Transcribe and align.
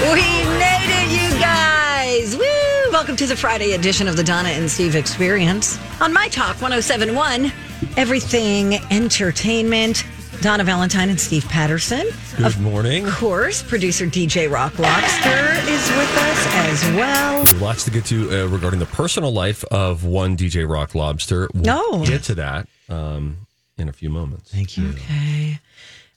We 0.00 0.22
made 0.58 0.88
it, 0.88 1.10
you 1.10 1.40
guys! 1.40 2.36
Woo! 2.36 2.92
Welcome 2.92 3.16
to 3.16 3.26
the 3.26 3.36
Friday 3.36 3.72
edition 3.72 4.06
of 4.08 4.16
the 4.16 4.22
Donna 4.24 4.48
and 4.50 4.70
Steve 4.70 4.94
Experience 4.94 5.78
on 6.00 6.12
My 6.12 6.28
Talk 6.28 6.60
1071, 6.62 7.52
Everything 7.96 8.74
Entertainment. 8.92 10.04
Donna 10.40 10.62
Valentine 10.62 11.10
and 11.10 11.20
Steve 11.20 11.44
Patterson. 11.46 12.06
Good 12.36 12.60
morning. 12.60 13.06
Of 13.08 13.14
course, 13.14 13.60
producer 13.62 14.06
DJ 14.06 14.48
Rock 14.50 14.78
Lobster 14.78 15.50
is 15.68 15.88
with 15.90 16.16
us 16.16 16.46
as 16.54 16.84
well. 16.94 17.44
Lots 17.60 17.84
to 17.86 17.90
get 17.90 18.04
to 18.06 18.44
uh, 18.44 18.46
regarding 18.46 18.78
the 18.78 18.86
personal 18.86 19.32
life 19.32 19.64
of 19.64 20.04
one 20.04 20.36
DJ 20.36 20.68
Rock 20.68 20.94
Lobster. 20.94 21.48
We'll 21.54 21.64
No. 21.64 22.04
get 22.06 22.22
to 22.24 22.36
that 22.36 22.68
um, 22.88 23.38
in 23.78 23.88
a 23.88 23.92
few 23.92 24.10
moments. 24.10 24.52
Thank 24.52 24.76
you. 24.78 24.90
Okay. 24.90 25.58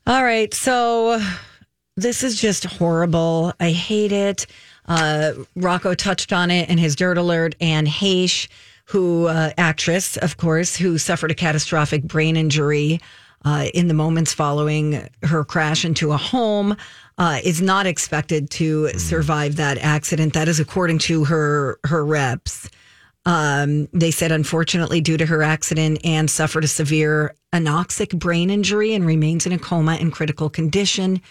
All 0.06 0.24
right. 0.24 0.54
So 0.54 1.20
this 1.98 2.24
is 2.24 2.40
just 2.40 2.64
horrible. 2.66 3.54
I 3.60 3.72
hate 3.72 4.12
it. 4.12 4.48
Uh, 4.88 5.34
Rocco 5.56 5.94
touched 5.94 6.34
on 6.34 6.52
it 6.52 6.70
in 6.70 6.78
his 6.78 6.96
dirt 6.96 7.18
alert, 7.18 7.56
Anne 7.62 7.86
Heche, 7.86 8.48
who 8.86 9.28
uh, 9.28 9.52
actress, 9.58 10.18
of 10.18 10.38
course, 10.38 10.76
who 10.76 10.98
suffered 10.98 11.32
a 11.32 11.36
catastrophic 11.36 12.04
brain 12.04 12.36
injury 12.36 13.00
uh, 13.44 13.68
in 13.74 13.88
the 13.88 13.94
moments 13.94 14.34
following 14.34 15.08
her 15.24 15.44
crash 15.44 15.86
into 15.86 16.12
a 16.12 16.18
home, 16.18 16.76
uh, 17.18 17.40
is 17.44 17.62
not 17.62 17.86
expected 17.86 18.50
to 18.50 18.90
survive 18.98 19.56
that 19.56 19.78
accident. 19.78 20.34
That 20.34 20.48
is 20.48 20.60
according 20.60 21.00
to 21.00 21.26
her 21.26 21.80
her 21.86 22.06
reps. 22.06 22.70
Um, 23.26 23.88
they 23.94 24.12
said, 24.12 24.32
unfortunately, 24.32 25.00
due 25.00 25.18
to 25.18 25.26
her 25.28 25.44
accident, 25.44 26.04
Anne 26.04 26.28
suffered 26.28 26.64
a 26.64 26.68
severe 26.68 27.36
anoxic 27.54 28.18
brain 28.18 28.50
injury 28.50 28.94
and 28.94 29.06
remains 29.06 29.46
in 29.46 29.52
a 29.52 29.60
coma 29.60 29.96
in 29.98 30.10
critical 30.10 30.50
condition, 30.50 31.22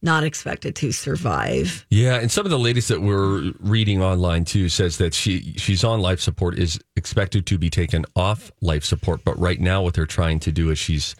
not 0.00 0.22
expected 0.22 0.76
to 0.76 0.92
survive. 0.92 1.84
Yeah, 1.90 2.16
and 2.20 2.30
some 2.30 2.46
of 2.46 2.50
the 2.50 2.58
latest 2.58 2.88
that 2.88 3.02
we're 3.02 3.52
reading 3.58 4.02
online 4.02 4.44
too 4.44 4.68
says 4.68 4.98
that 4.98 5.14
she 5.14 5.54
she's 5.56 5.82
on 5.84 6.00
life 6.00 6.20
support 6.20 6.58
is 6.58 6.78
expected 6.96 7.46
to 7.46 7.58
be 7.58 7.70
taken 7.70 8.04
off 8.14 8.52
life 8.60 8.84
support, 8.84 9.24
but 9.24 9.38
right 9.38 9.60
now 9.60 9.82
what 9.82 9.94
they're 9.94 10.06
trying 10.06 10.40
to 10.40 10.52
do 10.52 10.70
is 10.70 10.78
she's 10.78 11.16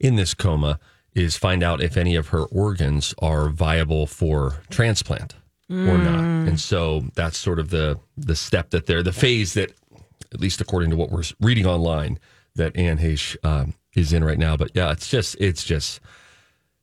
in 0.00 0.16
this 0.16 0.34
coma 0.34 0.78
is 1.14 1.36
find 1.36 1.62
out 1.62 1.80
if 1.80 1.96
any 1.96 2.16
of 2.16 2.28
her 2.28 2.44
organs 2.46 3.14
are 3.20 3.48
viable 3.48 4.06
for 4.06 4.62
transplant 4.70 5.34
or 5.70 5.98
not. 5.98 6.20
And 6.20 6.60
so 6.60 7.04
that's 7.14 7.38
sort 7.38 7.58
of 7.58 7.70
the 7.70 7.98
the 8.16 8.36
step 8.36 8.70
that 8.70 8.86
they're 8.86 9.02
the 9.02 9.12
phase 9.12 9.54
that 9.54 9.72
at 10.32 10.40
least 10.40 10.60
according 10.60 10.90
to 10.90 10.96
what 10.96 11.10
we're 11.10 11.22
reading 11.40 11.66
online 11.66 12.18
that 12.56 12.76
Anne 12.76 12.98
Heche 12.98 13.36
um, 13.44 13.74
is 13.94 14.12
in 14.12 14.24
right 14.24 14.38
now. 14.38 14.56
But 14.56 14.70
yeah, 14.74 14.92
it's 14.92 15.08
just 15.08 15.36
it's 15.40 15.64
just 15.64 16.00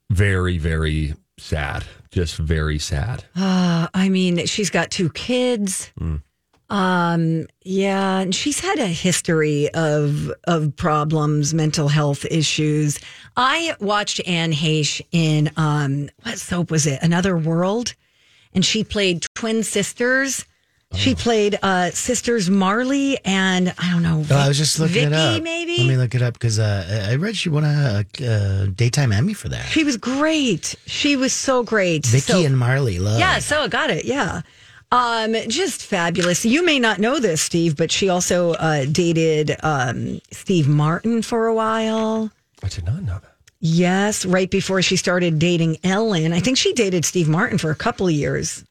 very 0.09 0.57
very 0.57 1.13
sad, 1.41 1.83
just 2.11 2.37
very 2.37 2.79
sad. 2.79 3.25
Uh, 3.35 3.87
I 3.93 4.09
mean, 4.09 4.45
she's 4.45 4.69
got 4.69 4.91
two 4.91 5.09
kids. 5.09 5.91
Um, 6.69 7.47
yeah, 7.63 8.19
and 8.19 8.33
she's 8.33 8.61
had 8.61 8.79
a 8.79 8.87
history 8.87 9.69
of 9.73 10.31
of 10.45 10.73
problems, 10.77 11.53
mental 11.53 11.89
health 11.89 12.23
issues. 12.31 12.97
I 13.35 13.75
watched 13.81 14.21
Anne 14.25 14.53
Heche 14.53 15.01
in 15.11 15.51
um, 15.57 16.09
what 16.23 16.39
soap 16.39 16.71
was 16.71 16.87
it? 16.87 16.99
Another 17.01 17.37
World, 17.37 17.93
and 18.53 18.63
she 18.65 18.85
played 18.85 19.25
twin 19.35 19.63
sisters. 19.63 20.45
She 20.93 21.15
played 21.15 21.57
uh, 21.61 21.91
sisters 21.91 22.49
Marley 22.49 23.17
and 23.23 23.73
I 23.77 23.91
don't 23.91 24.03
know. 24.03 24.25
Oh, 24.29 24.35
I 24.37 24.47
was 24.49 24.57
just 24.57 24.79
looking 24.79 24.95
Vicky, 24.95 25.05
it 25.07 25.13
up. 25.13 25.41
maybe. 25.43 25.77
Let 25.77 25.87
me 25.87 25.97
look 25.97 26.15
it 26.15 26.21
up 26.21 26.33
because 26.33 26.59
uh, 26.59 27.07
I 27.09 27.15
read 27.15 27.35
she 27.37 27.49
won 27.49 27.63
a, 27.63 28.05
a 28.21 28.67
daytime 28.67 29.11
Emmy 29.13 29.33
for 29.33 29.47
that. 29.49 29.65
She 29.67 29.83
was 29.83 29.95
great. 29.97 30.75
She 30.85 31.15
was 31.15 31.31
so 31.33 31.63
great. 31.63 32.05
Vicky 32.05 32.21
So- 32.33 32.45
and 32.45 32.57
Marley 32.57 32.99
Love. 32.99 33.19
Yeah, 33.19 33.39
so 33.39 33.61
I 33.61 33.67
got 33.69 33.89
it. 33.89 34.05
Yeah. 34.05 34.41
Um, 34.91 35.33
just 35.47 35.81
fabulous. 35.83 36.43
You 36.45 36.65
may 36.65 36.77
not 36.77 36.99
know 36.99 37.19
this, 37.19 37.41
Steve, 37.41 37.77
but 37.77 37.91
she 37.93 38.09
also 38.09 38.51
uh, 38.55 38.83
dated 38.83 39.55
um, 39.63 40.19
Steve 40.31 40.67
Martin 40.67 41.21
for 41.21 41.47
a 41.47 41.53
while. 41.53 42.29
I 42.61 42.67
did 42.67 42.85
not 42.85 43.01
know 43.03 43.13
that. 43.19 43.31
Yes, 43.61 44.25
right 44.25 44.51
before 44.51 44.81
she 44.81 44.97
started 44.97 45.39
dating 45.39 45.77
Ellen. 45.85 46.33
I 46.33 46.41
think 46.41 46.57
she 46.57 46.73
dated 46.73 47.05
Steve 47.05 47.29
Martin 47.29 47.57
for 47.57 47.71
a 47.71 47.75
couple 47.75 48.07
of 48.07 48.13
years. 48.13 48.65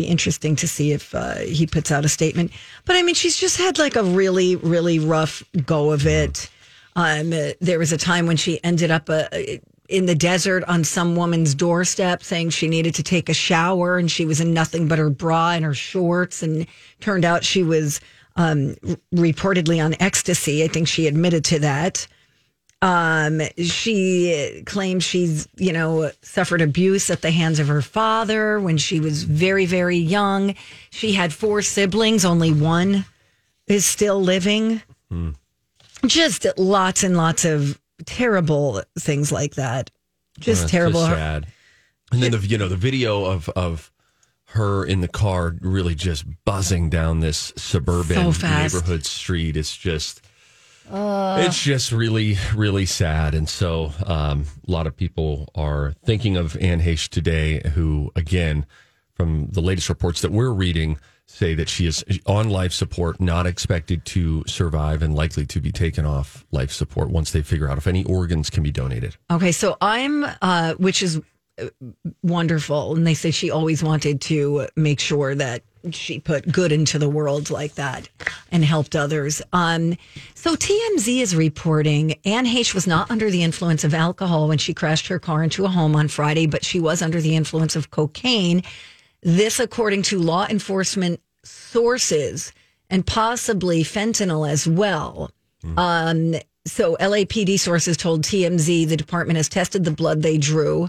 Be 0.00 0.06
interesting 0.06 0.56
to 0.56 0.66
see 0.66 0.92
if 0.92 1.14
uh, 1.14 1.34
he 1.40 1.66
puts 1.66 1.90
out 1.90 2.06
a 2.06 2.08
statement. 2.08 2.52
But 2.86 2.96
I 2.96 3.02
mean, 3.02 3.14
she's 3.14 3.36
just 3.36 3.58
had 3.58 3.78
like 3.78 3.96
a 3.96 4.02
really, 4.02 4.56
really 4.56 4.98
rough 4.98 5.42
go 5.66 5.92
of 5.92 6.06
it. 6.06 6.48
Um, 6.96 7.34
uh, 7.34 7.50
there 7.60 7.78
was 7.78 7.92
a 7.92 7.98
time 7.98 8.26
when 8.26 8.38
she 8.38 8.64
ended 8.64 8.90
up 8.90 9.10
uh, 9.10 9.24
in 9.90 10.06
the 10.06 10.14
desert 10.14 10.64
on 10.64 10.84
some 10.84 11.16
woman's 11.16 11.54
doorstep 11.54 12.22
saying 12.22 12.48
she 12.48 12.66
needed 12.66 12.94
to 12.94 13.02
take 13.02 13.28
a 13.28 13.34
shower 13.34 13.98
and 13.98 14.10
she 14.10 14.24
was 14.24 14.40
in 14.40 14.54
nothing 14.54 14.88
but 14.88 14.98
her 14.98 15.10
bra 15.10 15.50
and 15.50 15.66
her 15.66 15.74
shorts. 15.74 16.42
And 16.42 16.66
turned 17.00 17.26
out 17.26 17.44
she 17.44 17.62
was 17.62 18.00
um, 18.36 18.76
reportedly 19.14 19.84
on 19.84 19.94
ecstasy. 20.00 20.64
I 20.64 20.68
think 20.68 20.88
she 20.88 21.08
admitted 21.08 21.44
to 21.44 21.58
that. 21.58 22.06
Um, 22.82 23.42
she 23.58 24.62
claims 24.64 25.04
she's, 25.04 25.46
you 25.56 25.72
know, 25.72 26.10
suffered 26.22 26.62
abuse 26.62 27.10
at 27.10 27.20
the 27.20 27.30
hands 27.30 27.58
of 27.58 27.68
her 27.68 27.82
father 27.82 28.58
when 28.58 28.78
she 28.78 29.00
was 29.00 29.24
very, 29.24 29.66
very 29.66 29.98
young. 29.98 30.54
She 30.90 31.12
had 31.12 31.32
four 31.32 31.60
siblings, 31.60 32.24
only 32.24 32.52
one 32.52 33.04
is 33.66 33.84
still 33.84 34.20
living. 34.20 34.80
Just 36.06 36.46
lots 36.56 37.02
and 37.02 37.16
lots 37.16 37.44
of 37.44 37.78
terrible 38.06 38.82
things 38.98 39.30
like 39.30 39.56
that. 39.56 39.90
Just 40.38 40.64
Oh, 40.64 40.68
terrible. 40.68 41.04
sad. 41.04 41.46
And 42.12 42.22
then 42.22 42.32
the 42.32 42.38
you 42.38 42.56
know 42.58 42.68
the 42.68 42.76
video 42.76 43.24
of 43.26 43.48
of 43.50 43.92
her 44.46 44.84
in 44.84 45.00
the 45.00 45.06
car 45.08 45.54
really 45.60 45.94
just 45.94 46.24
buzzing 46.44 46.88
down 46.90 47.20
this 47.20 47.52
suburban 47.56 48.32
So 48.32 48.48
neighborhood 48.48 49.04
street. 49.04 49.56
It's 49.56 49.76
just 49.76 50.22
it's 50.90 51.60
just 51.62 51.92
really 51.92 52.36
really 52.54 52.86
sad. 52.86 53.34
And 53.34 53.48
so 53.48 53.92
um, 54.06 54.44
a 54.66 54.70
lot 54.70 54.86
of 54.86 54.96
people 54.96 55.48
are 55.54 55.94
thinking 56.04 56.36
of 56.36 56.56
Anne 56.60 56.80
Heche 56.80 57.08
today, 57.08 57.60
who 57.74 58.10
again, 58.16 58.66
from 59.14 59.48
the 59.48 59.60
latest 59.60 59.88
reports 59.88 60.20
that 60.22 60.32
we're 60.32 60.52
reading. 60.52 60.98
Say 61.26 61.54
that 61.54 61.68
she 61.68 61.86
is 61.86 62.04
on 62.26 62.50
life 62.50 62.72
support, 62.72 63.20
not 63.20 63.46
expected 63.46 64.04
to 64.06 64.42
survive, 64.48 65.00
and 65.00 65.14
likely 65.14 65.46
to 65.46 65.60
be 65.60 65.70
taken 65.70 66.04
off 66.04 66.44
life 66.50 66.72
support 66.72 67.08
once 67.08 67.30
they 67.30 67.42
figure 67.42 67.70
out 67.70 67.78
if 67.78 67.86
any 67.86 68.02
organs 68.02 68.50
can 68.50 68.64
be 68.64 68.72
donated. 68.72 69.16
Okay, 69.30 69.52
so 69.52 69.76
I'm, 69.80 70.26
uh, 70.42 70.74
which 70.74 71.04
is 71.04 71.20
uh, 71.58 71.66
wonderful, 72.24 72.96
and 72.96 73.06
they 73.06 73.14
say 73.14 73.30
she 73.30 73.48
always 73.48 73.80
wanted 73.80 74.20
to 74.22 74.66
make 74.74 74.98
sure 74.98 75.36
that 75.36 75.62
she 75.92 76.20
put 76.20 76.50
good 76.50 76.72
into 76.72 76.98
the 76.98 77.08
world 77.08 77.50
like 77.50 77.74
that 77.74 78.08
and 78.50 78.64
helped 78.64 78.94
others. 78.96 79.42
Um, 79.52 79.96
so 80.34 80.54
TMZ 80.54 81.20
is 81.20 81.34
reporting 81.34 82.14
Anne 82.24 82.46
Heche 82.46 82.74
was 82.74 82.86
not 82.86 83.10
under 83.10 83.30
the 83.30 83.42
influence 83.42 83.84
of 83.84 83.94
alcohol 83.94 84.48
when 84.48 84.58
she 84.58 84.74
crashed 84.74 85.08
her 85.08 85.18
car 85.18 85.42
into 85.42 85.64
a 85.64 85.68
home 85.68 85.96
on 85.96 86.08
Friday, 86.08 86.46
but 86.46 86.64
she 86.64 86.80
was 86.80 87.02
under 87.02 87.20
the 87.20 87.36
influence 87.36 87.76
of 87.76 87.90
cocaine. 87.90 88.62
This, 89.22 89.60
according 89.60 90.02
to 90.04 90.18
law 90.18 90.46
enforcement 90.48 91.20
sources, 91.44 92.52
and 92.90 93.06
possibly 93.06 93.82
fentanyl 93.82 94.48
as 94.48 94.66
well. 94.66 95.30
Um, 95.76 96.34
so 96.66 96.96
LAPD 96.96 97.58
sources 97.58 97.96
told 97.96 98.22
TMZ 98.22 98.88
the 98.88 98.96
department 98.96 99.36
has 99.36 99.48
tested 99.48 99.84
the 99.84 99.90
blood 99.90 100.22
they 100.22 100.38
drew. 100.38 100.88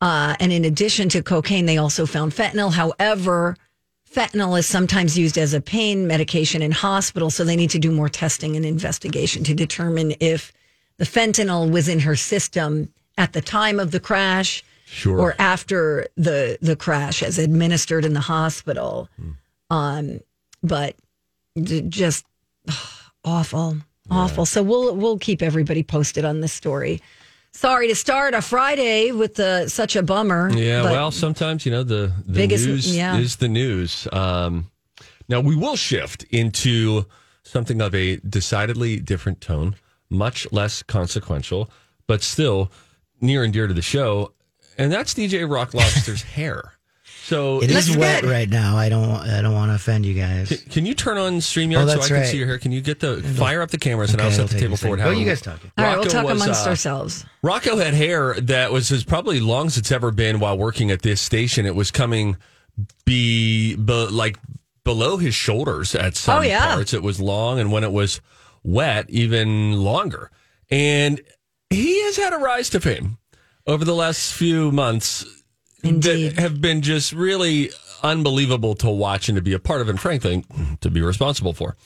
Uh, 0.00 0.36
and 0.38 0.52
in 0.52 0.64
addition 0.64 1.08
to 1.08 1.22
cocaine, 1.22 1.66
they 1.66 1.78
also 1.78 2.06
found 2.06 2.32
fentanyl. 2.32 2.72
However, 2.72 3.56
fentanyl 4.12 4.58
is 4.58 4.66
sometimes 4.66 5.18
used 5.18 5.38
as 5.38 5.54
a 5.54 5.60
pain 5.60 6.06
medication 6.06 6.62
in 6.62 6.70
hospitals, 6.72 7.34
so 7.34 7.44
they 7.44 7.56
need 7.56 7.70
to 7.70 7.78
do 7.78 7.90
more 7.90 8.08
testing 8.08 8.56
and 8.56 8.64
investigation 8.64 9.44
to 9.44 9.54
determine 9.54 10.14
if 10.20 10.52
the 10.98 11.04
fentanyl 11.04 11.70
was 11.70 11.88
in 11.88 12.00
her 12.00 12.16
system 12.16 12.92
at 13.16 13.32
the 13.32 13.40
time 13.40 13.78
of 13.80 13.90
the 13.90 14.00
crash 14.00 14.62
Sure. 14.86 15.18
or 15.20 15.34
after 15.38 16.06
the 16.16 16.56
the 16.62 16.74
crash 16.74 17.22
as 17.22 17.38
administered 17.38 18.06
in 18.06 18.14
the 18.14 18.20
hospital. 18.20 19.10
Hmm. 19.16 19.30
Um, 19.70 20.20
but 20.62 20.96
just 21.88 22.24
awful, 23.24 23.76
awful. 24.10 24.46
So 24.46 24.62
we'll 24.62 24.96
we'll 24.96 25.18
keep 25.18 25.42
everybody 25.42 25.82
posted 25.82 26.24
on 26.24 26.40
this 26.40 26.54
story. 26.54 27.02
Sorry 27.58 27.88
to 27.88 27.96
start 27.96 28.34
a 28.34 28.40
Friday 28.40 29.10
with 29.10 29.40
uh, 29.40 29.66
such 29.66 29.96
a 29.96 30.02
bummer. 30.04 30.48
Yeah, 30.50 30.84
well, 30.84 31.10
sometimes 31.10 31.66
you 31.66 31.72
know 31.72 31.82
the 31.82 32.12
the 32.24 32.32
Biggest- 32.32 32.64
news 32.68 32.96
yeah. 32.96 33.16
is 33.16 33.34
the 33.34 33.48
news. 33.48 34.06
Um, 34.12 34.70
now 35.28 35.40
we 35.40 35.56
will 35.56 35.74
shift 35.74 36.22
into 36.30 37.06
something 37.42 37.80
of 37.80 37.96
a 37.96 38.18
decidedly 38.18 39.00
different 39.00 39.40
tone, 39.40 39.74
much 40.08 40.46
less 40.52 40.84
consequential, 40.84 41.68
but 42.06 42.22
still 42.22 42.70
near 43.20 43.42
and 43.42 43.52
dear 43.52 43.66
to 43.66 43.74
the 43.74 43.82
show, 43.82 44.34
and 44.78 44.92
that's 44.92 45.12
DJ 45.12 45.50
Rock 45.50 45.74
Lobster's 45.74 46.22
hair. 46.38 46.74
So 47.28 47.62
It 47.62 47.70
is 47.70 47.94
wet 47.94 48.22
good. 48.22 48.30
right 48.30 48.48
now. 48.48 48.78
I 48.78 48.88
don't. 48.88 49.10
I 49.10 49.42
don't 49.42 49.52
want 49.52 49.70
to 49.70 49.74
offend 49.74 50.06
you 50.06 50.14
guys. 50.14 50.64
Can 50.70 50.86
you 50.86 50.94
turn 50.94 51.18
on 51.18 51.34
StreamYard 51.40 51.82
Oh, 51.84 51.86
so 51.88 52.00
I 52.00 52.06
can 52.06 52.16
right. 52.16 52.26
see 52.26 52.38
your 52.38 52.46
hair? 52.46 52.56
Can 52.58 52.72
you 52.72 52.80
get 52.80 53.00
the 53.00 53.22
fire 53.22 53.60
up 53.60 53.70
the 53.70 53.76
cameras 53.76 54.12
and 54.14 54.22
I'll 54.22 54.28
Okay, 54.28 54.36
set 54.36 54.48
the 54.48 54.58
table 54.58 54.74
a 54.74 54.76
forward? 54.78 54.98
how 55.00 55.08
Oh, 55.08 55.10
you 55.10 55.26
guys 55.26 55.42
talking. 55.42 55.70
All 55.76 55.84
right, 55.84 55.98
we'll 55.98 56.06
talk 56.08 56.24
was, 56.24 56.40
amongst 56.42 56.66
uh, 56.66 56.70
ourselves. 56.70 57.26
Rocco 57.42 57.76
had 57.76 57.92
hair 57.92 58.32
that 58.40 58.72
was 58.72 58.90
as 58.90 59.04
probably 59.04 59.40
long 59.40 59.66
as 59.66 59.76
it's 59.76 59.92
ever 59.92 60.10
been 60.10 60.40
while 60.40 60.56
working 60.56 60.90
at 60.90 61.02
this 61.02 61.20
station. 61.20 61.66
It 61.66 61.74
was 61.74 61.90
coming 61.90 62.38
be, 63.04 63.74
be 63.76 63.92
like 64.06 64.38
below 64.84 65.18
his 65.18 65.34
shoulders 65.34 65.94
at 65.94 66.16
some 66.16 66.38
Oh, 66.38 66.40
yeah. 66.40 66.72
parts. 66.76 66.94
It 66.94 67.02
was 67.02 67.20
long, 67.20 67.60
and 67.60 67.70
when 67.70 67.84
it 67.84 67.92
was 67.92 68.22
wet, 68.64 69.04
even 69.10 69.74
longer. 69.74 70.30
And 70.70 71.20
he 71.68 72.02
has 72.04 72.16
had 72.16 72.32
a 72.32 72.38
rise 72.38 72.70
to 72.70 72.80
fame 72.80 73.18
over 73.66 73.84
the 73.84 73.94
last 73.94 74.32
few 74.32 74.72
months 74.72 75.26
Indeed. 75.82 76.36
that 76.36 76.40
have 76.40 76.60
been 76.60 76.82
just 76.82 77.12
really 77.12 77.70
unbelievable 78.02 78.74
to 78.76 78.90
watch 78.90 79.28
and 79.28 79.36
to 79.36 79.42
be 79.42 79.52
a 79.52 79.58
part 79.58 79.80
of, 79.80 79.88
and 79.88 80.00
frankly, 80.00 80.44
to 80.80 80.90
be 80.90 81.00
responsible 81.00 81.52
for. 81.52 81.76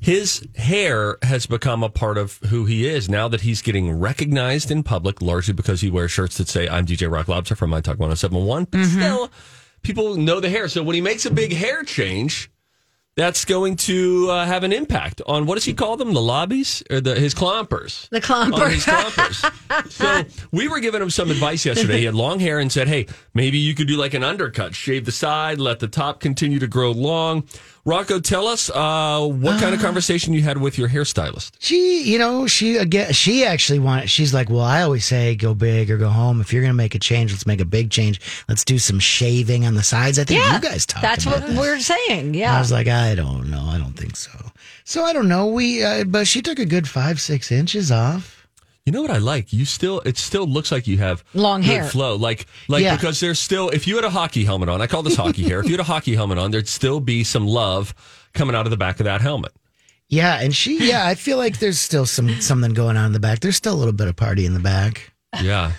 His 0.00 0.46
hair 0.56 1.16
has 1.22 1.46
become 1.46 1.82
a 1.82 1.88
part 1.88 2.18
of 2.18 2.38
who 2.50 2.66
he 2.66 2.86
is 2.86 3.08
now 3.08 3.26
that 3.28 3.40
he's 3.40 3.62
getting 3.62 3.90
recognized 3.98 4.70
in 4.70 4.82
public, 4.82 5.22
largely 5.22 5.54
because 5.54 5.80
he 5.80 5.90
wears 5.90 6.10
shirts 6.10 6.36
that 6.36 6.48
say, 6.48 6.68
I'm 6.68 6.84
DJ 6.84 7.10
Rock 7.10 7.28
Lobster 7.28 7.56
from 7.56 7.70
My 7.70 7.80
Talk 7.80 7.98
1071. 7.98 8.64
But 8.64 8.80
mm-hmm. 8.80 9.00
still, 9.00 9.30
people 9.82 10.16
know 10.16 10.40
the 10.40 10.50
hair. 10.50 10.68
So 10.68 10.82
when 10.82 10.94
he 10.94 11.00
makes 11.00 11.24
a 11.24 11.30
big 11.30 11.54
hair 11.54 11.82
change, 11.84 12.50
that's 13.16 13.44
going 13.44 13.76
to 13.76 14.28
uh, 14.30 14.46
have 14.46 14.64
an 14.64 14.72
impact 14.72 15.22
on 15.26 15.46
what 15.46 15.54
does 15.54 15.64
he 15.64 15.74
call 15.74 15.96
them? 15.96 16.14
The 16.14 16.20
lobbies 16.20 16.82
or 16.90 17.00
the 17.00 17.14
his 17.14 17.34
clompers? 17.34 18.08
The 18.10 18.16
on 18.32 18.52
clomper. 18.52 18.70
his 18.70 18.84
clompers. 18.84 19.90
so 19.90 20.24
we 20.50 20.68
were 20.68 20.80
giving 20.80 21.00
him 21.00 21.10
some 21.10 21.30
advice 21.30 21.64
yesterday. 21.64 21.98
He 21.98 22.04
had 22.04 22.14
long 22.14 22.40
hair 22.40 22.58
and 22.58 22.70
said, 22.72 22.88
"Hey, 22.88 23.06
maybe 23.32 23.58
you 23.58 23.74
could 23.74 23.88
do 23.88 23.96
like 23.96 24.14
an 24.14 24.24
undercut, 24.24 24.74
shave 24.74 25.04
the 25.04 25.12
side, 25.12 25.58
let 25.58 25.78
the 25.78 25.88
top 25.88 26.20
continue 26.20 26.58
to 26.58 26.66
grow 26.66 26.90
long." 26.90 27.44
Rocco, 27.86 28.18
tell 28.18 28.46
us 28.46 28.70
uh, 28.70 29.26
what 29.26 29.60
kind 29.60 29.74
of 29.74 29.80
conversation 29.80 30.32
you 30.32 30.40
had 30.40 30.56
with 30.56 30.78
your 30.78 30.88
hairstylist. 30.88 31.52
She, 31.58 32.02
you 32.02 32.18
know, 32.18 32.46
she 32.46 32.76
again. 32.78 33.12
She 33.12 33.44
actually 33.44 33.78
wanted. 33.78 34.08
She's 34.08 34.32
like, 34.32 34.48
well, 34.48 34.62
I 34.62 34.82
always 34.82 35.04
say 35.04 35.34
go 35.34 35.52
big 35.54 35.90
or 35.90 35.98
go 35.98 36.08
home. 36.08 36.40
If 36.40 36.50
you're 36.50 36.62
gonna 36.62 36.72
make 36.72 36.94
a 36.94 36.98
change, 36.98 37.32
let's 37.32 37.46
make 37.46 37.60
a 37.60 37.66
big 37.66 37.90
change. 37.90 38.22
Let's 38.48 38.64
do 38.64 38.78
some 38.78 38.98
shaving 38.98 39.66
on 39.66 39.74
the 39.74 39.82
sides. 39.82 40.18
I 40.18 40.24
think 40.24 40.40
yeah, 40.40 40.54
you 40.54 40.60
guys 40.62 40.86
talked. 40.86 41.02
that's 41.02 41.26
about 41.26 41.40
what 41.40 41.48
this. 41.48 41.58
we're 41.58 41.80
saying. 41.80 42.32
Yeah. 42.32 42.56
I 42.56 42.58
was 42.58 42.72
like, 42.72 42.88
I 42.88 43.14
don't 43.14 43.50
know. 43.50 43.66
I 43.66 43.76
don't 43.76 43.92
think 43.92 44.16
so. 44.16 44.30
So 44.84 45.04
I 45.04 45.12
don't 45.12 45.28
know. 45.28 45.46
We, 45.48 45.82
uh, 45.82 46.04
but 46.04 46.26
she 46.26 46.40
took 46.40 46.58
a 46.58 46.66
good 46.66 46.88
five, 46.88 47.20
six 47.20 47.52
inches 47.52 47.92
off. 47.92 48.33
You 48.86 48.92
know 48.92 49.00
what 49.00 49.10
I 49.10 49.16
like? 49.16 49.50
You 49.50 49.64
still, 49.64 50.00
it 50.00 50.18
still 50.18 50.46
looks 50.46 50.70
like 50.70 50.86
you 50.86 50.98
have 50.98 51.24
Long 51.32 51.62
good 51.62 51.66
hair. 51.70 51.84
flow. 51.84 52.16
Like, 52.16 52.46
like 52.68 52.82
Yeah. 52.82 52.94
because 52.96 53.18
there's 53.18 53.38
still, 53.38 53.70
if 53.70 53.86
you 53.86 53.96
had 53.96 54.04
a 54.04 54.10
hockey 54.10 54.44
helmet 54.44 54.68
on, 54.68 54.82
I 54.82 54.86
call 54.86 55.02
this 55.02 55.16
hockey 55.16 55.42
hair. 55.44 55.60
If 55.60 55.66
you 55.66 55.72
had 55.72 55.80
a 55.80 55.84
hockey 55.84 56.14
helmet 56.14 56.36
on, 56.36 56.50
there'd 56.50 56.68
still 56.68 57.00
be 57.00 57.24
some 57.24 57.46
love 57.46 57.94
coming 58.34 58.54
out 58.54 58.66
of 58.66 58.70
the 58.70 58.76
back 58.76 59.00
of 59.00 59.04
that 59.04 59.22
helmet. 59.22 59.52
Yeah, 60.10 60.38
and 60.38 60.54
she, 60.54 60.86
yeah, 60.86 61.06
I 61.06 61.14
feel 61.14 61.38
like 61.38 61.60
there's 61.60 61.80
still 61.80 62.04
some 62.04 62.40
something 62.42 62.74
going 62.74 62.98
on 62.98 63.06
in 63.06 63.12
the 63.12 63.20
back. 63.20 63.40
There's 63.40 63.56
still 63.56 63.72
a 63.72 63.74
little 63.80 63.94
bit 63.94 64.06
of 64.06 64.16
party 64.16 64.44
in 64.44 64.52
the 64.52 64.60
back. 64.60 65.12
Yeah. 65.42 65.72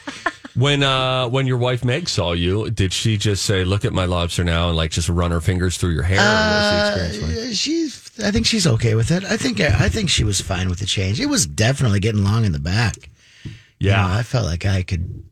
when 0.56 0.82
uh 0.82 1.28
when 1.30 1.46
your 1.46 1.58
wife 1.58 1.86
Meg 1.86 2.10
saw 2.10 2.34
you, 2.34 2.72
did 2.72 2.92
she 2.92 3.18
just 3.18 3.46
say, 3.46 3.64
"Look 3.64 3.86
at 3.86 3.94
my 3.94 4.06
lobster 4.06 4.44
now," 4.44 4.70
and 4.70 4.76
like 4.76 4.90
just 4.90 5.10
run 5.10 5.30
her 5.30 5.42
fingers 5.42 5.78
through 5.78 5.92
your 5.92 6.04
hair? 6.04 6.20
or 6.20 6.24
what's 6.24 6.98
the 6.98 7.06
experience 7.06 7.38
like? 7.40 7.50
Uh, 7.52 7.54
she's, 7.54 8.05
I 8.24 8.32
think 8.32 8.46
she's 8.46 8.66
okay 8.68 8.96
with 8.96 9.12
it. 9.12 9.24
I 9.26 9.38
think, 9.38 9.60
I 9.60 9.90
think 9.90 10.10
she 10.10 10.24
was 10.24 10.40
fine 10.42 10.70
with 10.70 10.80
the 10.80 10.86
change. 10.86 11.20
It 11.20 11.26
was 11.28 11.46
definitely 11.46 12.00
getting 12.00 12.24
long 12.24 12.46
in 12.46 12.52
the 12.54 12.60
back. 12.60 13.10
You 13.44 13.52
Yeah. 13.92 14.02
know, 14.08 14.14
I 14.14 14.24
felt 14.24 14.46
like 14.46 14.66
I 14.66 14.84
could 14.84 15.24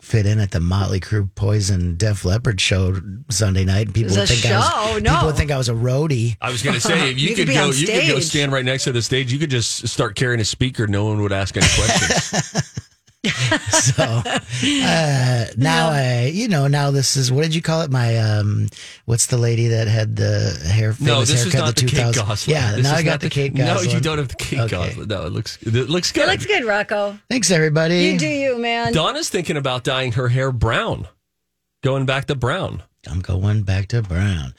fit 0.00 0.26
in 0.26 0.40
at 0.40 0.50
the 0.50 0.58
Motley 0.60 0.98
Crue 0.98 1.28
Poison 1.34 1.94
Def 1.96 2.24
Leppard 2.24 2.60
show 2.60 2.96
Sunday 3.30 3.64
night, 3.64 3.86
and 3.86 3.94
people 3.94 4.12
would 4.12 4.20
was 4.20 4.30
a 4.30 4.34
think 4.34 4.52
I 4.52 4.58
was, 4.94 5.02
No. 5.02 5.10
people 5.12 5.26
would 5.28 5.36
think 5.36 5.50
I 5.50 5.58
was 5.58 5.68
a 5.68 5.74
roadie. 5.74 6.36
I 6.40 6.50
was 6.50 6.62
going 6.62 6.74
to 6.74 6.80
say, 6.80 7.10
if 7.10 7.18
you, 7.20 7.28
You 7.28 7.34
could, 7.34 7.42
could 7.42 7.48
be 7.48 7.54
go, 7.54 7.64
on 7.68 7.76
you 7.76 7.86
could 7.86 8.08
go 8.08 8.20
stand 8.20 8.50
right 8.52 8.64
next 8.64 8.84
to 8.84 8.92
the 8.92 9.02
stage. 9.02 9.32
You 9.32 9.38
could 9.38 9.50
just 9.50 9.86
start 9.88 10.16
carrying 10.16 10.40
a 10.40 10.44
speaker. 10.44 10.86
No 10.86 11.04
one 11.04 11.20
would 11.22 11.32
ask 11.32 11.56
any 11.56 11.66
questions. 11.76 12.88
So 13.70 14.02
uh, 14.04 15.46
now 15.56 15.88
I, 15.90 16.30
you 16.32 16.48
know, 16.48 16.66
now 16.66 16.90
this 16.90 17.16
is 17.16 17.30
what 17.30 17.42
did 17.42 17.54
you 17.54 17.62
call 17.62 17.82
it? 17.82 17.90
My 17.90 18.16
um, 18.18 18.68
what's 19.04 19.26
the 19.26 19.36
lady 19.38 19.68
that 19.68 19.86
had 19.88 20.16
the 20.16 20.58
hair? 20.72 20.90
no, 21.00 21.14
famous 21.14 21.30
this 21.30 21.46
is 21.46 21.54
not 21.54 21.76
the, 21.76 21.82
Kate 21.82 22.12
2000 22.12 22.26
Gosselin. 22.26 22.56
Yeah, 22.56 22.72
This 22.72 22.84
now 22.84 22.94
is 22.94 22.98
I 23.00 23.02
got 23.02 23.10
not 23.10 23.20
the, 23.20 23.30
Kate 23.30 23.54
No, 23.54 23.80
you 23.80 24.00
don't 24.00 24.18
have 24.18 24.28
the 24.28 24.34
Kate 24.36 24.60
Okay. 24.60 24.68
Gosselin. 24.70 25.08
No, 25.08 25.26
it 25.26 25.32
looks 25.32 25.58
it 25.62 25.72
looks 25.88 26.10
good. 26.12 26.24
it 26.24 26.26
looks 26.28 26.46
good, 26.46 26.64
Rocco. 26.64 27.18
Thanks, 27.30 27.50
everybody. 27.50 28.06
You 28.06 28.18
do 28.18 28.26
you, 28.28 28.58
man. 28.58 28.92
Donna's 28.92 29.28
thinking 29.28 29.56
about 29.56 29.84
dyeing 29.84 30.12
her 30.12 30.28
hair 30.28 30.50
brown, 30.52 31.06
going 31.82 32.06
back 32.06 32.26
to 32.26 32.34
brown. 32.34 32.82
I'm 33.08 33.20
going 33.20 33.62
back 33.64 33.88
to 33.88 34.02
Brown. 34.02 34.54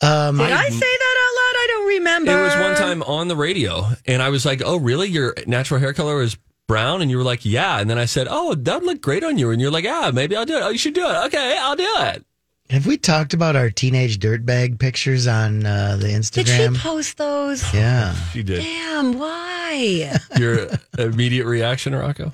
Um, 0.00 0.36
Did 0.38 0.52
I 0.52 0.68
say 0.68 0.78
that 0.78 1.16
out 1.18 1.34
loud? 1.36 1.54
I 1.56 1.66
don't 1.70 1.86
remember. 1.88 2.40
It 2.40 2.42
was 2.42 2.54
one 2.56 2.76
time 2.76 3.02
on 3.02 3.26
the 3.28 3.36
radio, 3.36 3.86
and 4.06 4.22
I 4.22 4.28
was 4.28 4.44
like, 4.44 4.62
"Oh, 4.64 4.76
really? 4.76 5.08
Your 5.08 5.34
natural 5.46 5.80
hair 5.80 5.92
color 5.92 6.22
is 6.22 6.36
brown?" 6.66 7.02
And 7.02 7.10
you 7.10 7.16
were 7.16 7.24
like, 7.24 7.44
"Yeah." 7.44 7.80
And 7.80 7.88
then 7.88 7.98
I 7.98 8.04
said, 8.04 8.26
"Oh, 8.30 8.54
that 8.54 8.74
would 8.80 8.84
look 8.86 9.00
great 9.00 9.24
on 9.24 9.38
you." 9.38 9.50
And 9.50 9.60
you're 9.60 9.70
like, 9.70 9.84
"Yeah, 9.84 10.10
maybe 10.12 10.36
I'll 10.36 10.46
do 10.46 10.56
it. 10.56 10.62
Oh, 10.62 10.70
you 10.70 10.78
should 10.78 10.94
do 10.94 11.06
it. 11.06 11.26
Okay, 11.26 11.58
I'll 11.60 11.76
do 11.76 11.88
it." 11.98 12.24
have 12.70 12.86
we 12.86 12.96
talked 12.96 13.34
about 13.34 13.56
our 13.56 13.70
teenage 13.70 14.18
dirtbag 14.18 14.78
pictures 14.78 15.26
on 15.26 15.66
uh, 15.66 15.96
the 16.00 16.08
Instagram? 16.08 16.44
Did 16.72 16.76
she 16.76 16.80
post 16.80 17.18
those? 17.18 17.74
yeah, 17.74 18.14
She 18.32 18.42
did. 18.42 18.62
Damn, 18.62 19.18
why? 19.18 20.18
Your 20.38 20.68
immediate 20.98 21.46
reaction, 21.46 21.94
Rocco? 21.94 22.32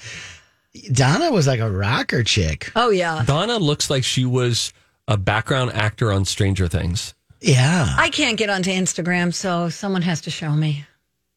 Donna 0.92 1.32
was 1.32 1.46
like 1.46 1.60
a 1.60 1.70
rocker 1.70 2.22
chick. 2.22 2.70
Oh 2.76 2.90
yeah. 2.90 3.24
Donna 3.26 3.58
looks 3.58 3.90
like 3.90 4.04
she 4.04 4.24
was 4.24 4.72
a 5.08 5.16
background 5.16 5.72
actor 5.72 6.12
on 6.12 6.24
Stranger 6.24 6.68
Things. 6.68 7.14
Yeah, 7.40 7.92
I 7.96 8.10
can't 8.10 8.36
get 8.36 8.50
onto 8.50 8.70
Instagram, 8.70 9.34
so 9.34 9.68
someone 9.68 10.02
has 10.02 10.20
to 10.22 10.30
show 10.30 10.50
me. 10.52 10.84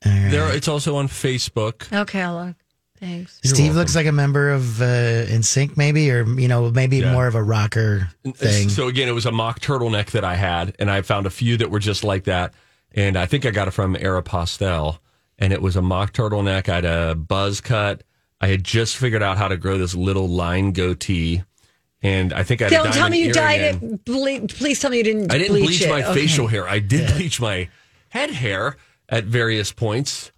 There, 0.04 0.54
it's 0.54 0.68
also 0.68 0.98
on 0.98 1.08
Facebook. 1.08 1.92
Okay, 1.94 2.22
I'll 2.22 2.46
look. 2.48 2.56
Thanks. 3.04 3.40
Steve 3.44 3.76
looks 3.76 3.96
like 3.96 4.06
a 4.06 4.12
member 4.14 4.50
of 4.52 4.82
uh, 4.82 4.86
NSYNC, 5.26 5.76
maybe, 5.76 6.10
or 6.10 6.24
you 6.40 6.48
know, 6.48 6.72
maybe 6.72 6.98
Yeah. 7.00 7.12
more 7.12 7.28
of 7.28 7.36
a 7.36 7.44
rocker 7.44 8.10
thing. 8.36 8.70
So 8.70 8.88
again, 8.88 9.10
it 9.10 9.14
was 9.14 9.26
a 9.26 9.32
mock 9.32 9.60
turtleneck 9.60 10.12
that 10.12 10.24
I 10.24 10.36
had, 10.36 10.74
and 10.80 10.90
I 10.90 11.02
found 11.02 11.26
a 11.26 11.30
few 11.30 11.58
that 11.58 11.70
were 11.70 11.80
just 11.80 12.04
like 12.04 12.24
that. 12.26 12.54
And 12.96 13.18
I 13.18 13.26
think 13.26 13.46
I 13.46 13.52
got 13.52 13.68
it 13.68 13.72
from 13.72 13.96
Aeropostale, 13.96 15.00
and 15.38 15.52
it 15.52 15.62
was 15.62 15.76
a 15.76 15.82
mock 15.82 16.14
turtleneck. 16.14 16.70
I 16.70 16.76
had 16.76 16.86
a 16.86 17.16
buzz 17.16 17.60
cut. 17.60 18.04
I 18.40 18.48
had 18.48 18.64
just 18.64 18.96
figured 18.98 19.24
out 19.24 19.38
how 19.38 19.48
to 19.50 19.58
grow 19.58 19.78
this 19.78 19.96
little 19.96 20.30
line 20.30 20.72
goatee, 20.72 21.44
and 22.02 22.32
I 22.32 22.44
think 22.44 22.62
I 22.62 22.66
had 22.66 22.74
a 22.74 22.76
Don't 22.84 22.94
tell 22.94 23.10
me 23.10 23.20
you 23.22 23.34
dyed 23.34 23.62
it. 23.62 24.06
Ble- 24.06 24.48
please 24.48 24.80
tell 24.80 24.92
me 24.92 24.98
you 24.98 25.04
didn't. 25.04 25.32
I 25.32 25.38
didn't 25.38 25.58
bleach, 25.58 25.82
it. 25.82 25.90
my 25.90 26.04
Okay. 26.04 26.14
facial 26.22 26.48
hair. 26.48 26.68
I 26.70 26.80
did 26.80 27.12
bleach 27.16 27.42
my 27.42 27.68
head 28.10 28.30
hair 28.32 28.78
at 29.10 29.26
various 29.26 29.72
points. 29.72 30.32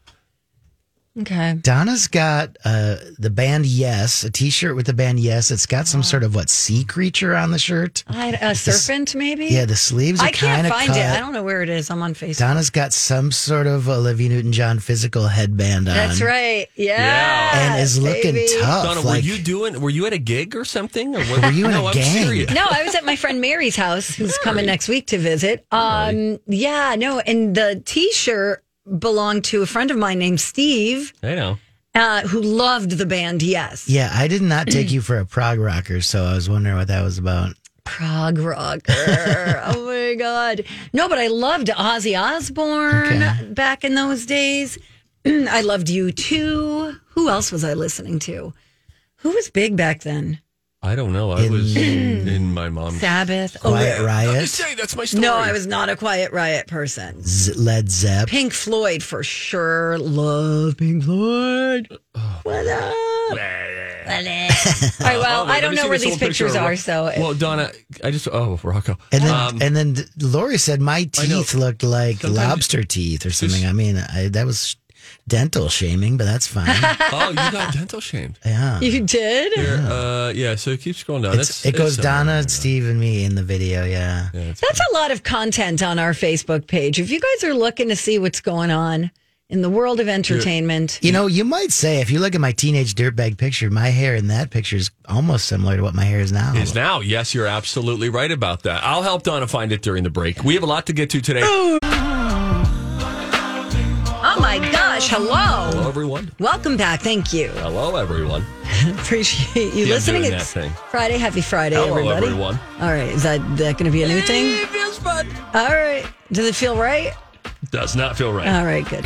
Okay. 1.17 1.53
Donna's 1.62 2.07
got 2.07 2.57
uh, 2.65 2.98
the 3.17 3.29
band 3.29 3.65
Yes, 3.65 4.24
a 4.25 4.29
T-shirt 4.29 4.75
with 4.75 4.86
the 4.86 4.93
band 4.93 5.19
Yes. 5.19 5.50
It's 5.50 5.65
got 5.65 5.88
some 5.88 6.03
sort 6.03 6.24
of 6.24 6.36
what 6.36 6.50
sea 6.50 6.84
creature 6.84 7.36
on 7.36 7.51
the 7.51 7.60
shirt. 7.60 8.03
I, 8.07 8.31
a 8.41 8.53
serpent, 8.53 9.15
maybe. 9.15 9.45
Yeah, 9.45 9.63
the 9.63 9.77
sleeves 9.77 10.19
are 10.22 10.25
I 10.25 10.31
can't 10.31 10.55
kind 10.55 10.67
of 10.67 10.74
find 10.74 10.88
cut. 10.89 10.98
it. 10.98 11.05
I 11.05 11.19
don't 11.19 11.31
know 11.31 11.43
where 11.43 11.62
it 11.63 11.69
is. 11.69 11.89
I'm 11.89 12.01
on 12.01 12.15
Facebook. 12.15 12.39
Donna's 12.39 12.69
got 12.69 12.91
some 12.91 13.31
sort 13.31 13.65
of 13.65 13.88
Olivia 13.88 14.27
Newton-John 14.27 14.79
physical 14.79 15.27
headband 15.27 15.88
on. 15.88 15.95
That's 15.95 16.22
right. 16.22 16.67
Yeah. 16.75 17.72
and 17.74 17.81
is 17.81 17.98
looking 17.98 18.34
baby. 18.34 18.51
tough. 18.60 18.84
Donna, 18.84 19.00
like, 19.00 19.24
were 19.24 19.29
you 19.29 19.38
doing? 19.41 19.79
Were 19.79 19.89
you 19.89 20.05
at 20.07 20.12
a 20.13 20.17
gig 20.17 20.53
or 20.55 20.65
something? 20.65 21.15
Or 21.15 21.24
what- 21.25 21.43
Were 21.43 21.51
you 21.51 21.65
in 21.65 21.72
no, 21.72 21.86
a 21.86 21.88
I'm 21.88 21.93
gang? 21.93 22.24
serious. 22.25 22.53
No, 22.53 22.65
I 22.69 22.84
was 22.84 22.93
at 22.93 23.05
my 23.05 23.15
friend 23.15 23.39
Mary's 23.39 23.77
house, 23.77 24.13
who's 24.13 24.38
coming 24.39 24.65
next 24.65 24.89
week 24.89 25.07
to 25.07 25.17
visit. 25.17 25.65
Um, 25.72 26.39
yeah, 26.45 26.95
no, 26.98 27.19
and 27.19 27.55
the 27.55 27.81
T-shirt 27.86 28.63
belonged 29.00 29.44
to 29.46 29.62
a 29.62 29.65
friend 29.65 29.92
of 29.92 29.98
mine 29.98 30.20
named 30.20 30.39
Steve, 30.39 31.13
I 31.24 31.36
know. 31.36 31.58
uh, 31.96 32.22
who 32.27 32.42
loved 32.42 32.92
the 32.92 33.06
band. 33.06 33.42
Yes. 33.44 33.88
Yeah, 33.89 34.10
I 34.13 34.27
did 34.27 34.42
not 34.42 34.68
take 34.68 34.92
you 34.92 35.01
for 35.01 35.18
a 35.20 35.25
prog 35.25 35.60
rocker, 35.60 36.01
so 36.01 36.24
I 36.25 36.34
was 36.36 36.50
wondering 36.50 36.75
what 36.77 36.88
that 36.89 37.04
was 37.04 37.18
about. 37.18 37.56
prog 37.84 38.38
rocker. 38.38 38.94
oh 39.65 39.86
my 39.86 40.15
god! 40.15 40.63
No, 40.94 41.08
but 41.10 41.18
I 41.18 41.27
loved 41.27 41.68
Ozzy 41.68 42.20
Osbourne 42.20 43.24
Okay. 43.24 43.46
back 43.54 43.84
in 43.84 43.96
those 43.96 44.25
days. 44.25 44.77
I 45.25 45.62
loved 45.62 45.89
you 45.89 46.12
too. 46.12 46.96
Who 47.10 47.30
else 47.30 47.51
was 47.51 47.63
I 47.63 47.74
listening 47.74 48.20
to? 48.20 48.54
Who 49.18 49.30
was 49.32 49.50
big 49.50 49.75
back 49.75 50.01
then? 50.01 50.39
I 50.86 50.96
don't 50.96 51.13
know. 51.13 51.32
I 51.32 51.50
was 51.50 51.75
in 51.75 52.54
my 52.54 52.70
mom's. 52.70 53.00
Sabbath. 53.00 53.58
Oh, 53.63 53.70
Quiet 53.70 54.01
I 54.01 54.06
Riot, 54.06 54.48
say 54.50 54.75
that's 54.75 54.96
my 54.96 55.06
story. 55.06 55.22
no, 55.22 55.36
I 55.36 55.51
was 55.51 55.65
not 55.65 55.89
a 55.89 55.96
Quiet 55.96 56.32
Riot 56.32 56.68
person. 56.68 57.22
Z- 57.24 57.54
Led 57.54 57.89
Zepp. 57.89 58.27
Pink 58.27 58.54
Floyd 58.54 59.01
for 59.01 59.24
sure. 59.24 59.98
Love 59.98 60.77
Pink 60.77 61.04
Floyd. 61.04 61.88
What 62.44 62.68
up? 62.68 62.94
All 62.94 63.36
right. 63.36 63.72
Well, 65.00 65.42
Oh, 65.42 65.46
wait, 65.46 65.51
I 65.54 65.60
don't 65.62 65.75
know 65.75 65.88
where 65.89 65.98
these 65.98 66.12
old 66.12 66.20
picture 66.20 66.46
pictures 66.46 66.56
Ro- 66.56 66.62
are. 66.65 66.75
So 66.75 67.12
well, 67.18 67.34
Donna, 67.34 67.72
I 68.04 68.12
just 68.12 68.27
oh 68.32 68.60
Rocco, 68.63 68.98
And 69.12 69.24
then, 69.24 69.34
Um, 69.34 69.58
and 69.62 69.75
then 69.75 69.96
Lori 70.20 70.58
said 70.58 70.80
my 70.82 71.06
teeth 71.06 71.54
looked 71.56 71.82
like 71.84 72.22
Sometimes- 72.22 72.48
lobster 72.50 72.84
teeth 72.84 73.25
or 73.25 73.32
something. 73.32 73.65
I 73.65 73.74
mean, 73.74 73.98
I, 73.98 74.27
that 74.30 74.46
was 74.46 74.75
dental 75.27 75.70
shaming, 75.70 76.17
but 76.17 76.25
that's 76.25 76.48
fine. 76.48 76.67
oh, 77.12 77.29
you 77.29 77.36
got 77.36 77.74
dental 77.74 78.00
shamed. 78.00 78.38
yeah. 78.46 78.79
you 78.79 79.01
did. 79.01 79.53
Here, 79.53 79.77
uh, 79.89 80.32
yeah. 80.36 80.55
So 80.55 80.72
it 80.72 80.82
keeps 80.82 81.03
going 81.03 81.24
down. 81.24 81.39
It's, 81.39 81.63
That's- 81.63 81.65
it 81.65 81.77
goes 81.77 81.94
it's 81.98 82.03
somewhere 82.03 82.20
Donna, 82.25 82.32
in 82.39 82.41
there. 82.44 82.50
Steve, 82.50 82.86
and 82.88 83.00
me 83.00 83.24
in 83.25 83.36
the 83.36 83.44
video. 83.44 83.86
Yeah. 83.86 84.29
Yeah, 84.34 84.41
it's 84.41 84.62
That's 84.62 84.79
a 84.91 84.94
lot 84.94 85.12
of 85.12 85.24
content 85.24 85.82
on 85.84 86.00
our 86.00 86.12
Facebook 86.12 86.67
page. 86.67 87.00
If 87.00 87.10
you 87.10 87.20
guys 87.20 87.44
are 87.44 87.53
looking 87.53 87.89
to 87.89 87.96
see 87.96 88.20
what's 88.20 88.41
going 88.41 88.72
on 88.72 89.12
in 89.50 89.62
the 89.62 89.70
world 89.70 90.00
of 90.00 90.08
entertainment, 90.08 90.98
You 91.03 91.12
know, 91.12 91.27
you 91.27 91.46
might 91.46 91.72
say 91.72 92.01
if 92.01 92.10
you 92.10 92.20
look 92.20 92.34
at 92.34 92.41
my 92.41 92.51
teenage 92.51 92.96
dirtbag 92.96 93.38
picture, 93.38 93.70
my 93.70 93.89
hair 93.89 94.15
in 94.15 94.27
that 94.27 94.50
picture 94.50 94.75
is 94.75 94.89
almost 95.08 95.46
similar 95.46 95.77
to 95.77 95.84
what 95.84 95.94
my 95.94 96.03
hair 96.03 96.20
is 96.20 96.32
now. 96.32 96.55
is 96.55 96.74
now. 96.74 97.00
Yes, 97.00 97.34
you're 97.36 97.46
absolutely 97.46 98.10
right 98.10 98.32
about 98.32 98.63
that. 98.63 98.84
I'll 98.84 99.03
help 99.03 99.22
Donna 99.24 99.48
find 99.48 99.72
it 99.72 99.82
during 99.84 100.03
the 100.03 100.10
break. 100.10 100.44
We 100.44 100.55
have 100.55 100.63
a 100.63 100.67
lot 100.67 100.88
to 100.88 100.94
get 100.94 101.12
to 101.12 101.22
today. 101.22 101.41
my 104.95 104.99
gosh, 105.01 105.09
hello. 105.09 105.71
Hello, 105.71 105.89
everyone. 105.89 106.31
Welcome 106.39 106.77
back. 106.77 107.01
Thank 107.01 107.33
you. 107.33 107.49
Hello, 107.55 107.97
everyone. 107.97 108.45
Appreciate 108.99 109.73
you 109.73 109.85
Yeah, 109.85 109.95
listening. 109.95 110.21
doing 110.21 110.31
that 110.31 110.41
It's 110.41 110.53
thing. 110.53 110.71
Friday. 110.89 111.17
Happy 111.17 111.41
Friday, 111.41 111.75
Hello, 111.75 111.89
everybody. 111.89 112.27
everyone. 112.27 112.57
All 112.79 112.87
right. 112.87 113.09
Is 113.09 113.23
that, 113.23 113.39
that 113.57 113.73
going 113.77 113.85
to 113.85 113.91
be 113.91 114.03
a 114.03 114.07
new 114.07 114.21
thing? 114.21 114.45
It 114.61 114.69
feels 114.69 114.97
fun. 114.97 115.27
All 115.53 115.65
right. 115.67 116.05
Does 116.31 116.45
it 116.47 116.55
feel 116.55 116.77
right? 116.77 117.11
Does 117.71 117.95
not 117.97 118.15
feel 118.17 118.31
right. 118.31 118.47
All 118.47 118.63
right, 118.65 118.87
good. 118.87 119.03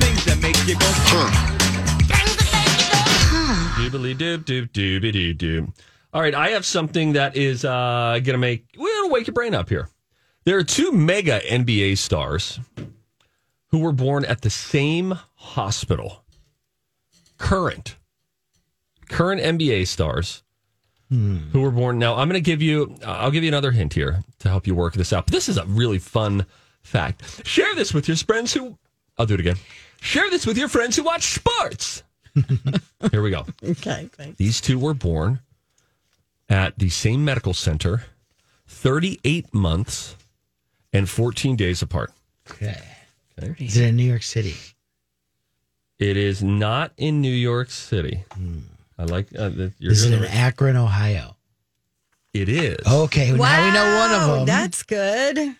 Things 0.00 0.24
that 0.24 0.38
make 0.42 0.56
you 0.66 0.74
go. 0.74 0.86
Doobly 3.78 4.14
doob 4.16 4.44
doob 4.44 4.70
dooby 4.72 5.12
doo 5.12 5.34
doo. 5.34 5.72
All 6.12 6.20
right, 6.20 6.34
I 6.34 6.48
have 6.50 6.66
something 6.66 7.12
that 7.12 7.36
is 7.36 7.64
uh, 7.64 8.18
going 8.24 8.34
to 8.34 8.38
make 8.38 8.66
we're 8.76 8.92
going 8.92 9.08
to 9.10 9.12
wake 9.14 9.26
your 9.28 9.34
brain 9.34 9.54
up 9.54 9.68
here. 9.68 9.88
There 10.44 10.58
are 10.58 10.64
two 10.64 10.90
mega 10.90 11.40
NBA 11.40 11.96
stars 11.98 12.58
who 13.68 13.78
were 13.78 13.92
born 13.92 14.24
at 14.24 14.42
the 14.42 14.50
same 14.50 15.18
hospital. 15.34 16.24
Current, 17.38 17.96
current 19.08 19.40
NBA 19.40 19.86
stars 19.86 20.42
who 21.10 21.60
were 21.62 21.70
born. 21.70 21.98
Now, 21.98 22.16
I'm 22.16 22.28
going 22.28 22.34
to 22.42 22.44
give 22.44 22.60
you. 22.60 22.94
uh, 23.02 23.12
I'll 23.12 23.30
give 23.30 23.42
you 23.42 23.48
another 23.48 23.70
hint 23.70 23.94
here 23.94 24.22
to 24.40 24.48
help 24.50 24.66
you 24.66 24.74
work 24.74 24.92
this 24.94 25.12
out. 25.12 25.24
But 25.26 25.32
this 25.32 25.48
is 25.48 25.56
a 25.56 25.64
really 25.64 25.98
fun 25.98 26.44
fact. 26.82 27.46
Share 27.46 27.74
this 27.74 27.94
with 27.94 28.08
your 28.08 28.16
friends 28.18 28.52
who. 28.52 28.76
I'll 29.16 29.24
do 29.26 29.34
it 29.34 29.40
again. 29.40 29.56
Share 30.00 30.28
this 30.30 30.46
with 30.46 30.58
your 30.58 30.68
friends 30.68 30.96
who 30.96 31.04
watch 31.04 31.22
sports. 31.34 32.02
Here 33.10 33.22
we 33.22 33.30
go. 33.30 33.46
Okay. 33.64 34.08
Thanks. 34.12 34.36
These 34.36 34.60
two 34.60 34.78
were 34.78 34.94
born 34.94 35.40
at 36.48 36.78
the 36.78 36.88
same 36.88 37.24
medical 37.24 37.54
center, 37.54 38.04
38 38.66 39.52
months 39.54 40.14
and 40.92 41.08
14 41.08 41.56
days 41.56 41.80
apart. 41.82 42.12
Okay. 42.50 42.80
Is 43.58 43.76
it 43.76 43.88
in 43.88 43.96
New 43.96 44.04
York 44.04 44.22
City? 44.22 44.54
It 45.98 46.16
is 46.16 46.42
not 46.42 46.92
in 46.96 47.20
New 47.20 47.32
York 47.32 47.70
City. 47.70 48.24
I 48.98 49.04
like 49.04 49.28
uh, 49.36 49.48
that 49.50 49.72
you're 49.78 49.92
Is 49.92 50.04
it 50.04 50.12
in 50.12 50.24
it. 50.24 50.34
Akron, 50.34 50.76
Ohio? 50.76 51.36
It 52.34 52.48
is. 52.48 52.76
Okay, 52.86 53.32
well, 53.32 53.40
now 53.40 53.64
we 53.66 53.72
know 53.72 53.98
one 53.98 54.30
of 54.30 54.36
them. 54.36 54.46
That's 54.46 54.82
good. 54.82 55.56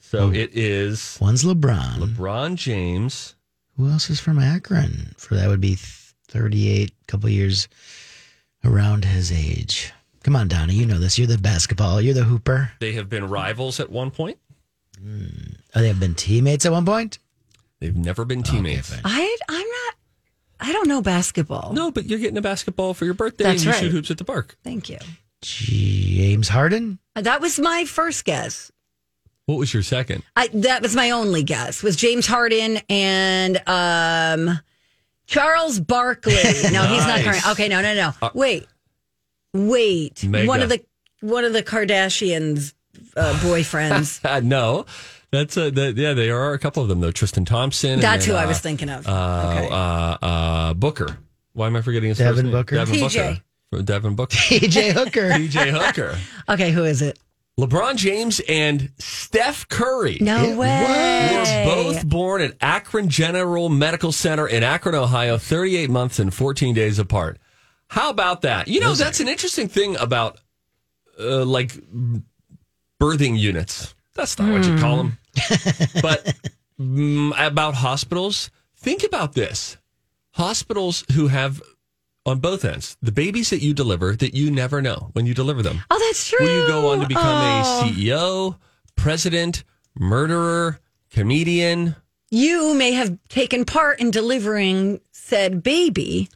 So 0.00 0.30
it 0.30 0.50
is 0.52 1.18
One's 1.20 1.44
LeBron. 1.44 1.96
LeBron 1.96 2.56
James. 2.56 3.34
Who 3.76 3.88
else 3.88 4.10
is 4.10 4.20
from 4.20 4.38
Akron? 4.38 5.14
For 5.16 5.34
that 5.34 5.48
would 5.48 5.60
be 5.60 5.76
38, 6.28 6.92
couple 7.06 7.28
years 7.30 7.68
around 8.64 9.04
his 9.04 9.32
age. 9.32 9.92
Come 10.22 10.36
on, 10.36 10.48
Donnie, 10.48 10.74
you 10.74 10.86
know 10.86 10.98
this. 10.98 11.18
You're 11.18 11.26
the 11.26 11.38
basketball. 11.38 12.00
You're 12.00 12.14
the 12.14 12.24
hooper. 12.24 12.70
They 12.78 12.92
have 12.92 13.08
been 13.08 13.28
rivals 13.28 13.80
at 13.80 13.90
one 13.90 14.10
point. 14.10 14.38
Oh, 15.04 15.80
they 15.80 15.88
have 15.88 16.00
been 16.00 16.14
teammates 16.14 16.64
at 16.66 16.72
one 16.72 16.84
point. 16.86 17.18
They've 17.80 17.96
never 17.96 18.24
been 18.24 18.42
teammates. 18.42 18.90
fine. 18.94 19.00
I 19.04 19.36
I'm 19.48 19.58
not. 19.68 19.94
I 20.60 20.72
don't 20.72 20.86
know 20.86 21.02
basketball. 21.02 21.72
no, 21.72 21.90
but 21.90 22.04
you're 22.06 22.20
getting 22.20 22.38
a 22.38 22.42
basketball 22.42 22.94
for 22.94 23.04
your 23.04 23.14
birthday 23.14 23.44
That's 23.44 23.62
and 23.62 23.66
you 23.66 23.70
right. 23.72 23.80
shoot 23.80 23.90
hoops 23.92 24.10
at 24.12 24.18
the 24.18 24.24
park. 24.24 24.56
Thank 24.62 24.88
you. 24.88 24.98
James 25.40 26.48
Harden. 26.48 27.00
That 27.16 27.40
was 27.40 27.58
my 27.58 27.84
first 27.84 28.24
guess. 28.24 28.70
What 29.46 29.58
was 29.58 29.74
your 29.74 29.82
second? 29.82 30.22
I 30.36 30.46
that 30.54 30.82
was 30.82 30.94
my 30.94 31.10
only 31.10 31.42
guess 31.42 31.82
was 31.82 31.96
James 31.96 32.28
Harden 32.28 32.78
and 32.88 33.60
um 33.66 34.60
Charles 35.26 35.80
Barkley. 35.80 36.34
No, 36.72 36.86
he's 36.86 37.06
not 37.06 37.20
current. 37.22 37.48
Okay, 37.50 37.66
no, 37.68 37.82
no, 37.82 37.94
no. 37.94 38.30
Wait, 38.34 38.66
wait. 39.52 40.22
Mega. 40.24 40.46
One 40.46 40.62
of 40.62 40.68
the 40.68 40.84
one 41.20 41.44
of 41.44 41.52
the 41.52 41.62
Kardashians' 41.64 42.72
uh, 43.16 43.34
boyfriends. 43.34 44.20
Uh, 44.32 44.40
no, 44.40 44.86
that's 45.30 45.56
a, 45.56 45.70
the, 45.70 45.92
yeah. 45.92 46.14
There 46.14 46.38
are 46.40 46.52
a 46.52 46.58
couple 46.58 46.82
of 46.82 46.88
them 46.88 47.00
though. 47.00 47.10
Tristan 47.10 47.44
Thompson. 47.44 48.00
That's 48.00 48.26
then, 48.26 48.34
who 48.34 48.40
I 48.40 48.44
uh, 48.44 48.48
was 48.48 48.60
thinking 48.60 48.88
of. 48.88 49.06
Uh, 49.06 49.54
okay. 49.56 49.68
uh, 49.70 50.26
uh, 50.26 50.74
Booker. 50.74 51.18
Why 51.54 51.66
am 51.66 51.76
I 51.76 51.82
forgetting 51.82 52.10
his 52.10 52.18
Devin 52.18 52.34
first 52.34 52.44
name? 52.44 52.52
Booker? 52.52 52.76
Devin 52.76 52.94
TJ. 52.94 53.00
Booker. 53.00 53.42
From 53.70 53.84
Devin 53.84 54.14
Booker. 54.14 54.36
TJ 54.36 54.92
Hooker. 54.92 55.30
DJ 55.30 55.70
Hooker. 55.70 56.18
okay, 56.48 56.70
who 56.70 56.84
is 56.84 57.02
it? 57.02 57.18
LeBron 57.60 57.96
James 57.96 58.40
and 58.48 58.90
Steph 58.98 59.68
Curry. 59.68 60.16
No 60.20 60.42
It 60.44 60.56
way. 60.56 61.64
Were 61.66 61.92
both 61.92 62.06
born 62.08 62.40
at 62.40 62.54
Akron 62.62 63.10
General 63.10 63.68
Medical 63.68 64.10
Center 64.10 64.46
in 64.46 64.62
Akron, 64.62 64.94
Ohio, 64.94 65.36
38 65.36 65.90
months 65.90 66.18
and 66.18 66.32
14 66.32 66.74
days 66.74 66.98
apart. 66.98 67.38
How 67.88 68.08
about 68.08 68.42
that? 68.42 68.68
You 68.68 68.80
know, 68.80 68.94
that's 68.94 69.20
an 69.20 69.28
interesting 69.28 69.68
thing 69.68 69.96
about 69.98 70.38
uh, 71.20 71.44
like 71.44 71.72
birthing 73.02 73.38
units. 73.38 73.94
That's 74.14 74.38
not 74.38 74.52
what 74.52 74.64
you 74.64 74.78
call 74.78 74.96
them. 74.98 75.18
but 76.02 76.34
mm, 76.80 77.32
about 77.36 77.74
hospitals, 77.74 78.50
think 78.76 79.02
about 79.02 79.32
this. 79.32 79.76
Hospitals 80.34 81.04
who 81.12 81.28
have 81.28 81.60
on 82.24 82.38
both 82.38 82.64
ends 82.64 82.96
the 83.02 83.10
babies 83.10 83.50
that 83.50 83.60
you 83.60 83.74
deliver 83.74 84.14
that 84.14 84.34
you 84.34 84.50
never 84.50 84.80
know 84.80 85.10
when 85.14 85.26
you 85.26 85.34
deliver 85.34 85.62
them. 85.62 85.80
Oh, 85.90 85.98
that's 86.06 86.28
true. 86.28 86.38
Will 86.46 86.62
you 86.62 86.66
go 86.68 86.92
on 86.92 87.00
to 87.00 87.08
become 87.08 87.24
Oh. 87.24 87.82
a 87.84 87.90
CEO, 87.90 88.58
president, 88.94 89.64
murderer, 89.96 90.78
comedian? 91.10 91.96
You 92.30 92.74
may 92.74 92.92
have 92.92 93.18
taken 93.28 93.64
part 93.64 94.00
in 94.00 94.10
delivering 94.10 95.00
said 95.10 95.62
baby 95.62 96.28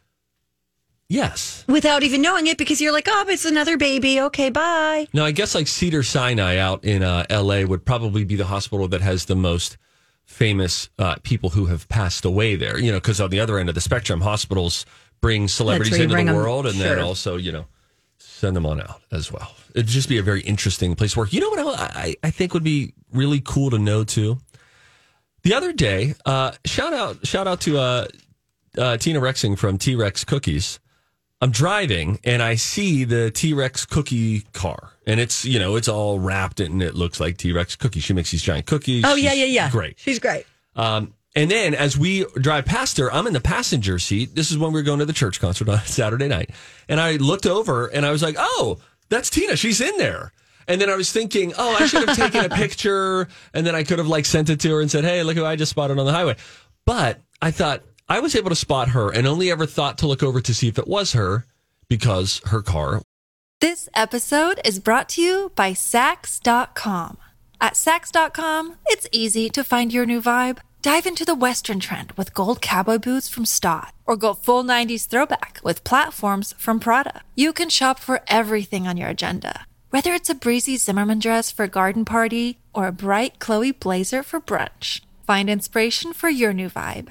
Yes. 1.08 1.64
without 1.68 2.02
even 2.02 2.20
knowing 2.20 2.46
it 2.48 2.58
because 2.58 2.80
you're 2.80 2.92
like, 2.92 3.06
oh, 3.08 3.24
it's 3.28 3.44
another 3.44 3.76
baby. 3.76 4.20
Okay, 4.20 4.50
bye. 4.50 5.06
Now, 5.12 5.24
I 5.24 5.30
guess 5.30 5.54
like 5.54 5.68
Cedars-Sinai 5.68 6.56
out 6.58 6.84
in 6.84 7.02
uh, 7.02 7.26
LA 7.30 7.62
would 7.62 7.84
probably 7.84 8.24
be 8.24 8.34
the 8.34 8.46
hospital 8.46 8.88
that 8.88 9.02
has 9.02 9.26
the 9.26 9.36
most 9.36 9.76
famous 10.24 10.90
uh, 10.98 11.16
people 11.22 11.50
who 11.50 11.66
have 11.66 11.88
passed 11.88 12.24
away 12.24 12.56
there. 12.56 12.78
You 12.78 12.90
know, 12.90 12.98
because 12.98 13.20
on 13.20 13.30
the 13.30 13.40
other 13.40 13.58
end 13.58 13.68
of 13.68 13.74
the 13.74 13.80
spectrum, 13.80 14.20
hospitals 14.20 14.84
bring 15.20 15.48
celebrities 15.48 15.96
into 15.96 16.14
bring 16.14 16.26
the 16.26 16.34
world 16.34 16.66
and 16.66 16.74
then 16.76 16.98
also, 16.98 17.36
you 17.36 17.52
know, 17.52 17.66
send 18.18 18.56
them 18.56 18.66
on 18.66 18.80
out 18.80 19.00
as 19.12 19.32
well. 19.32 19.54
It'd 19.74 19.86
just 19.86 20.08
be 20.08 20.18
a 20.18 20.22
very 20.22 20.40
interesting 20.42 20.94
place 20.94 21.12
to 21.12 21.20
work. 21.20 21.32
You 21.32 21.40
know 21.40 21.50
what 21.50 21.80
I, 21.80 21.84
I, 21.84 22.14
I 22.24 22.30
think 22.30 22.52
would 22.54 22.64
be 22.64 22.94
really 23.12 23.40
cool 23.44 23.70
to 23.70 23.78
know 23.78 24.04
too? 24.04 24.38
The 25.42 25.54
other 25.54 25.72
day, 25.72 26.14
uh, 26.24 26.52
shout 26.64 26.92
out 26.92 27.24
shout 27.24 27.46
out 27.46 27.60
to 27.62 27.78
uh, 27.78 28.06
uh, 28.76 28.96
Tina 28.96 29.20
Rexing 29.20 29.56
from 29.56 29.78
T 29.78 29.94
Rex 29.94 30.24
Cookies. 30.24 30.80
I'm 31.40 31.50
driving 31.50 32.18
and 32.24 32.42
I 32.42 32.54
see 32.54 33.04
the 33.04 33.30
T 33.30 33.52
Rex 33.52 33.84
cookie 33.84 34.42
car, 34.52 34.92
and 35.06 35.20
it's 35.20 35.44
you 35.44 35.58
know 35.58 35.76
it's 35.76 35.88
all 35.88 36.18
wrapped 36.18 36.60
and 36.60 36.82
it 36.82 36.94
looks 36.94 37.20
like 37.20 37.36
T 37.36 37.52
Rex 37.52 37.76
cookies. 37.76 38.04
She 38.04 38.14
makes 38.14 38.30
these 38.30 38.42
giant 38.42 38.66
cookies. 38.66 39.04
Oh, 39.06 39.14
yeah, 39.14 39.30
She's 39.30 39.38
yeah, 39.40 39.44
yeah. 39.46 39.70
great. 39.70 39.98
She's 39.98 40.18
great. 40.18 40.46
Um, 40.74 41.12
and 41.34 41.50
then 41.50 41.74
as 41.74 41.98
we 41.98 42.24
drive 42.40 42.64
past 42.64 42.96
her, 42.96 43.12
I'm 43.12 43.26
in 43.26 43.34
the 43.34 43.40
passenger 43.42 43.98
seat. 43.98 44.34
This 44.34 44.50
is 44.50 44.56
when 44.56 44.72
we 44.72 44.80
were 44.80 44.84
going 44.84 45.00
to 45.00 45.04
the 45.04 45.12
church 45.12 45.38
concert 45.38 45.68
on 45.68 45.78
Saturday 45.84 46.28
night. 46.28 46.50
And 46.88 46.98
I 46.98 47.16
looked 47.16 47.46
over 47.46 47.86
and 47.88 48.06
I 48.06 48.10
was 48.10 48.22
like, 48.22 48.36
oh, 48.38 48.78
that's 49.10 49.28
Tina. 49.28 49.56
She's 49.56 49.82
in 49.82 49.98
there. 49.98 50.32
And 50.66 50.80
then 50.80 50.88
I 50.88 50.96
was 50.96 51.12
thinking, 51.12 51.52
oh, 51.58 51.76
I 51.78 51.86
should 51.86 52.08
have 52.08 52.16
taken 52.16 52.44
a 52.46 52.48
picture. 52.56 53.28
And 53.52 53.66
then 53.66 53.74
I 53.74 53.84
could 53.84 53.98
have 53.98 54.08
like 54.08 54.24
sent 54.24 54.48
it 54.48 54.60
to 54.60 54.70
her 54.70 54.80
and 54.80 54.90
said, 54.90 55.04
hey, 55.04 55.22
look 55.22 55.36
who 55.36 55.44
I 55.44 55.56
just 55.56 55.70
spotted 55.70 55.98
on 55.98 56.06
the 56.06 56.12
highway. 56.12 56.36
But 56.86 57.20
I 57.42 57.50
thought 57.50 57.82
I 58.08 58.20
was 58.20 58.36
able 58.36 58.50
to 58.50 58.56
spot 58.56 58.90
her 58.90 59.10
and 59.10 59.26
only 59.26 59.50
ever 59.50 59.66
thought 59.66 59.98
to 59.98 60.06
look 60.06 60.22
over 60.22 60.40
to 60.40 60.54
see 60.54 60.68
if 60.68 60.78
it 60.78 60.86
was 60.86 61.12
her 61.12 61.44
because 61.88 62.40
her 62.46 62.62
car 62.62 63.02
This 63.60 63.88
episode 63.94 64.60
is 64.64 64.78
brought 64.78 65.08
to 65.10 65.22
you 65.22 65.50
by 65.56 65.72
Saks.com. 65.72 67.18
At 67.60 67.72
Saks.com, 67.74 68.76
it's 68.86 69.08
easy 69.10 69.48
to 69.50 69.64
find 69.64 69.92
your 69.92 70.06
new 70.06 70.20
vibe. 70.22 70.58
Dive 70.82 71.06
into 71.06 71.24
the 71.24 71.34
Western 71.34 71.80
trend 71.80 72.12
with 72.12 72.34
gold 72.34 72.60
cowboy 72.60 72.98
boots 72.98 73.28
from 73.28 73.44
Staud, 73.44 73.90
or 74.04 74.16
go 74.16 74.34
full 74.34 74.62
90s 74.62 75.08
throwback 75.08 75.58
with 75.64 75.82
platforms 75.82 76.54
from 76.58 76.78
Prada. 76.78 77.22
You 77.34 77.52
can 77.52 77.70
shop 77.70 77.98
for 77.98 78.20
everything 78.28 78.86
on 78.86 78.96
your 78.96 79.08
agenda, 79.08 79.66
whether 79.90 80.14
it's 80.14 80.30
a 80.30 80.34
breezy 80.34 80.76
Zimmermann 80.76 81.18
dress 81.18 81.50
for 81.50 81.64
a 81.64 81.68
garden 81.68 82.04
party 82.04 82.60
or 82.72 82.86
a 82.86 82.92
bright 82.92 83.40
Chloe 83.40 83.72
blazer 83.72 84.22
for 84.22 84.40
brunch. 84.40 85.00
Find 85.26 85.50
inspiration 85.50 86.12
for 86.12 86.28
your 86.28 86.52
new 86.52 86.70
vibe 86.70 87.10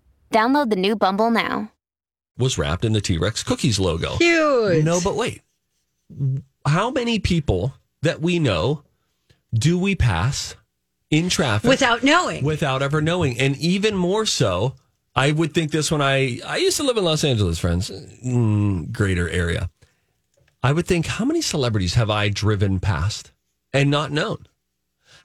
Download 0.31 0.69
the 0.69 0.75
new 0.75 0.95
Bumble 0.95 1.29
now. 1.31 1.71
was 2.37 2.57
wrapped 2.57 2.85
in 2.85 2.93
the 2.93 3.01
T 3.01 3.17
Rex 3.17 3.43
cookies 3.43 3.79
logo. 3.79 4.15
Huge. 4.17 4.83
No, 4.83 4.99
but 5.03 5.15
wait. 5.15 5.41
How 6.65 6.89
many 6.91 7.19
people 7.19 7.73
that 8.01 8.21
we 8.21 8.39
know 8.39 8.83
do 9.53 9.77
we 9.77 9.95
pass 9.95 10.55
in 11.09 11.29
traffic 11.29 11.69
Without 11.69 12.03
knowing. 12.03 12.43
without 12.43 12.81
ever 12.81 13.01
knowing? 13.01 13.39
And 13.39 13.57
even 13.57 13.95
more 13.95 14.25
so, 14.25 14.75
I 15.15 15.31
would 15.31 15.53
think 15.53 15.71
this 15.71 15.91
when 15.91 16.01
I 16.01 16.39
I 16.45 16.57
used 16.57 16.77
to 16.77 16.83
live 16.83 16.97
in 16.97 17.03
Los 17.03 17.23
Angeles, 17.23 17.59
friends, 17.59 17.91
mm, 18.25 18.91
greater 18.91 19.29
area. 19.29 19.69
I 20.63 20.71
would 20.71 20.85
think 20.85 21.07
how 21.07 21.25
many 21.25 21.41
celebrities 21.41 21.95
have 21.95 22.09
I 22.09 22.29
driven 22.29 22.79
past 22.79 23.31
and 23.73 23.89
not 23.89 24.11
known? 24.11 24.47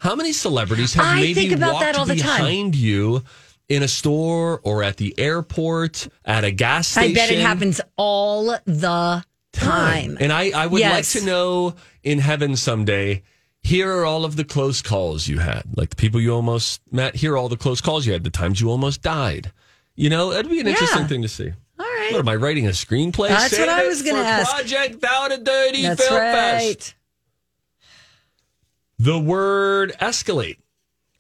How 0.01 0.15
many 0.15 0.33
celebrities 0.33 0.95
have 0.95 1.05
I 1.07 1.17
maybe 1.17 1.35
think 1.35 1.53
about 1.53 1.75
walked 1.75 1.85
that 1.85 1.97
all 1.97 2.07
the 2.07 2.17
time. 2.17 2.39
behind 2.41 2.75
you 2.75 3.23
in 3.69 3.83
a 3.83 3.89
store 3.89 4.61
or 4.63 4.83
at 4.83 4.97
the 4.97 5.15
airport, 5.19 6.09
at 6.25 6.45
a 6.45 6.51
gas 6.51 6.89
station? 6.89 7.11
I 7.11 7.15
bet 7.15 7.31
it 7.31 7.39
happens 7.41 7.81
all 7.97 8.47
the 8.65 9.25
time. 9.53 10.17
And 10.21 10.33
I, 10.33 10.51
I 10.51 10.67
would 10.67 10.81
Yes. 10.81 11.15
like 11.15 11.21
to 11.23 11.27
know 11.27 11.75
in 12.03 12.19
heaven 12.19 12.57
someday, 12.57 13.23
here 13.63 13.91
are 13.93 14.05
all 14.05 14.25
of 14.25 14.37
the 14.37 14.45
close 14.45 14.83
calls 14.83 15.27
you 15.27 15.39
had. 15.41 15.65
Like 15.77 15.91
the 15.91 15.97
people 15.97 16.21
you 16.21 16.33
almost 16.33 16.81
met, 16.93 17.17
here 17.17 17.33
are 17.35 17.37
all 17.37 17.49
the 17.49 17.57
close 17.57 17.81
calls 17.81 18.07
you 18.07 18.13
had, 18.13 18.23
the 18.23 18.31
times 18.31 18.61
you 18.61 18.71
almost 18.71 19.03
died. 19.03 19.51
You 19.97 20.11
know, 20.11 20.31
it'd 20.33 20.51
be 20.51 20.61
an 20.61 20.67
interesting 20.69 21.07
thing 21.09 21.23
to 21.23 21.29
see. 21.29 21.51
All 21.79 21.85
right. 21.87 22.13
What 22.13 22.21
am 22.21 22.29
I 22.29 22.37
writing 22.37 22.67
a 22.67 22.71
screenplay? 22.71 23.29
That's 23.29 23.51
Save 23.57 23.61
what 23.67 23.69
I 23.71 23.87
was 23.89 24.03
gonna 24.03 24.19
for 24.23 24.25
ask. 24.25 24.55
Project 24.55 25.01
Down 25.01 25.33
a 25.33 25.39
Dirty 25.39 25.83
That's 25.83 26.07
Film 26.07 26.21
right. 26.21 26.33
Fest. 26.33 26.95
The 28.99 29.19
word 29.19 29.93
escalate 30.01 30.59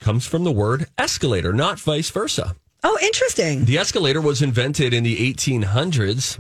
comes 0.07 0.25
from 0.25 0.45
the 0.45 0.53
word 0.53 0.87
escalator, 0.97 1.53
not 1.53 1.81
vice 1.81 2.11
versa. 2.11 2.55
Oh, 2.85 2.97
interesting. 3.03 3.65
The 3.65 3.77
escalator 3.77 4.21
was 4.21 4.41
invented 4.41 4.95
in 4.95 5.03
the 5.03 5.17
1800s. 5.35 6.39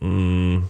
Mm. 0.00 0.68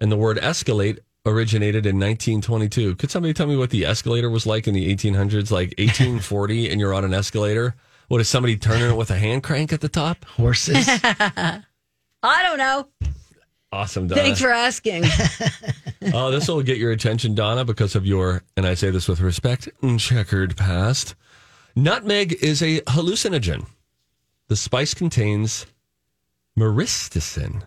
And 0.00 0.10
the 0.10 0.16
word 0.16 0.38
escalate 0.38 0.98
originated 1.24 1.86
in 1.86 1.94
1922. 2.00 2.96
Could 2.96 3.12
somebody 3.12 3.32
tell 3.32 3.46
me 3.46 3.56
what 3.56 3.70
the 3.70 3.84
escalator 3.84 4.28
was 4.28 4.46
like 4.46 4.66
in 4.66 4.74
the 4.74 4.92
1800s? 4.92 5.52
Like 5.52 5.74
1840 5.78 6.70
and 6.70 6.80
you're 6.80 6.92
on 6.92 7.04
an 7.04 7.14
escalator? 7.14 7.76
What 8.08 8.20
is 8.20 8.28
somebody 8.28 8.56
turning 8.56 8.90
it 8.90 8.96
with 8.96 9.12
a 9.12 9.16
hand 9.16 9.44
crank 9.44 9.72
at 9.72 9.80
the 9.80 9.88
top? 9.88 10.24
Horses. 10.24 10.88
I 10.88 11.62
don't 12.24 12.58
know. 12.58 12.88
Awesome, 13.70 14.08
Donna. 14.08 14.22
Thanks 14.22 14.40
for 14.40 14.50
asking. 14.50 15.04
oh, 16.12 16.30
this 16.32 16.48
will 16.48 16.62
get 16.62 16.78
your 16.78 16.90
attention, 16.90 17.36
Donna, 17.36 17.64
because 17.64 17.94
of 17.94 18.04
your, 18.04 18.42
and 18.56 18.66
I 18.66 18.74
say 18.74 18.90
this 18.90 19.06
with 19.06 19.20
respect, 19.20 19.68
checkered 19.98 20.56
past. 20.56 21.14
Nutmeg 21.76 22.34
is 22.34 22.62
a 22.62 22.80
hallucinogen. 22.82 23.66
The 24.48 24.56
spice 24.56 24.94
contains 24.94 25.66
myristicin, 26.58 27.62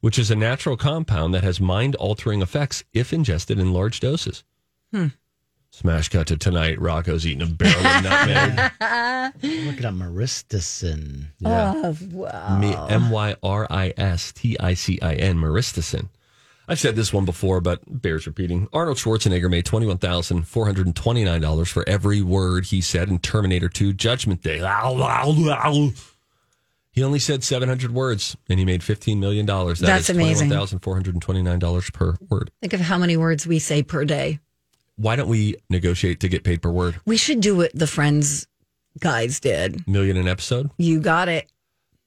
which 0.00 0.18
is 0.18 0.30
a 0.30 0.36
natural 0.36 0.76
compound 0.76 1.32
that 1.34 1.44
has 1.44 1.60
mind 1.60 1.94
altering 1.96 2.42
effects 2.42 2.84
if 2.92 3.12
ingested 3.12 3.58
in 3.58 3.72
large 3.72 4.00
doses. 4.00 4.44
Hmm. 4.92 5.08
Smash 5.70 6.08
cut 6.08 6.26
to 6.28 6.36
tonight. 6.36 6.80
Rocco's 6.80 7.26
eating 7.26 7.42
a 7.42 7.46
barrel 7.46 7.86
of 7.86 8.02
nutmeg. 8.02 8.58
Look 9.66 9.84
at 9.84 9.92
Myristicin. 9.94 11.26
Oh, 11.44 11.50
yeah. 11.50 11.92
wow. 12.12 12.86
M 12.88 13.10
Y 13.10 13.36
R 13.42 13.66
I 13.70 13.92
S 13.96 14.32
T 14.32 14.56
I 14.58 14.74
C 14.74 14.98
I 15.02 15.14
N, 15.14 15.36
Myristicin. 15.36 16.08
I've 16.68 16.80
said 16.80 16.96
this 16.96 17.12
one 17.12 17.24
before, 17.24 17.60
but 17.60 17.80
bears 17.86 18.26
repeating. 18.26 18.66
Arnold 18.72 18.96
Schwarzenegger 18.96 19.48
made 19.48 19.66
$21,429 19.66 21.68
for 21.68 21.88
every 21.88 22.22
word 22.22 22.66
he 22.66 22.80
said 22.80 23.08
in 23.08 23.20
Terminator 23.20 23.68
2 23.68 23.92
Judgment 23.92 24.42
Day. 24.42 24.58
He 26.90 27.02
only 27.02 27.18
said 27.18 27.44
700 27.44 27.92
words 27.92 28.36
and 28.48 28.58
he 28.58 28.64
made 28.64 28.80
$15 28.80 29.18
million. 29.18 29.46
That 29.46 29.78
That's 29.78 30.10
is 30.10 30.16
amazing. 30.16 30.50
$21,429 30.50 31.92
per 31.92 32.16
word. 32.30 32.50
Think 32.62 32.72
of 32.72 32.80
how 32.80 32.98
many 32.98 33.16
words 33.16 33.46
we 33.46 33.58
say 33.58 33.82
per 33.82 34.04
day. 34.04 34.40
Why 34.96 35.14
don't 35.14 35.28
we 35.28 35.56
negotiate 35.68 36.20
to 36.20 36.28
get 36.28 36.42
paid 36.42 36.62
per 36.62 36.70
word? 36.70 36.98
We 37.04 37.18
should 37.18 37.42
do 37.42 37.54
what 37.54 37.72
the 37.74 37.86
Friends 37.86 38.46
guys 38.98 39.40
did. 39.40 39.86
Million 39.86 40.16
an 40.16 40.26
episode? 40.26 40.70
You 40.78 41.00
got 41.00 41.28
it. 41.28 41.52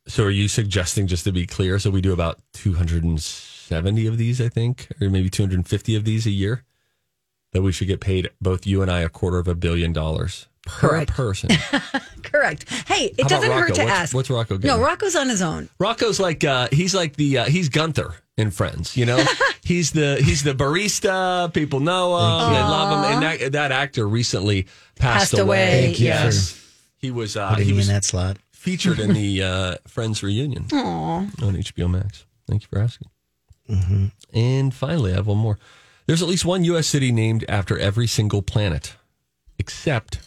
So 0.08 0.24
are 0.24 0.32
you 0.32 0.48
suggesting, 0.48 1.06
just 1.06 1.24
to 1.26 1.32
be 1.32 1.46
clear, 1.46 1.78
so 1.78 1.92
we 1.92 2.02
do 2.02 2.14
about 2.14 2.40
270 3.70 4.08
of 4.08 4.18
these, 4.18 4.42
I 4.42 4.50
think, 4.50 4.88
or 5.00 5.10
maybe 5.10 5.30
250 5.30 5.96
of 5.96 6.04
these 6.04 6.26
a 6.26 6.32
year, 6.32 6.64
that 7.54 7.62
we 7.62 7.72
should 7.72 7.88
get 7.88 8.00
paid, 8.00 8.30
both 8.42 8.66
you 8.66 8.82
and 8.82 8.90
I, 8.92 9.02
a 9.02 9.10
quarter 9.10 9.38
of 9.38 9.48
a 9.48 9.56
billion 9.56 9.94
dollars 9.94 10.48
per 10.66 10.90
Correct. 10.90 11.12
person. 11.12 11.50
Correct. 12.24 12.70
Hey, 12.88 13.14
it 13.18 13.22
How 13.24 13.28
doesn't 13.28 13.52
hurt 13.52 13.76
to 13.76 13.82
What's- 13.84 13.92
ask. 13.94 14.16
what's 14.16 14.30
Rocco 14.30 14.58
No. 14.58 14.80
Rocco's 14.80 15.16
on 15.16 15.30
his 15.30 15.42
own. 15.42 15.70
Rocco's 15.80 16.20
like, 16.20 16.44
uh, 16.44 16.68
he's 16.72 16.94
like 16.96 17.16
the, 17.16 17.40
uh, 17.40 17.46
he's 17.46 17.70
Gunther 17.70 18.16
in 18.38 18.50
Friends, 18.52 18.98
you 18.98 19.06
know? 19.06 19.24
he's 19.64 19.92
the, 19.92 20.18
he's 20.24 20.44
the 20.44 20.54
barista. 20.54 21.52
People 21.54 21.80
know 21.80 22.18
him. 22.18 22.54
They 22.54 22.60
love 22.60 23.06
him. 23.06 23.14
And 23.24 23.24
that, 23.42 23.52
that 23.54 23.72
actor 23.72 24.08
recently 24.08 24.64
passed, 24.96 25.32
Passed 25.32 25.40
away, 25.40 25.82
Thank 25.86 26.00
you 26.00 26.08
Yes. 26.08 26.56
He 26.98 27.12
was, 27.12 27.38
uh, 27.38 27.50
Putting 27.52 27.66
he 27.66 27.72
me 27.72 27.78
was 27.78 27.88
in 27.88 27.94
that 27.96 28.04
slot. 28.04 28.38
featured 28.52 29.00
in 29.00 29.14
the 29.14 29.44
uh, 29.44 29.76
Friends 29.88 30.22
reunion 30.24 30.66
on 30.74 31.32
HBO 31.38 31.90
Max. 31.90 32.26
Thank 32.48 32.64
you 32.64 32.68
for 32.68 32.80
asking. 32.80 33.10
Mm-hmm. 33.70 34.06
And 34.34 34.74
finally, 34.74 35.12
I 35.12 35.16
have 35.16 35.28
one 35.28 35.38
more. 35.38 35.58
There's 36.08 36.22
at 36.24 36.28
least 36.28 36.46
one 36.46 36.64
U.S. 36.66 36.88
city 36.88 37.12
named 37.12 37.46
after 37.48 37.78
every 37.78 38.08
single 38.08 38.42
planet, 38.42 38.96
except 39.60 40.20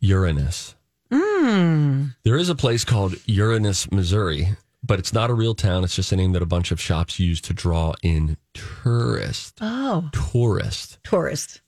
Uranus. 0.00 0.74
Hmm. 1.12 2.06
There 2.24 2.36
is 2.36 2.48
a 2.48 2.54
place 2.54 2.84
called 2.84 3.14
Uranus, 3.26 3.90
Missouri, 3.92 4.48
but 4.82 4.98
it's 4.98 5.12
not 5.12 5.30
a 5.30 5.34
real 5.34 5.54
town. 5.54 5.84
It's 5.84 5.96
just 5.96 6.12
a 6.12 6.16
name 6.16 6.32
that 6.32 6.42
a 6.42 6.46
bunch 6.46 6.70
of 6.72 6.80
shops 6.80 7.20
use 7.20 7.40
to 7.42 7.52
draw 7.52 7.94
in 8.02 8.36
tourists. 8.54 9.52
Oh, 9.60 10.08
Tourist. 10.12 10.98
tourist. 11.04 11.60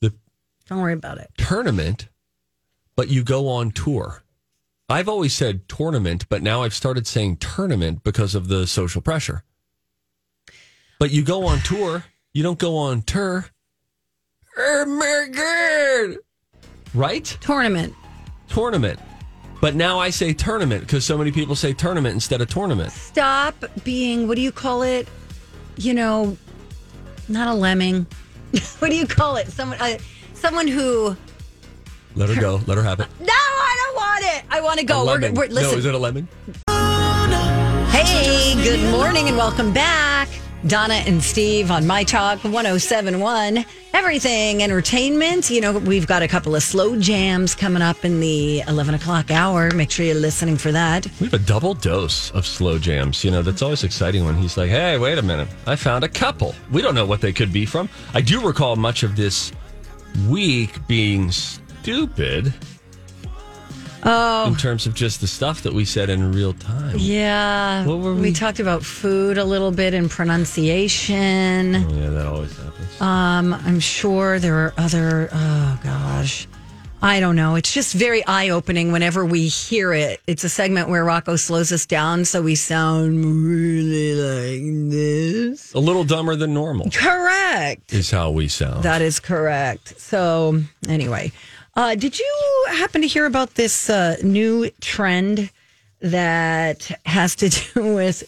The 0.00 0.14
Don't 0.68 0.80
worry 0.80 0.94
about 0.94 1.18
it. 1.18 1.30
tournament, 1.36 2.08
but 2.96 3.08
you 3.08 3.22
go 3.22 3.48
on 3.48 3.70
tour. 3.70 4.22
I've 4.88 5.08
always 5.08 5.32
said 5.34 5.68
tournament, 5.68 6.26
but 6.28 6.42
now 6.42 6.62
I've 6.62 6.74
started 6.74 7.06
saying 7.06 7.36
tournament 7.36 8.02
because 8.02 8.34
of 8.34 8.48
the 8.48 8.66
social 8.66 9.00
pressure. 9.00 9.44
But 11.00 11.10
you 11.12 11.22
go 11.22 11.46
on 11.46 11.60
tour, 11.60 12.04
you 12.34 12.42
don't 12.42 12.58
go 12.58 12.76
on 12.76 13.00
tour. 13.00 13.46
Oh 14.58 14.84
my 14.84 15.28
God. 15.32 16.18
Right? 16.92 17.24
Tournament. 17.40 17.94
Tournament. 18.48 19.00
But 19.62 19.74
now 19.74 19.98
I 19.98 20.10
say 20.10 20.34
tournament 20.34 20.82
because 20.82 21.06
so 21.06 21.16
many 21.16 21.32
people 21.32 21.56
say 21.56 21.72
tournament 21.72 22.12
instead 22.12 22.42
of 22.42 22.50
tournament. 22.50 22.92
Stop 22.92 23.64
being, 23.82 24.28
what 24.28 24.34
do 24.34 24.42
you 24.42 24.52
call 24.52 24.82
it? 24.82 25.08
You 25.78 25.94
know, 25.94 26.36
not 27.30 27.48
a 27.48 27.54
lemming. 27.54 28.06
what 28.80 28.90
do 28.90 28.94
you 28.94 29.06
call 29.06 29.36
it? 29.36 29.48
Someone, 29.48 29.80
uh, 29.80 29.96
someone 30.34 30.68
who. 30.68 31.16
Let 32.14 32.28
her 32.28 32.38
go. 32.38 32.60
Let 32.66 32.76
her 32.76 32.84
have 32.84 33.00
it. 33.00 33.06
No, 33.20 33.32
I 33.32 33.86
don't 33.86 33.96
want 33.96 34.24
it. 34.36 34.44
I 34.50 34.60
want 34.60 34.78
to 34.80 34.84
A 34.84 34.88
go. 34.88 35.06
We're, 35.06 35.32
we're, 35.32 35.46
listen. 35.46 35.72
No, 35.72 35.78
is 35.78 35.86
it 35.86 35.94
a 35.94 35.98
lemon? 35.98 36.28
Hey, 37.88 38.54
good 38.62 38.90
morning 38.90 39.28
and 39.28 39.36
welcome 39.38 39.72
back. 39.72 40.19
Donna 40.66 40.94
and 40.94 41.22
Steve 41.22 41.70
on 41.70 41.86
My 41.86 42.04
Talk 42.04 42.44
1071. 42.44 43.64
Everything 43.94 44.62
entertainment. 44.62 45.48
You 45.48 45.62
know, 45.62 45.78
we've 45.78 46.06
got 46.06 46.22
a 46.22 46.28
couple 46.28 46.54
of 46.54 46.62
slow 46.62 46.98
jams 46.98 47.54
coming 47.54 47.80
up 47.80 48.04
in 48.04 48.20
the 48.20 48.60
11 48.68 48.94
o'clock 48.94 49.30
hour. 49.30 49.70
Make 49.70 49.90
sure 49.90 50.04
you're 50.04 50.14
listening 50.14 50.58
for 50.58 50.70
that. 50.70 51.06
We 51.18 51.26
have 51.26 51.34
a 51.34 51.38
double 51.38 51.72
dose 51.72 52.30
of 52.32 52.46
slow 52.46 52.78
jams. 52.78 53.24
You 53.24 53.30
know, 53.30 53.40
that's 53.40 53.62
always 53.62 53.84
exciting 53.84 54.26
when 54.26 54.36
he's 54.36 54.58
like, 54.58 54.68
hey, 54.68 54.98
wait 54.98 55.16
a 55.16 55.22
minute. 55.22 55.48
I 55.66 55.76
found 55.76 56.04
a 56.04 56.08
couple. 56.08 56.54
We 56.70 56.82
don't 56.82 56.94
know 56.94 57.06
what 57.06 57.22
they 57.22 57.32
could 57.32 57.52
be 57.52 57.64
from. 57.64 57.88
I 58.12 58.20
do 58.20 58.40
recall 58.40 58.76
much 58.76 59.02
of 59.02 59.16
this 59.16 59.52
week 60.28 60.86
being 60.86 61.32
stupid. 61.32 62.52
Oh. 64.02 64.46
In 64.46 64.56
terms 64.56 64.86
of 64.86 64.94
just 64.94 65.20
the 65.20 65.26
stuff 65.26 65.62
that 65.62 65.72
we 65.74 65.84
said 65.84 66.08
in 66.10 66.32
real 66.32 66.54
time. 66.54 66.96
Yeah. 66.98 67.84
What 67.86 67.98
were 67.98 68.14
we? 68.14 68.20
we- 68.22 68.32
talked 68.32 68.60
about 68.60 68.82
food 68.84 69.36
a 69.38 69.44
little 69.44 69.70
bit 69.72 69.92
and 69.94 70.10
pronunciation. 70.10 71.76
Oh, 71.76 71.92
yeah, 71.94 72.08
that 72.10 72.26
always 72.26 72.56
happens. 72.56 73.00
Um, 73.00 73.54
I'm 73.54 73.80
sure 73.80 74.38
there 74.38 74.56
are 74.56 74.74
other, 74.78 75.28
oh 75.32 75.80
gosh. 75.82 76.46
I 77.02 77.18
don't 77.20 77.34
know. 77.34 77.54
It's 77.54 77.72
just 77.72 77.94
very 77.94 78.22
eye 78.26 78.50
opening 78.50 78.92
whenever 78.92 79.24
we 79.24 79.48
hear 79.48 79.94
it. 79.94 80.20
It's 80.26 80.44
a 80.44 80.50
segment 80.50 80.90
where 80.90 81.02
Rocco 81.02 81.36
slows 81.36 81.72
us 81.72 81.86
down 81.86 82.26
so 82.26 82.42
we 82.42 82.54
sound 82.54 83.24
really 83.24 84.14
like 84.14 84.90
this. 84.90 85.72
a 85.72 85.78
little 85.78 86.04
dumber 86.04 86.36
than 86.36 86.52
normal 86.52 86.90
Correct. 86.90 87.92
is 87.94 88.10
how 88.10 88.30
we 88.32 88.48
sound. 88.48 88.82
That 88.82 89.00
is 89.00 89.18
correct. 89.18 89.98
So, 89.98 90.60
anyway, 90.88 91.32
uh, 91.80 91.94
did 91.94 92.18
you 92.18 92.66
happen 92.68 93.00
to 93.00 93.08
hear 93.08 93.24
about 93.24 93.54
this 93.54 93.88
uh, 93.88 94.16
new 94.22 94.70
trend 94.82 95.50
that 96.00 96.90
has 97.06 97.34
to 97.36 97.48
do 97.74 97.94
with 97.94 98.22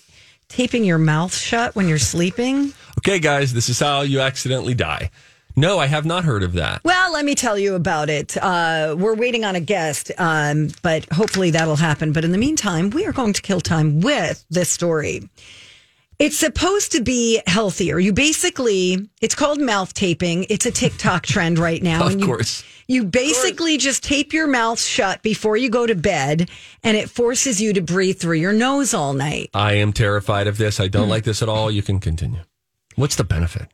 taping 0.48 0.84
your 0.84 0.96
mouth 0.96 1.34
shut 1.34 1.76
when 1.76 1.86
you're 1.86 1.98
sleeping? 1.98 2.72
okay, 2.98 3.18
guys, 3.18 3.52
this 3.52 3.68
is 3.68 3.78
how 3.78 4.00
you 4.00 4.20
accidentally 4.20 4.74
die. 4.74 5.10
No, 5.54 5.78
I 5.78 5.86
have 5.86 6.06
not 6.06 6.24
heard 6.24 6.42
of 6.42 6.54
that. 6.54 6.82
Well, 6.82 7.12
let 7.12 7.26
me 7.26 7.34
tell 7.34 7.58
you 7.58 7.74
about 7.74 8.08
it. 8.08 8.38
Uh, 8.38 8.96
we're 8.98 9.14
waiting 9.14 9.44
on 9.44 9.54
a 9.54 9.60
guest, 9.60 10.10
um, 10.16 10.70
but 10.80 11.04
hopefully 11.12 11.50
that'll 11.50 11.76
happen. 11.76 12.14
But 12.14 12.24
in 12.24 12.32
the 12.32 12.38
meantime, 12.38 12.88
we 12.88 13.04
are 13.04 13.12
going 13.12 13.34
to 13.34 13.42
kill 13.42 13.60
time 13.60 14.00
with 14.00 14.46
this 14.48 14.70
story. 14.70 15.28
It's 16.18 16.36
supposed 16.36 16.92
to 16.92 17.02
be 17.02 17.42
healthier. 17.46 17.98
You 17.98 18.12
basically, 18.12 19.08
it's 19.20 19.34
called 19.34 19.60
mouth 19.60 19.92
taping. 19.94 20.46
It's 20.48 20.66
a 20.66 20.70
TikTok 20.70 21.26
trend 21.26 21.58
right 21.58 21.82
now. 21.82 22.02
Of 22.06 22.12
and 22.12 22.20
you, 22.20 22.26
course. 22.26 22.64
You 22.88 23.04
basically 23.04 23.76
just 23.78 24.02
tape 24.04 24.32
your 24.32 24.46
mouth 24.46 24.80
shut 24.80 25.22
before 25.22 25.56
you 25.56 25.70
go 25.70 25.86
to 25.86 25.94
bed, 25.94 26.50
and 26.82 26.96
it 26.96 27.08
forces 27.08 27.60
you 27.60 27.72
to 27.72 27.80
breathe 27.80 28.18
through 28.18 28.36
your 28.36 28.52
nose 28.52 28.92
all 28.92 29.14
night. 29.14 29.50
I 29.54 29.74
am 29.74 29.92
terrified 29.92 30.46
of 30.46 30.58
this. 30.58 30.80
I 30.80 30.88
don't 30.88 31.08
like 31.08 31.24
this 31.24 31.42
at 31.42 31.48
all. 31.48 31.70
You 31.70 31.82
can 31.82 32.00
continue. 32.00 32.40
What's 32.96 33.16
the 33.16 33.24
benefit? 33.24 33.68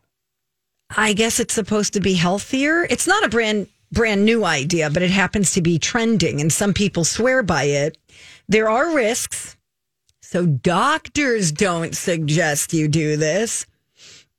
I 0.96 1.12
guess 1.12 1.40
it's 1.40 1.54
supposed 1.54 1.92
to 1.94 2.00
be 2.00 2.14
healthier. 2.14 2.84
It's 2.84 3.06
not 3.06 3.24
a 3.24 3.28
brand 3.28 3.68
brand 3.90 4.24
new 4.24 4.44
idea, 4.44 4.90
but 4.90 5.02
it 5.02 5.10
happens 5.10 5.52
to 5.52 5.62
be 5.62 5.78
trending 5.78 6.40
and 6.40 6.52
some 6.52 6.74
people 6.74 7.04
swear 7.04 7.42
by 7.42 7.64
it. 7.64 7.96
There 8.48 8.68
are 8.68 8.94
risks. 8.94 9.56
So 10.30 10.44
doctors 10.44 11.52
don't 11.52 11.96
suggest 11.96 12.74
you 12.74 12.86
do 12.86 13.16
this. 13.16 13.64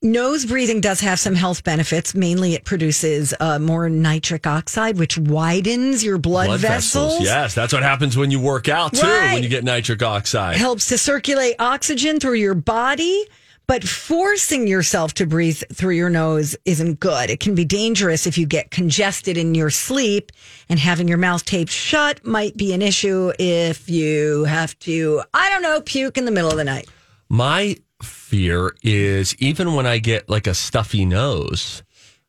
Nose 0.04 0.46
breathing 0.46 0.82
does 0.82 1.00
have 1.00 1.20
some 1.20 1.34
health 1.34 1.64
benefits. 1.64 2.14
Mainly 2.14 2.54
it 2.54 2.64
produces 2.64 3.34
uh, 3.40 3.58
more 3.58 3.90
nitric 3.90 4.46
oxide, 4.46 5.00
which 5.00 5.18
widens 5.18 6.04
your 6.04 6.20
blood, 6.20 6.60
vessels. 6.60 7.20
Yes, 7.22 7.56
that's 7.56 7.74
what 7.74 7.82
happens 7.82 8.16
when 8.16 8.30
you 8.30 8.40
work 8.40 8.70
out 8.70 8.94
too, 8.94 9.08
Right. 9.08 9.34
when 9.34 9.42
you 9.42 9.50
get 9.50 9.64
nitric 9.64 10.04
oxide. 10.04 10.58
It 10.58 10.60
helps 10.60 10.86
to 10.90 10.98
circulate 11.00 11.56
oxygen 11.58 12.20
through 12.20 12.36
your 12.36 12.54
body, 12.54 13.26
but 13.70 13.88
forcing 13.88 14.66
yourself 14.66 15.14
to 15.14 15.28
breathe 15.28 15.62
through 15.72 15.94
your 15.94 16.10
nose 16.10 16.58
isn't 16.66 17.00
good. 17.00 17.30
It 17.30 17.40
can 17.40 17.54
be 17.54 17.64
dangerous 17.64 18.26
if 18.26 18.36
you 18.36 18.48
get 18.48 18.72
congested 18.72 19.38
in 19.38 19.54
your 19.54 19.70
sleep, 19.70 20.32
and 20.70 20.80
having 20.80 21.08
your 21.08 21.20
mouth 21.20 21.46
taped 21.46 21.70
shut 21.70 22.26
might 22.26 22.58
be 22.58 22.74
an 22.74 22.82
issue 22.82 23.32
if 23.38 23.88
you 23.88 24.46
have 24.46 24.78
to, 24.80 25.22
I 25.36 25.52
don't 25.52 25.62
know, 25.62 25.82
puke 25.82 26.18
in 26.18 26.26
the 26.26 26.32
middle 26.32 26.50
of 26.50 26.58
the 26.58 26.64
night. 26.64 26.90
My 27.30 27.78
fear 28.02 28.76
is 28.82 29.36
even 29.36 29.76
when 29.76 29.86
I 29.86 30.00
get 30.00 30.28
like 30.28 30.48
a 30.48 30.56
stuffy 30.56 31.06
nose, 31.06 31.84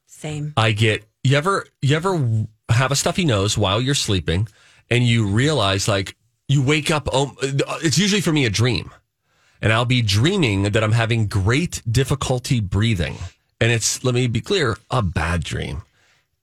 Same. 0.05 0.53
I 0.59 0.73
get 0.73 1.07
you 1.25 1.39
ever 1.39 1.65
you 1.81 1.97
ever 1.97 2.47
have 2.69 2.93
a 2.93 2.97
stuffy 2.97 3.25
nose 3.25 3.57
while 3.57 3.81
you're 3.81 3.95
sleeping 3.95 4.47
and 4.91 5.05
you 5.05 5.27
realize 5.27 5.89
like 5.89 6.19
you 6.49 6.63
wake 6.63 6.91
up 6.91 7.09
oh, 7.11 7.35
it's 7.83 7.97
usually 7.97 8.21
for 8.21 8.31
me 8.31 8.45
a 8.45 8.51
dream. 8.51 8.91
And 9.63 9.73
I'll 9.73 9.85
be 9.85 10.03
dreaming 10.03 10.63
that 10.63 10.83
I'm 10.83 10.93
having 10.93 11.27
great 11.27 11.83
difficulty 11.91 12.61
breathing. 12.61 13.17
And 13.61 13.71
it's 13.71 14.03
let 14.05 14.15
me 14.15 14.27
be 14.27 14.41
clear, 14.41 14.79
a 14.91 15.03
bad 15.03 15.45
dream. 15.45 15.83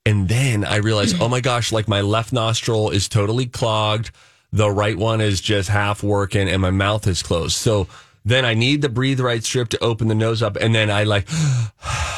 And 0.06 0.28
then 0.28 0.64
I 0.64 0.76
realize, 0.76 1.20
oh 1.20 1.28
my 1.28 1.40
gosh, 1.40 1.72
like 1.72 1.88
my 1.88 2.00
left 2.00 2.32
nostril 2.32 2.90
is 2.90 3.08
totally 3.08 3.46
clogged. 3.46 4.10
The 4.52 4.70
right 4.70 4.96
one 4.96 5.20
is 5.20 5.40
just 5.40 5.68
half 5.68 6.02
working 6.02 6.48
and 6.48 6.62
my 6.62 6.70
mouth 6.70 7.06
is 7.06 7.22
closed. 7.22 7.56
So 7.56 7.88
then 8.24 8.44
I 8.44 8.54
need 8.54 8.82
the 8.82 8.88
breathe 8.88 9.20
right 9.20 9.42
strip 9.42 9.68
to 9.70 9.84
open 9.84 10.08
the 10.08 10.14
nose 10.14 10.42
up. 10.42 10.56
And 10.56 10.74
then 10.74 10.90
I 10.90 11.04
like, 11.04 11.28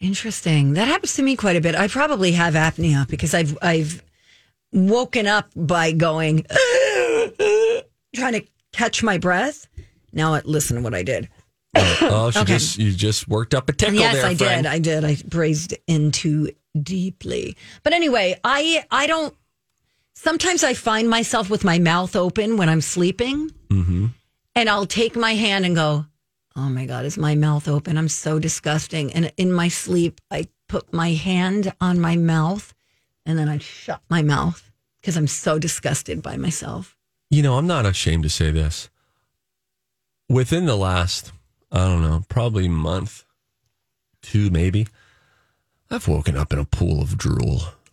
Interesting. 0.00 0.72
That 0.72 0.88
happens 0.88 1.14
to 1.14 1.22
me 1.22 1.36
quite 1.36 1.56
a 1.56 1.60
bit. 1.60 1.74
I 1.74 1.86
probably 1.86 2.32
have 2.32 2.54
apnea 2.54 3.06
because 3.06 3.34
I've 3.34 3.56
I've 3.60 4.02
woken 4.72 5.26
up 5.26 5.50
by 5.54 5.92
going 5.92 6.46
trying 8.14 8.32
to 8.32 8.42
catch 8.72 9.02
my 9.02 9.18
breath. 9.18 9.66
Now 10.12 10.40
listen 10.44 10.76
to 10.76 10.82
what 10.82 10.94
I 10.94 11.02
did. 11.02 11.28
oh, 11.76 12.30
she 12.32 12.38
Okay. 12.40 12.54
just, 12.54 12.78
you 12.78 12.92
just 12.92 13.28
worked 13.28 13.54
up 13.54 13.68
a 13.68 13.72
tickle 13.72 13.94
yes, 13.94 14.14
there, 14.14 14.26
I 14.26 14.34
friend. 14.34 14.64
did. 14.64 14.66
I 14.72 14.78
did. 14.80 15.04
I 15.04 15.16
braised 15.28 15.74
in 15.86 16.10
too 16.10 16.50
deeply. 16.80 17.56
But 17.82 17.92
anyway, 17.92 18.38
I 18.44 18.84
I 18.90 19.06
don't. 19.06 19.34
Sometimes 20.14 20.64
I 20.64 20.74
find 20.74 21.08
myself 21.08 21.48
with 21.48 21.64
my 21.64 21.78
mouth 21.78 22.14
open 22.16 22.56
when 22.56 22.68
I'm 22.68 22.80
sleeping, 22.80 23.50
Mm-hmm. 23.70 24.06
and 24.56 24.68
I'll 24.68 24.86
take 24.86 25.14
my 25.16 25.34
hand 25.34 25.64
and 25.64 25.74
go, 25.76 26.06
"Oh 26.56 26.68
my 26.68 26.86
god, 26.86 27.04
is 27.04 27.16
my 27.16 27.34
mouth 27.36 27.68
open? 27.68 27.96
I'm 27.96 28.08
so 28.08 28.38
disgusting." 28.38 29.12
And 29.12 29.32
in 29.36 29.52
my 29.52 29.68
sleep, 29.68 30.20
I 30.30 30.48
put 30.68 30.92
my 30.92 31.12
hand 31.12 31.72
on 31.80 32.00
my 32.00 32.16
mouth, 32.16 32.74
and 33.24 33.38
then 33.38 33.48
I 33.48 33.58
shut 33.58 34.02
my 34.10 34.22
mouth 34.22 34.70
because 35.00 35.16
I'm 35.16 35.28
so 35.28 35.58
disgusted 35.58 36.20
by 36.22 36.36
myself. 36.36 36.96
You 37.30 37.42
know, 37.42 37.56
I'm 37.58 37.66
not 37.68 37.86
ashamed 37.86 38.24
to 38.24 38.28
say 38.28 38.50
this. 38.50 38.90
Within 40.30 40.66
the 40.66 40.76
last, 40.76 41.32
I 41.72 41.78
don't 41.88 42.02
know, 42.02 42.22
probably 42.28 42.68
month, 42.68 43.24
two 44.22 44.48
maybe, 44.50 44.86
I've 45.90 46.06
woken 46.06 46.36
up 46.36 46.52
in 46.52 46.60
a 46.60 46.64
pool 46.64 47.02
of 47.02 47.18
drool. 47.18 47.62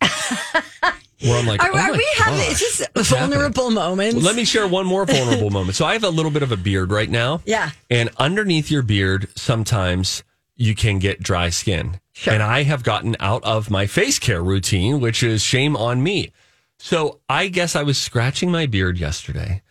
Where 1.20 1.36
I'm 1.36 1.46
like, 1.46 1.64
Are, 1.64 1.70
oh 1.72 1.76
are 1.76 1.92
we 1.92 2.06
having? 2.16 2.38
gosh, 2.38 2.50
Is 2.52 2.60
this 2.78 2.88
what's 2.92 3.10
happening? 3.10 3.30
vulnerable 3.30 3.70
moments? 3.72 4.14
Well, 4.14 4.24
let 4.24 4.36
me 4.36 4.44
share 4.44 4.68
one 4.68 4.86
more 4.86 5.04
vulnerable 5.04 5.50
moment. 5.50 5.74
So 5.74 5.84
I 5.84 5.94
have 5.94 6.04
a 6.04 6.10
little 6.10 6.30
bit 6.30 6.44
of 6.44 6.52
a 6.52 6.56
beard 6.56 6.92
right 6.92 7.10
now. 7.10 7.40
Yeah. 7.48 7.70
And 7.90 8.10
underneath 8.18 8.70
your 8.70 8.82
beard, 8.82 9.26
sometimes 9.34 10.22
you 10.54 10.76
can 10.76 11.00
get 11.00 11.20
dry 11.20 11.48
skin. 11.50 11.98
Sure. 12.12 12.34
And 12.34 12.42
I 12.42 12.62
have 12.62 12.84
gotten 12.84 13.16
out 13.18 13.42
of 13.42 13.68
my 13.68 13.86
face 13.88 14.20
care 14.20 14.42
routine, 14.44 15.00
which 15.00 15.24
is 15.24 15.42
shame 15.42 15.76
on 15.76 16.04
me. 16.04 16.30
So 16.78 17.18
I 17.28 17.48
guess 17.48 17.74
I 17.74 17.82
was 17.82 17.98
scratching 17.98 18.52
my 18.52 18.66
beard 18.66 18.96
yesterday. 18.98 19.62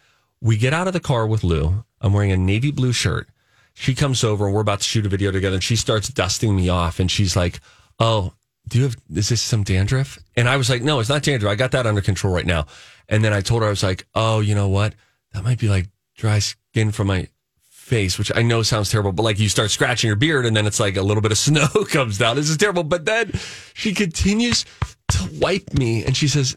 We 0.47 0.55
get 0.55 0.73
out 0.73 0.87
of 0.87 0.93
the 0.93 1.01
car 1.01 1.27
with 1.27 1.43
Lou. 1.43 1.83
I'm 1.99 2.13
wearing 2.13 2.31
a 2.31 2.37
navy 2.37 2.71
blue 2.71 2.93
shirt. 2.93 3.27
She 3.73 3.93
comes 3.93 4.23
over 4.23 4.45
and 4.45 4.55
we're 4.55 4.61
about 4.61 4.79
to 4.79 4.85
shoot 4.85 5.05
a 5.05 5.09
video 5.09 5.29
together 5.29 5.55
and 5.55 5.63
she 5.63 5.75
starts 5.75 6.07
dusting 6.07 6.55
me 6.55 6.69
off 6.69 7.01
and 7.01 7.11
she's 7.11 7.35
like, 7.35 7.59
Oh, 7.99 8.31
do 8.65 8.77
you 8.77 8.85
have, 8.85 8.95
is 9.13 9.27
this 9.27 9.41
some 9.41 9.63
dandruff? 9.63 10.17
And 10.37 10.47
I 10.47 10.55
was 10.55 10.69
like, 10.69 10.81
No, 10.81 11.01
it's 11.01 11.09
not 11.09 11.23
dandruff. 11.23 11.51
I 11.51 11.55
got 11.55 11.71
that 11.71 11.85
under 11.85 11.99
control 11.99 12.33
right 12.33 12.45
now. 12.45 12.65
And 13.09 13.25
then 13.25 13.33
I 13.33 13.41
told 13.41 13.61
her, 13.61 13.67
I 13.67 13.71
was 13.71 13.83
like, 13.83 14.07
Oh, 14.15 14.39
you 14.39 14.55
know 14.55 14.69
what? 14.69 14.95
That 15.33 15.43
might 15.43 15.59
be 15.59 15.67
like 15.67 15.89
dry 16.15 16.39
skin 16.39 16.93
from 16.93 17.07
my 17.07 17.27
face, 17.59 18.17
which 18.17 18.31
I 18.33 18.41
know 18.41 18.63
sounds 18.63 18.89
terrible, 18.89 19.11
but 19.11 19.23
like 19.23 19.39
you 19.39 19.49
start 19.49 19.69
scratching 19.69 20.07
your 20.07 20.15
beard 20.15 20.45
and 20.45 20.55
then 20.55 20.65
it's 20.65 20.79
like 20.79 20.95
a 20.95 21.01
little 21.01 21.21
bit 21.21 21.33
of 21.33 21.37
snow 21.49 21.67
comes 21.89 22.19
down. 22.19 22.37
This 22.37 22.49
is 22.49 22.55
terrible. 22.55 22.83
But 22.83 23.03
then 23.03 23.33
she 23.73 23.93
continues 23.93 24.63
to 25.09 25.29
wipe 25.41 25.73
me 25.73 26.05
and 26.05 26.15
she 26.15 26.29
says, 26.29 26.55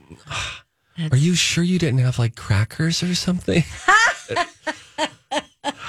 Are 1.10 1.16
you 1.16 1.34
sure 1.34 1.64
you 1.64 1.78
didn't 1.78 2.00
have 2.00 2.18
like 2.18 2.36
crackers 2.36 3.02
or 3.02 3.14
something? 3.14 3.64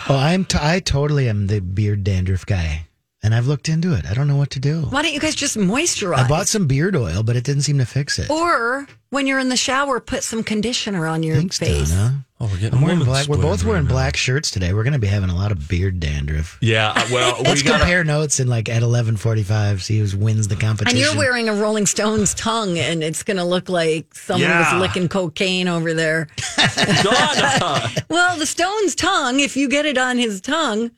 Oh, 0.10 0.18
I'm 0.18 0.44
t- 0.46 0.58
I 0.60 0.80
totally 0.80 1.30
am 1.30 1.48
the 1.48 1.62
beard 1.62 2.04
dandruff 2.04 2.46
guy, 2.46 2.88
and 3.24 3.34
I've 3.34 3.48
looked 3.48 3.70
into 3.70 3.94
it. 3.94 4.06
I 4.10 4.14
don't 4.14 4.28
know 4.28 4.36
what 4.36 4.50
to 4.52 4.60
do. 4.60 4.82
Why 4.82 5.04
don't 5.04 5.14
you 5.14 5.20
guys 5.22 5.36
just 5.36 5.56
moisturize? 5.56 6.18
I 6.18 6.28
bought 6.28 6.48
some 6.50 6.68
beard 6.68 6.96
oil, 6.96 7.24
but 7.24 7.36
it 7.38 7.44
didn't 7.46 7.62
seem 7.62 7.78
to 7.78 7.86
fix 7.86 8.20
it. 8.20 8.30
Or 8.30 8.88
when 9.12 9.28
you're 9.28 9.40
in 9.40 9.48
the 9.50 9.56
shower, 9.56 10.00
put 10.02 10.24
some 10.24 10.44
conditioner 10.44 11.06
on 11.08 11.24
your 11.24 11.38
Thanks, 11.38 11.60
face. 11.60 11.92
Donna. 11.92 12.26
Oh, 12.44 12.46
we're 12.48 12.58
getting 12.58 12.74
I'm 12.80 12.82
wearing 12.82 12.98
black. 13.04 13.28
We're 13.28 13.38
both 13.38 13.64
wearing 13.64 13.84
right 13.84 13.90
now. 13.90 13.96
black 13.96 14.18
shirts 14.18 14.50
today. 14.50 14.74
We're 14.74 14.82
going 14.82 14.94
to 14.94 15.00
be 15.00 15.06
having 15.06 15.30
a 15.30 15.36
lot 15.36 15.52
of 15.52 15.68
beard 15.70 16.00
dandruff. 16.00 16.58
Yeah. 16.60 16.90
uh, 16.96 17.08
Well, 17.12 17.36
we 17.40 17.44
Let's 17.44 17.62
got 17.62 17.82
compare 17.82 18.04
notes 18.04 18.40
in 18.40 18.48
like 18.48 18.68
at 18.68 18.82
11:45. 18.82 19.80
See 19.80 20.00
who 20.00 20.18
wins 20.18 20.48
the 20.48 20.56
competition. 20.56 20.98
And 20.98 21.06
you're 21.06 21.16
wearing 21.16 21.50
a 21.50 21.54
Rolling 21.54 21.86
Stones 21.86 22.34
tongue, 22.34 22.80
and 22.80 23.04
it's 23.04 23.22
going 23.22 23.38
to 23.38 23.44
look 23.44 23.70
like 23.70 24.16
someone 24.16 24.50
Yeah. 24.50 24.74
was 24.74 24.82
licking 24.82 25.08
cocaine 25.08 25.68
over 25.68 25.94
there. 25.94 26.30
Donna. 27.04 27.90
Well, 28.10 28.38
the 28.40 28.48
Stones 28.48 28.96
tongue, 28.96 29.40
if 29.40 29.56
you 29.56 29.70
get 29.70 29.86
it 29.86 30.00
on 30.00 30.18
his 30.18 30.42
tongue, 30.42 30.90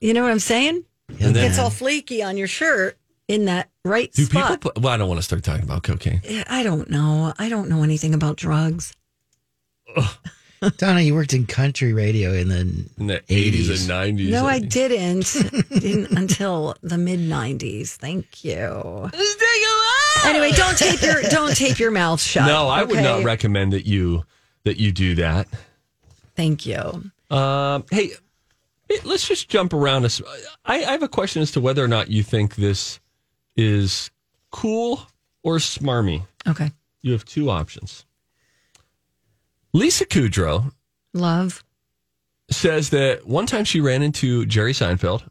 You 0.00 0.14
know 0.14 0.22
what 0.22 0.30
I'm 0.32 0.38
saying? 0.38 0.84
Yeah, 1.18 1.28
It 1.28 1.34
gets 1.34 1.58
all 1.58 1.68
flaky 1.70 2.22
on 2.22 2.38
your 2.38 2.48
shirt 2.48 2.96
in 3.28 3.44
that 3.44 3.68
right 3.84 4.10
Do 4.10 4.24
spot. 4.24 4.52
people? 4.52 4.72
Put, 4.72 4.82
well, 4.82 4.94
I 4.94 4.96
don't 4.96 5.08
want 5.08 5.18
to 5.18 5.22
start 5.22 5.42
talking 5.44 5.64
about 5.64 5.82
cocaine. 5.82 6.22
I 6.48 6.62
don't 6.62 6.88
know. 6.90 7.34
I 7.38 7.50
don't 7.50 7.68
know 7.68 7.82
anything 7.82 8.14
about 8.14 8.36
drugs. 8.36 8.94
Donna, 10.78 11.00
you 11.02 11.14
worked 11.14 11.34
in 11.34 11.44
country 11.46 11.92
radio 11.92 12.32
in 12.32 12.48
the 12.48 12.60
In 12.98 13.06
the 13.08 13.14
80s. 13.20 13.24
eighties 13.28 13.80
and 13.80 13.88
nineties. 13.88 14.30
No, 14.30 14.46
I 14.46 14.60
didn't. 14.60 15.26
didn't 15.68 16.16
until 16.16 16.74
the 16.82 16.96
mid 16.96 17.20
'90s. 17.20 17.90
Thank 17.96 18.44
you. 18.44 19.10
Anyway, 20.24 20.52
don't 20.52 20.78
tape 20.78 21.02
your 21.02 21.20
don't 21.22 21.54
tape 21.54 21.78
your 21.78 21.90
mouth 21.90 22.20
shut. 22.20 22.46
No, 22.46 22.68
I 22.68 22.82
would 22.82 23.02
not 23.02 23.24
recommend 23.24 23.74
that 23.74 23.86
you 23.86 24.24
that 24.64 24.78
you 24.78 24.90
do 24.90 25.16
that. 25.16 25.48
Thank 26.34 26.64
you. 26.64 27.10
Um, 27.30 27.84
hey, 27.90 28.12
hey, 28.88 28.98
let's 29.04 29.28
just 29.28 29.48
jump 29.50 29.74
around. 29.74 30.06
Us. 30.06 30.22
I, 30.64 30.76
I 30.84 30.92
have 30.92 31.02
a 31.02 31.08
question 31.08 31.42
as 31.42 31.50
to 31.52 31.60
whether 31.60 31.84
or 31.84 31.88
not 31.88 32.08
you 32.10 32.22
think 32.22 32.54
this 32.54 33.00
is 33.56 34.10
cool 34.50 35.02
or 35.42 35.56
smarmy. 35.56 36.22
Okay. 36.46 36.70
You 37.02 37.12
have 37.12 37.24
two 37.26 37.50
options. 37.50 38.06
Lisa 39.74 40.06
Kudrow 40.06 40.72
Love. 41.12 41.62
says 42.50 42.88
that 42.90 43.26
one 43.26 43.44
time 43.44 43.64
she 43.64 43.80
ran 43.82 44.02
into 44.02 44.46
Jerry 44.46 44.72
Seinfeld, 44.72 45.24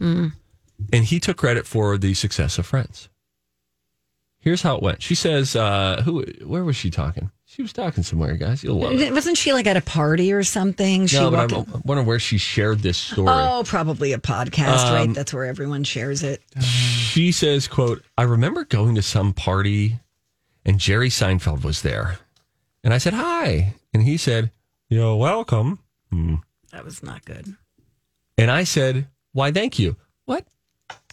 and 0.00 0.30
he 1.04 1.18
took 1.18 1.36
credit 1.36 1.66
for 1.66 1.98
the 1.98 2.14
success 2.14 2.58
of 2.58 2.66
Friends. 2.66 3.08
Here's 4.38 4.60
how 4.60 4.76
it 4.76 4.82
went. 4.82 5.02
She 5.02 5.14
says, 5.14 5.56
uh, 5.56 6.02
"Who? 6.04 6.22
Where 6.44 6.64
was 6.64 6.76
she 6.76 6.90
talking? 6.90 7.30
She 7.46 7.62
was 7.62 7.72
talking 7.72 8.02
somewhere, 8.04 8.34
guys. 8.36 8.62
You'll 8.62 8.78
love 8.78 8.92
it." 9.00 9.10
Wasn't 9.10 9.38
she 9.38 9.54
like 9.54 9.66
at 9.66 9.78
a 9.78 9.80
party 9.80 10.34
or 10.34 10.42
something? 10.42 11.06
She 11.06 11.16
No, 11.16 11.30
but 11.30 11.50
walked 11.50 11.70
I'm 11.74 11.82
wondering 11.86 12.06
where 12.06 12.18
she 12.18 12.36
shared 12.36 12.80
this 12.80 12.98
story. 12.98 13.28
Oh, 13.30 13.62
probably 13.64 14.12
a 14.12 14.18
podcast, 14.18 14.88
Um, 14.88 14.94
right? 14.94 15.14
That's 15.14 15.32
where 15.32 15.46
everyone 15.46 15.82
shares 15.84 16.22
it. 16.22 16.42
She 16.60 17.32
says, 17.32 17.66
"quote 17.68 18.04
I 18.18 18.24
remember 18.24 18.64
going 18.64 18.96
to 18.96 19.02
some 19.02 19.32
party, 19.32 20.00
and 20.66 20.78
Jerry 20.78 21.08
Seinfeld 21.08 21.64
was 21.64 21.80
there, 21.80 22.18
and 22.84 22.94
I 22.94 22.98
said 22.98 23.14
hi, 23.14 23.74
and 23.92 24.02
he 24.04 24.16
said, 24.16 24.52
"You're 24.88 25.16
welcome," 25.16 25.80
That 26.70 26.84
was 26.84 27.02
not 27.02 27.24
good. 27.24 27.56
and 28.38 28.50
I 28.50 28.62
said, 28.64 29.08
"Why, 29.32 29.50
thank 29.50 29.78
you." 29.80 29.96
What? 30.26 30.46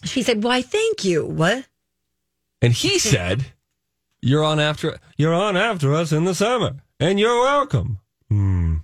She 0.04 0.22
said, 0.22 0.44
"Why, 0.44 0.62
thank 0.62 1.04
you." 1.04 1.26
What? 1.26 1.66
And 2.62 2.74
he 2.74 3.00
said, 3.14 3.46
"You're 4.22 4.44
on 4.44 4.60
after 4.60 5.00
you're 5.18 5.34
on 5.34 5.58
after 5.58 5.96
us 5.96 6.12
in 6.12 6.26
the 6.26 6.36
summer, 6.36 6.76
and 7.00 7.20
you're 7.20 7.42
welcome." 7.42 7.98
Hmm. 8.30 8.76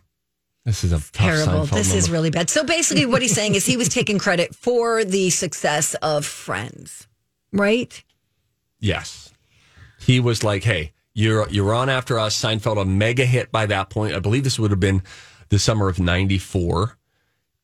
This 0.65 0.83
is 0.83 0.91
a 0.91 0.99
Terrible. 1.13 1.65
This 1.65 1.93
is 1.93 2.09
really 2.09 2.29
bad. 2.29 2.49
So 2.49 2.63
basically, 2.65 3.05
what 3.05 3.21
he's 3.21 3.33
saying 3.33 3.55
is 3.55 3.65
he 3.65 3.77
was 3.77 3.87
taking 3.87 4.19
credit 4.19 4.53
for 4.53 5.05
the 5.05 5.29
success 5.29 5.93
of 6.01 6.25
Friends, 6.25 7.07
right? 7.53 8.03
Yes. 8.79 9.31
He 10.01 10.19
was 10.19 10.43
like, 10.43 10.63
"Hey, 10.65 10.91
you're 11.17 11.49
you're 11.49 11.73
on 11.73 11.89
after 11.89 12.19
us." 12.19 12.39
Seinfeld 12.39 12.79
a 12.79 12.85
mega 12.85 13.25
hit 13.25 13.51
by 13.51 13.65
that 13.65 13.89
point. 13.89 14.13
I 14.13 14.19
believe 14.19 14.43
this 14.43 14.59
would 14.59 14.71
have 14.71 14.79
been 14.79 15.01
the 15.49 15.59
summer 15.59 15.89
of 15.89 15.99
'94, 15.99 16.97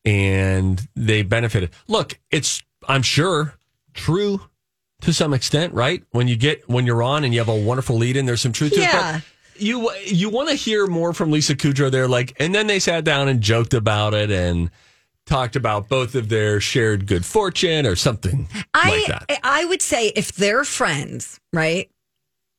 and 0.04 0.86
they 0.96 1.22
benefited. 1.22 1.70
Look, 1.86 2.18
it's 2.30 2.62
I'm 2.88 3.02
sure 3.02 3.54
true 3.94 4.40
to 5.02 5.12
some 5.12 5.32
extent, 5.32 5.72
right? 5.72 6.02
When 6.10 6.28
you 6.28 6.36
get 6.36 6.68
when 6.68 6.84
you're 6.84 7.02
on 7.02 7.24
and 7.24 7.32
you 7.32 7.40
have 7.40 7.48
a 7.48 7.56
wonderful 7.56 7.96
lead 7.96 8.16
in, 8.16 8.26
there's 8.26 8.40
some 8.40 8.52
truth 8.52 8.74
to 8.74 8.80
it. 8.80 8.90
But 8.92 9.22
you 9.56 9.90
you 10.04 10.30
want 10.30 10.48
to 10.48 10.54
hear 10.56 10.86
more 10.86 11.12
from 11.12 11.30
Lisa 11.30 11.54
Kudrow 11.54 11.90
there, 11.90 12.08
like, 12.08 12.34
and 12.40 12.54
then 12.54 12.66
they 12.66 12.80
sat 12.80 13.04
down 13.04 13.28
and 13.28 13.40
joked 13.40 13.74
about 13.74 14.14
it 14.14 14.30
and 14.30 14.70
talked 15.26 15.56
about 15.56 15.88
both 15.88 16.14
of 16.14 16.28
their 16.28 16.60
shared 16.60 17.06
good 17.06 17.24
fortune 17.24 17.86
or 17.86 17.96
something 17.96 18.46
I 18.74 18.90
like 18.90 19.06
that. 19.06 19.40
I 19.42 19.64
would 19.64 19.80
say 19.80 20.08
if 20.08 20.32
they're 20.32 20.64
friends, 20.64 21.40
right? 21.52 21.90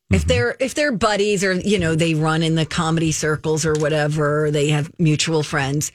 Mm-hmm. 0.06 0.14
If 0.14 0.24
they're 0.26 0.56
if 0.60 0.74
they're 0.74 0.92
buddies 0.92 1.42
or 1.42 1.52
you 1.54 1.78
know 1.78 1.94
they 1.94 2.14
run 2.14 2.42
in 2.42 2.54
the 2.54 2.66
comedy 2.66 3.10
circles 3.12 3.66
or 3.66 3.74
whatever, 3.74 4.50
they 4.50 4.68
have 4.68 4.90
mutual 4.98 5.42
friends, 5.42 5.90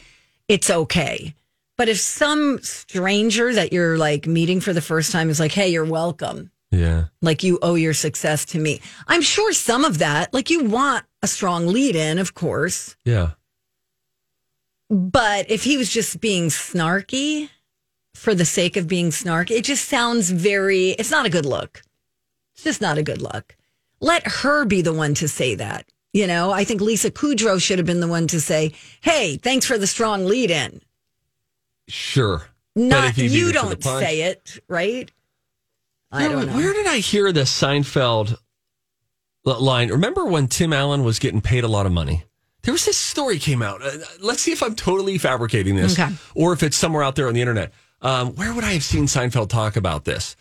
it's 0.47 0.69
okay. 0.69 1.33
But 1.77 1.87
if 1.89 1.99
some 1.99 2.59
stranger 2.61 3.53
that 3.53 3.71
you're 3.71 3.97
like 3.97 4.27
meeting 4.27 4.59
for 4.59 4.73
the 4.73 4.81
first 4.81 5.11
time 5.11 5.29
is 5.29 5.39
like, 5.39 5.53
"Hey, 5.53 5.69
you're 5.69 5.85
welcome," 5.85 6.51
Yeah. 6.71 7.05
like 7.21 7.41
you 7.41 7.57
owe 7.61 7.75
your 7.75 7.93
success 7.93 8.43
to 8.47 8.59
me, 8.59 8.81
I'm 9.07 9.21
sure 9.21 9.53
some 9.53 9.85
of 9.85 9.99
that, 9.99 10.33
like 10.33 10.49
you 10.49 10.63
want 10.65 11.05
a 11.23 11.27
strong 11.27 11.67
lead 11.67 11.95
in, 11.95 12.19
of 12.19 12.33
course. 12.33 12.95
Yeah. 13.05 13.31
But 14.89 15.49
if 15.49 15.63
he 15.63 15.77
was 15.77 15.89
just 15.89 16.19
being 16.19 16.49
snarky 16.49 17.49
for 18.13 18.35
the 18.35 18.45
sake 18.45 18.75
of 18.75 18.87
being 18.87 19.09
snarky, 19.09 19.51
it 19.51 19.63
just 19.63 19.87
sounds 19.87 20.29
very, 20.31 20.89
it's 20.91 21.11
not 21.11 21.25
a 21.25 21.29
good 21.29 21.45
look. 21.45 21.81
It's 22.55 22.63
just 22.65 22.81
not 22.81 22.97
a 22.97 23.03
good 23.03 23.21
look. 23.21 23.55
Let 24.01 24.27
her 24.27 24.65
be 24.65 24.81
the 24.81 24.93
one 24.93 25.13
to 25.15 25.27
say 25.27 25.55
that. 25.55 25.85
You 26.13 26.27
know, 26.27 26.51
I 26.51 26.65
think 26.65 26.81
Lisa 26.81 27.09
Kudrow 27.09 27.61
should 27.61 27.79
have 27.79 27.85
been 27.85 28.01
the 28.01 28.07
one 28.07 28.27
to 28.27 28.41
say, 28.41 28.73
hey, 28.99 29.37
thanks 29.37 29.65
for 29.65 29.77
the 29.77 29.87
strong 29.87 30.25
lead 30.25 30.51
in. 30.51 30.81
Sure. 31.87 32.43
Not 32.75 33.17
you 33.17 33.49
it 33.49 33.53
to 33.53 33.69
the 33.69 33.75
don't 33.75 33.83
say 33.83 34.21
it, 34.23 34.59
right? 34.67 35.09
I 36.11 36.27
don't 36.27 36.47
know. 36.47 36.55
Where 36.55 36.73
did 36.73 36.87
I 36.87 36.97
hear 36.97 37.31
the 37.31 37.41
Seinfeld 37.41 38.37
line? 39.45 39.89
Remember 39.89 40.25
when 40.25 40.47
Tim 40.47 40.73
Allen 40.73 41.03
was 41.03 41.19
getting 41.19 41.39
paid 41.41 41.63
a 41.63 41.67
lot 41.69 41.85
of 41.85 41.91
money? 41.93 42.23
There 42.63 42.73
was 42.73 42.85
this 42.85 42.97
story 42.97 43.39
came 43.39 43.61
out. 43.61 43.81
Uh, 43.81 43.91
let's 44.19 44.41
see 44.41 44.51
if 44.51 44.61
I'm 44.61 44.75
totally 44.75 45.17
fabricating 45.17 45.75
this, 45.75 45.97
Okay. 45.97 46.13
or 46.35 46.53
if 46.53 46.61
it's 46.63 46.77
somewhere 46.77 47.03
out 47.03 47.15
there 47.15 47.27
on 47.27 47.33
the 47.33 47.41
internet. 47.41 47.71
Um, 48.01 48.35
where 48.35 48.53
would 48.53 48.63
I 48.63 48.73
have 48.73 48.83
seen 48.83 49.05
Seinfeld 49.05 49.49
talk 49.49 49.75
about 49.77 50.05
this? 50.05 50.35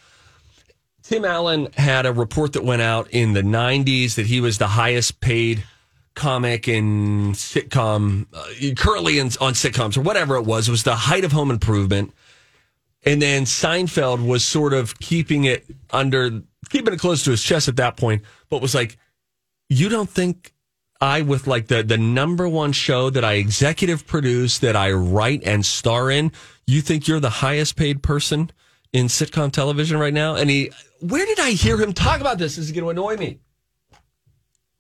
Tim 1.11 1.25
Allen 1.25 1.67
had 1.77 2.07
a 2.07 2.13
report 2.13 2.53
that 2.53 2.63
went 2.63 2.83
out 2.83 3.11
in 3.11 3.33
the 3.33 3.43
90s 3.43 4.15
that 4.15 4.27
he 4.27 4.41
was 4.41 4.59
the 4.59 4.69
highest 4.69 5.19
paid 5.19 5.65
comic 6.15 6.69
in 6.69 7.33
sitcom, 7.33 8.27
uh, 8.33 8.75
currently 8.77 9.19
in, 9.19 9.27
on 9.41 9.55
sitcoms 9.55 9.99
or 9.99 10.03
whatever 10.03 10.37
it 10.37 10.45
was. 10.45 10.69
It 10.69 10.71
was 10.71 10.85
the 10.85 10.95
height 10.95 11.25
of 11.25 11.33
home 11.33 11.51
improvement. 11.51 12.15
And 13.05 13.21
then 13.21 13.43
Seinfeld 13.43 14.25
was 14.25 14.45
sort 14.45 14.73
of 14.73 15.01
keeping 15.01 15.47
it 15.47 15.67
under, 15.91 16.43
keeping 16.69 16.95
it 16.95 17.01
close 17.01 17.25
to 17.25 17.33
his 17.33 17.43
chest 17.43 17.67
at 17.67 17.75
that 17.75 17.97
point, 17.97 18.23
but 18.49 18.63
was 18.63 18.77
like, 18.77 18.97
you 19.69 19.89
don't 19.89 20.09
think 20.09 20.55
I, 21.01 21.23
with 21.23 21.49
like 21.49 21.67
the, 21.67 21.83
the 21.83 21.99
number 21.99 22.49
one 22.49 22.71
show 22.71 23.11
that 23.11 23.25
I 23.25 23.33
executive 23.33 24.07
produce, 24.07 24.59
that 24.59 24.77
I 24.77 24.93
write 24.93 25.43
and 25.43 25.67
star 25.67 26.09
in, 26.09 26.31
you 26.69 26.81
think 26.81 27.09
you're 27.09 27.19
the 27.19 27.31
highest 27.31 27.75
paid 27.75 28.01
person 28.01 28.53
in 28.93 29.07
sitcom 29.07 29.53
television 29.53 29.99
right 29.99 30.15
now? 30.15 30.35
And 30.37 30.51
he, 30.51 30.71
where 31.01 31.25
did 31.27 31.41
I 31.41 31.51
hear 31.51 31.77
him 31.81 31.93
talk 31.93 32.21
about 32.21 32.39
this? 32.39 32.57
This 32.57 32.67
is 32.67 32.73
going 32.73 32.85
to 32.85 32.91
annoy 32.91 33.17
me. 33.17 33.39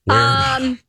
Where? 0.04 0.18
Um, 0.18 0.80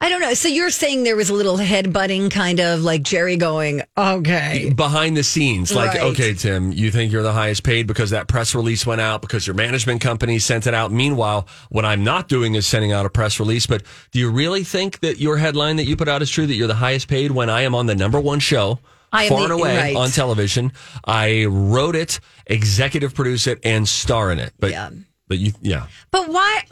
I 0.00 0.10
don't 0.10 0.20
know. 0.20 0.34
So 0.34 0.48
you're 0.48 0.68
saying 0.70 1.04
there 1.04 1.16
was 1.16 1.30
a 1.30 1.34
little 1.34 1.56
headbutting, 1.56 2.30
kind 2.30 2.60
of 2.60 2.82
like 2.82 3.02
Jerry 3.02 3.36
going, 3.38 3.80
okay. 3.96 4.70
behind 4.76 5.16
the 5.16 5.22
scenes 5.22 5.74
like 5.74 5.94
Right. 5.94 6.02
okay 6.02 6.34
tim 6.34 6.72
you 6.72 6.90
think 6.90 7.10
you're 7.10 7.22
the 7.22 7.32
highest 7.32 7.62
paid 7.62 7.86
because 7.86 8.10
that 8.10 8.28
press 8.28 8.54
release 8.54 8.84
went 8.84 9.00
out 9.00 9.22
because 9.22 9.46
your 9.46 9.54
management 9.54 10.00
company 10.02 10.38
sent 10.38 10.66
it 10.66 10.74
out 10.74 10.92
meanwhile 10.92 11.46
what 11.70 11.84
i'm 11.84 12.02
not 12.04 12.28
doing 12.28 12.54
is 12.54 12.66
sending 12.66 12.92
out 12.92 13.06
a 13.06 13.10
press 13.10 13.38
release 13.38 13.66
but 13.66 13.82
do 14.10 14.18
you 14.18 14.30
really 14.30 14.64
think 14.64 15.00
that 15.00 15.18
your 15.20 15.36
headline 15.38 15.76
that 15.76 15.84
you 15.84 15.96
put 15.96 16.08
out 16.08 16.20
is 16.22 16.30
true 16.30 16.46
that 16.46 16.54
you're 16.54 16.66
the 16.66 16.74
highest 16.74 17.06
paid 17.08 17.30
when 17.30 17.48
i 17.48 17.62
am 17.62 17.74
on 17.74 17.86
the 17.86 17.94
number 17.94 18.20
one 18.20 18.40
show 18.40 18.78
I 19.14 19.28
far 19.28 19.44
and 19.44 19.52
away 19.52 19.76
right. 19.76 19.96
on 19.96 20.10
television 20.10 20.72
i 21.04 21.44
wrote 21.46 21.96
it 21.96 22.20
executive 22.46 23.14
produce 23.14 23.46
it 23.46 23.58
and 23.64 23.88
star 23.88 24.30
in 24.32 24.38
it 24.38 24.52
but 24.58 24.70
Yeah. 24.70 24.90
but 25.28 25.38
you 25.38 25.52
yeah 25.62 25.86
But 26.10 26.28
why? 26.28 26.62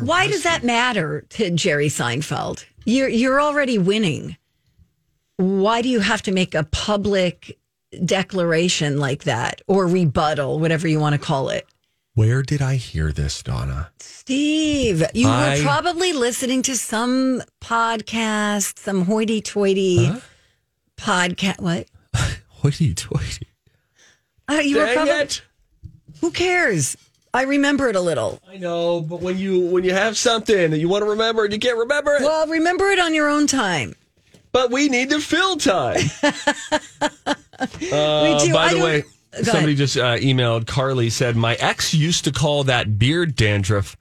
Why 0.00 0.26
does 0.28 0.44
that 0.44 0.62
matter 0.64 1.24
to 1.30 1.50
Jerry 1.50 1.88
Seinfeld? 1.88 2.64
You're 2.84 3.08
you're 3.08 3.40
already 3.40 3.78
winning. 3.78 4.36
Why 5.36 5.82
do 5.82 5.88
you 5.88 6.00
have 6.00 6.22
to 6.22 6.32
make 6.32 6.54
a 6.54 6.62
public 6.64 7.58
declaration 8.04 8.98
like 8.98 9.24
that 9.24 9.60
or 9.66 9.86
rebuttal, 9.86 10.58
whatever 10.60 10.86
you 10.88 11.00
want 11.00 11.14
to 11.14 11.18
call 11.18 11.48
it? 11.48 11.66
where 12.14 12.42
did 12.42 12.60
i 12.60 12.74
hear 12.76 13.10
this 13.10 13.42
donna 13.42 13.90
Steve, 13.98 15.02
you 15.14 15.26
I- 15.26 15.56
were 15.56 15.62
probably 15.62 16.12
listening 16.12 16.60
to 16.64 16.76
some 16.76 17.40
podcast, 17.62 18.78
some 18.78 19.06
hoity-toity 19.06 20.12
podcast. 21.02 21.60
What? 21.60 21.86
hoity 22.48 22.94
toity 22.94 23.48
Uh, 24.48 24.54
you 24.54 24.76
were 24.78 24.84
Dang 24.86 24.94
probably. 24.94 25.12
it. 25.14 25.42
Who 26.20 26.30
cares? 26.30 26.96
I 27.34 27.42
remember 27.44 27.88
it 27.88 27.96
a 27.96 28.00
little. 28.00 28.40
I 28.48 28.58
know, 28.58 29.00
but 29.00 29.20
when 29.22 29.38
you 29.38 29.60
when 29.60 29.84
you 29.84 29.92
have 29.94 30.16
something 30.18 30.70
that 30.70 30.78
you 30.78 30.88
want 30.88 31.02
to 31.04 31.10
remember 31.10 31.44
and 31.44 31.52
you 31.52 31.58
can't 31.58 31.78
remember 31.78 32.14
it, 32.14 32.22
Well, 32.22 32.46
remember 32.46 32.88
it 32.90 32.98
on 33.00 33.14
your 33.14 33.28
own 33.28 33.46
time. 33.46 33.94
but 34.52 34.70
we 34.70 34.88
need 34.88 35.10
to 35.10 35.18
fill 35.20 35.56
time. 35.56 35.96
we 36.22 36.28
do. 37.78 37.90
Uh, 37.90 38.52
by 38.52 38.66
I 38.66 38.74
the 38.74 38.80
way, 38.84 39.02
Go 39.36 39.42
somebody 39.44 39.64
ahead. 39.72 39.76
just 39.76 39.96
uh, 39.96 40.16
emailed 40.18 40.66
Carly 40.66 41.08
said 41.10 41.36
my 41.36 41.54
ex 41.54 41.94
used 41.94 42.24
to 42.24 42.32
call 42.32 42.64
that 42.64 42.98
beard 42.98 43.34
dandruff 43.34 43.96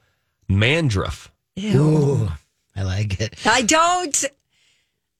mandruff. 0.50 1.30
Ew. 1.56 1.80
Ooh, 1.82 2.30
I 2.76 2.84
like 2.84 3.20
it. 3.22 3.36
I 3.46 3.62
don't. 3.62 4.26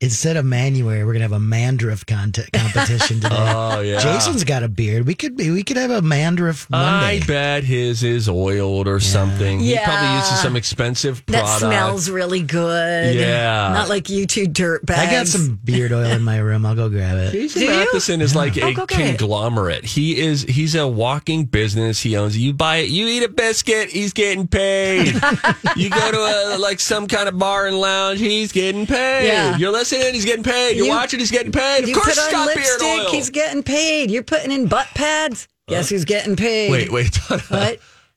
Instead 0.04 0.36
of 0.36 0.44
Manuary, 0.46 1.04
we're 1.06 1.14
gonna 1.14 1.26
have 1.26 1.32
a 1.32 1.38
mandruff 1.38 2.08
cont- 2.08 2.40
competition 2.54 3.20
today. 3.20 3.36
Oh 3.38 3.82
yeah. 3.82 4.00
Jason's 4.00 4.44
got 4.44 4.64
a 4.64 4.68
beard. 4.68 5.06
We 5.06 5.14
could 5.14 5.38
be. 5.38 5.52
We 5.52 5.64
could 5.64 5.78
have 5.78 5.92
a 5.92 6.02
mandruff 6.02 6.68
Monday. 6.72 7.18
I 7.24 7.26
bet 7.28 7.64
his 7.64 8.02
is 8.04 8.28
oiled 8.28 8.88
or 8.88 9.00
something. 9.00 9.60
Yeah. 9.60 9.78
He 9.80 9.86
probably 9.86 10.16
uses 10.18 10.42
some 10.42 10.56
expensive 10.56 11.24
product. 11.28 11.32
That 11.50 11.60
product. 11.60 11.60
smells 11.76 12.10
really 12.10 12.42
good. 12.42 13.14
Yeah. 13.16 13.74
Not 13.76 13.90
like 13.90 14.10
you 14.10 14.26
two 14.26 14.48
dirt 14.48 14.86
bags. 14.88 15.00
I 15.00 15.12
got 15.12 15.28
some 15.28 15.60
beard 15.64 15.92
oil 15.92 16.06
in 16.06 16.24
my 16.24 16.38
room. 16.40 16.66
I'll 16.66 16.74
go 16.76 16.90
grab 16.90 17.18
it. 17.18 17.32
Jason 17.34 17.62
Do 17.62 17.66
you? 17.68 17.72
Matheson 17.72 18.22
is 18.22 18.36
like 18.36 18.58
Oh, 18.62 18.70
a 18.70 18.74
go 18.74 18.84
it. 18.86 18.90
conglomerate. 18.90 19.86
He 19.86 20.20
is 20.20 20.42
he's 20.42 20.74
a 20.74 20.88
walking 20.88 21.46
business. 21.46 22.02
He 22.02 22.18
owns. 22.18 22.36
You 22.36 22.54
buy 22.54 22.78
it, 22.78 22.90
you 22.90 23.06
eat 23.08 23.22
a 23.24 23.30
biscuit, 23.30 23.90
he's 23.92 24.14
getting 24.14 24.48
paid. 24.48 25.14
you 25.76 25.92
go 25.92 26.12
to 26.12 26.56
a 26.56 26.58
like 26.58 26.80
some 26.80 27.06
kind 27.08 27.30
of 27.30 27.38
bar 27.38 27.68
and 27.68 27.78
lounge, 27.80 28.20
he's 28.20 28.52
getting 28.52 28.88
paid. 28.88 29.28
Yeah. 29.28 29.58
You're 29.58 29.72
listening, 29.72 29.91
he's 29.92 30.26
getting 30.26 30.44
paid. 30.44 30.78
You're 30.78 30.86
You- 30.88 30.92
watching, 30.92 31.20
he's 31.20 31.32
getting 31.32 31.52
paid. 31.52 31.84
Of 31.88 31.94
course 31.94 32.08
he's 32.08 32.32
got 32.32 32.48
beard 32.48 32.58
lipstick, 32.58 32.88
oil. 33.06 33.12
he's 33.12 33.30
getting 33.30 33.64
paid. 33.64 34.12
You're 34.12 34.24
putting 34.24 34.52
in 34.52 34.68
butt 34.68 34.88
pads. 34.96 35.48
Guess 35.68 35.90
who's 35.90 36.06
getting 36.06 36.36
paid? 36.36 36.72
wait, 36.72 36.92
wait. 36.92 37.16
What? 37.30 37.42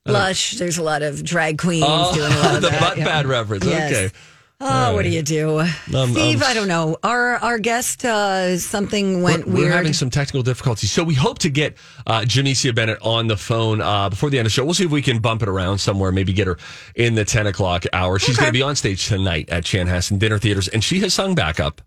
Uh-huh. 0.06 0.12
Lush. 0.12 0.52
There's 0.52 0.76
a 0.76 0.82
lot 0.82 1.00
of 1.02 1.24
drag 1.24 1.56
queens 1.58 1.84
Oh, 1.86 2.14
doing 2.14 2.30
a 2.30 2.36
lot 2.36 2.54
of 2.56 2.62
the 2.62 2.68
that. 2.68 2.80
butt 2.80 2.98
yeah. 2.98 3.04
pad 3.04 3.26
reference. 3.26 3.64
Yes. 3.64 3.90
Okay. 3.92 4.14
Oh, 4.60 4.94
what 4.94 5.02
do 5.02 5.10
you 5.10 5.20
do, 5.22 5.58
Um, 5.60 5.68
Steve? 6.12 6.42
um, 6.42 6.48
I 6.48 6.54
don't 6.54 6.68
know. 6.68 6.96
Our 7.02 7.36
our 7.36 7.58
guest 7.58 8.04
uh, 8.04 8.56
something 8.56 9.20
went 9.20 9.46
we're, 9.46 9.54
we're 9.64 9.70
having 9.72 9.92
some 9.92 10.10
technical 10.10 10.42
difficulties. 10.42 10.90
So 10.90 11.02
we 11.04 11.14
hope 11.14 11.38
to 11.40 11.50
get 11.50 11.76
uh, 12.06 12.20
Jamecia 12.20 12.74
Bennett 12.74 12.98
on 13.02 13.26
the 13.26 13.36
phone 13.36 13.80
uh, 13.80 14.08
before 14.08 14.30
the 14.30 14.38
end 14.38 14.46
of 14.46 14.52
the 14.52 14.54
show. 14.54 14.64
We'll 14.64 14.74
see 14.74 14.84
if 14.84 14.90
we 14.90 15.02
can 15.02 15.18
bump 15.18 15.42
it 15.42 15.48
around 15.48 15.78
somewhere, 15.78 16.12
maybe 16.12 16.32
get 16.32 16.46
her 16.46 16.56
in 16.94 17.14
the 17.14 17.24
10 17.24 17.46
o'clock 17.48 17.84
hour. 17.92 18.18
She's 18.18 18.36
going 18.36 18.46
to 18.48 18.52
be 18.52 18.62
on 18.62 18.76
stage 18.76 19.06
tonight 19.08 19.48
at 19.50 19.64
Chanhassen 19.64 20.18
Dinner 20.18 20.38
Theaters, 20.38 20.68
and 20.68 20.82
she 20.82 21.00
has 21.00 21.12
sung 21.12 21.34
backup 21.34 21.82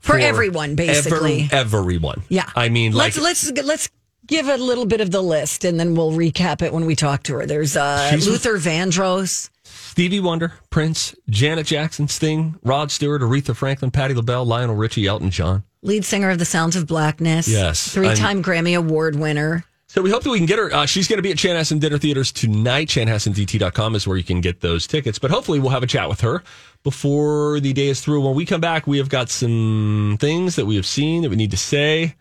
for, 0.00 0.16
everyone, 0.18 0.74
basically. 0.76 1.48
Every, 1.50 1.58
everyone. 1.58 2.22
yeah. 2.28 2.48
I 2.54 2.68
mean, 2.68 2.92
like, 2.92 3.16
let's 3.20 3.50
let's 3.50 3.64
let's 3.66 3.90
give 4.26 4.48
a 4.48 4.56
little 4.56 4.86
bit 4.86 5.00
of 5.00 5.10
the 5.10 5.22
list, 5.22 5.64
and 5.64 5.78
then 5.78 5.94
we'll 5.96 6.12
recap 6.12 6.62
it 6.62 6.72
when 6.72 6.86
we 6.86 6.94
talk 6.94 7.24
to 7.24 7.34
her. 7.34 7.46
There's 7.46 7.76
uh, 7.76 8.12
Luther 8.24 8.56
Vandross. 8.58 9.50
Stevie 9.96 10.20
Wonder, 10.20 10.52
Prince, 10.68 11.14
Janet 11.30 11.64
Jackson, 11.68 12.06
Sting, 12.06 12.56
Rod 12.62 12.90
Stewart, 12.90 13.22
Aretha 13.22 13.56
Franklin, 13.56 13.90
Patti 13.90 14.12
LaBelle, 14.12 14.44
Lionel 14.44 14.76
Richie, 14.76 15.06
Elton 15.06 15.30
John. 15.30 15.62
lead 15.80 16.04
singer 16.04 16.28
of 16.28 16.38
the 16.38 16.44
Sounds 16.44 16.76
of 16.76 16.86
Blackness. 16.86 17.48
Yes, 17.48 17.94
Three-time 17.94 18.42
Grammy 18.42 18.76
Award 18.76 19.16
winner. 19.16 19.64
So 19.86 20.02
we 20.02 20.10
hope 20.10 20.22
that 20.24 20.28
we 20.28 20.36
can 20.36 20.44
get 20.44 20.58
her. 20.58 20.70
Uh, 20.70 20.84
she's 20.84 21.08
going 21.08 21.16
to 21.16 21.22
be 21.22 21.30
at 21.30 21.38
Chanhassen 21.38 21.80
Dinner 21.80 21.96
Theaters 21.96 22.30
tonight. 22.30 22.88
ChanhassenDT.com 22.88 23.94
is 23.94 24.06
where 24.06 24.18
you 24.18 24.22
can 24.22 24.42
get 24.42 24.60
those 24.60 24.86
tickets. 24.86 25.18
But 25.18 25.30
hopefully 25.30 25.60
we'll 25.60 25.70
have 25.70 25.82
a 25.82 25.86
chat 25.86 26.10
with 26.10 26.20
her 26.20 26.42
before 26.82 27.58
the 27.60 27.72
day 27.72 27.86
is 27.88 28.02
through. 28.02 28.20
When 28.20 28.34
we 28.34 28.44
come 28.44 28.60
back, 28.60 28.86
we 28.86 28.98
have 28.98 29.08
got 29.08 29.30
some 29.30 30.18
things 30.20 30.56
that 30.56 30.66
we 30.66 30.76
have 30.76 30.84
seen 30.84 31.22
that 31.22 31.30
we 31.30 31.36
need 31.36 31.52
to 31.52 31.56
say. 31.56 32.16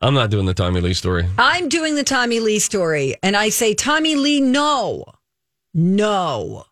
I'm 0.00 0.14
not 0.14 0.30
doing 0.30 0.46
the 0.46 0.54
Tommy 0.54 0.80
Lee 0.80 0.94
story. 0.94 1.28
I'm 1.36 1.68
doing 1.68 1.94
the 1.94 2.04
Tommy 2.04 2.40
Lee 2.40 2.58
story, 2.58 3.16
and 3.22 3.36
I 3.36 3.50
say, 3.50 3.74
Tommy 3.74 4.16
Lee, 4.16 4.40
no, 4.40 5.04
no. 5.74 6.64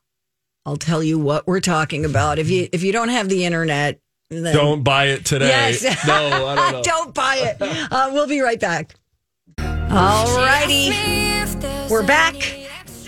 I'll 0.69 0.77
tell 0.77 1.03
you 1.03 1.19
what 1.19 1.47
we're 1.47 1.61
talking 1.61 2.05
about. 2.05 2.39
If 2.39 2.51
you 2.51 2.69
if 2.73 2.83
you 2.83 2.93
don't 2.93 3.09
have 3.09 3.31
the 3.31 3.47
internet, 3.47 4.01
then 4.29 4.55
Don't 4.55 4.83
buy 4.83 5.07
it 5.07 5.25
today. 5.25 5.49
Yes. 5.49 5.83
No, 6.07 6.47
I 6.47 6.55
don't 6.55 6.73
know. 6.73 6.83
Don't 6.83 7.15
buy 7.15 7.37
it. 7.59 7.91
Uh, 7.91 8.11
we'll 8.13 8.27
be 8.27 8.43
right 8.43 8.61
back. 8.61 8.95
All 9.59 10.37
righty. 10.37 10.91
We're 11.91 12.07
back. 12.07 12.35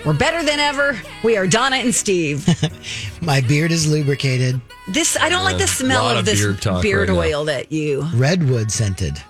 We're 0.06 0.14
better 0.14 0.42
than 0.42 0.58
ever. 0.58 0.98
We 1.22 1.36
are 1.36 1.46
Donna 1.46 1.76
and 1.76 1.94
Steve. 1.94 2.48
My 3.20 3.42
beard 3.42 3.72
is 3.72 3.86
lubricated, 3.86 4.58
This 4.88 5.18
I 5.18 5.28
don't 5.28 5.44
like 5.44 5.58
the 5.58 5.66
smell 5.66 6.08
of 6.08 6.16
of 6.20 6.24
this 6.24 6.40
beard 6.40 6.80
beard 6.80 7.08
right 7.10 7.14
now. 7.14 7.20
oil 7.40 7.44
that 7.44 7.70
you. 7.70 8.08
redwood 8.14 8.72
scented. 8.72 9.22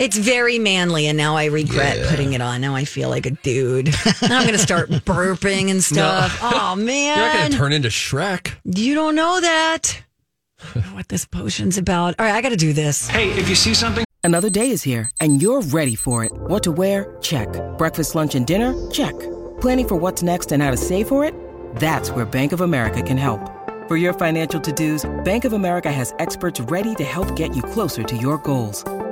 It's 0.00 0.16
very 0.16 0.58
manly, 0.58 1.06
and 1.08 1.18
now 1.18 1.36
I 1.36 1.44
regret 1.44 2.08
putting 2.08 2.32
it 2.32 2.40
on. 2.40 2.62
Now 2.62 2.74
I 2.74 2.86
feel 2.86 3.10
like 3.10 3.26
a 3.26 3.32
dude. 3.32 3.88
now 4.22 4.38
I'm 4.38 4.46
going 4.46 4.52
to 4.52 4.58
start 4.58 4.88
burping 4.88 5.70
and 5.70 5.84
stuff. 5.84 6.38
Oh 6.42 6.74
man, 6.74 7.18
You're 7.18 7.26
not 7.26 7.36
going 7.38 7.50
to 7.50 7.56
turn 7.58 7.72
into 7.74 7.88
Shrek. 7.88 8.52
you 8.64 8.94
don't 8.94 9.14
know 9.14 9.40
that. 9.40 10.02
I 10.62 10.72
don't 10.74 10.86
know 10.86 10.94
what 10.94 11.08
this 11.08 11.26
potion's 11.26 11.76
about. 11.76 12.14
All 12.18 12.24
right, 12.24 12.34
I 12.34 12.40
got 12.40 12.48
to 12.48 12.56
do 12.56 12.72
this. 12.72 13.08
Hey, 13.08 13.30
if 13.32 13.48
you 13.48 13.54
see 13.54 13.74
something, 13.74 14.04
Another 14.24 14.50
day 14.50 14.70
is 14.70 14.82
here, 14.82 15.10
and 15.20 15.40
you're 15.42 15.62
ready 15.62 15.94
for 15.94 16.24
it. 16.24 16.32
What 16.32 16.62
to 16.64 16.72
wear? 16.72 17.16
Check. 17.20 17.48
Breakfast, 17.78 18.14
lunch, 18.14 18.34
and 18.34 18.46
dinner? 18.46 18.74
Check. 18.90 19.18
Planning 19.60 19.88
for 19.88 19.96
what's 19.96 20.22
next 20.22 20.52
and 20.52 20.62
how 20.62 20.70
to 20.70 20.76
save 20.76 21.08
for 21.08 21.24
it? 21.24 21.34
That's 21.76 22.10
where 22.10 22.24
Bank 22.26 22.52
of 22.52 22.60
America 22.60 23.02
can 23.02 23.16
help. 23.18 23.40
For 23.88 23.96
your 23.96 24.12
financial 24.12 24.60
to 24.60 24.72
dos, 24.72 25.08
Bank 25.24 25.44
of 25.44 25.52
America 25.52 25.90
has 25.92 26.14
experts 26.18 26.60
ready 26.60 26.94
to 26.96 27.04
help 27.04 27.34
get 27.34 27.54
you 27.56 27.62
closer 27.62 28.02
to 28.02 28.16
your 28.16 28.38
goals. 28.38 28.84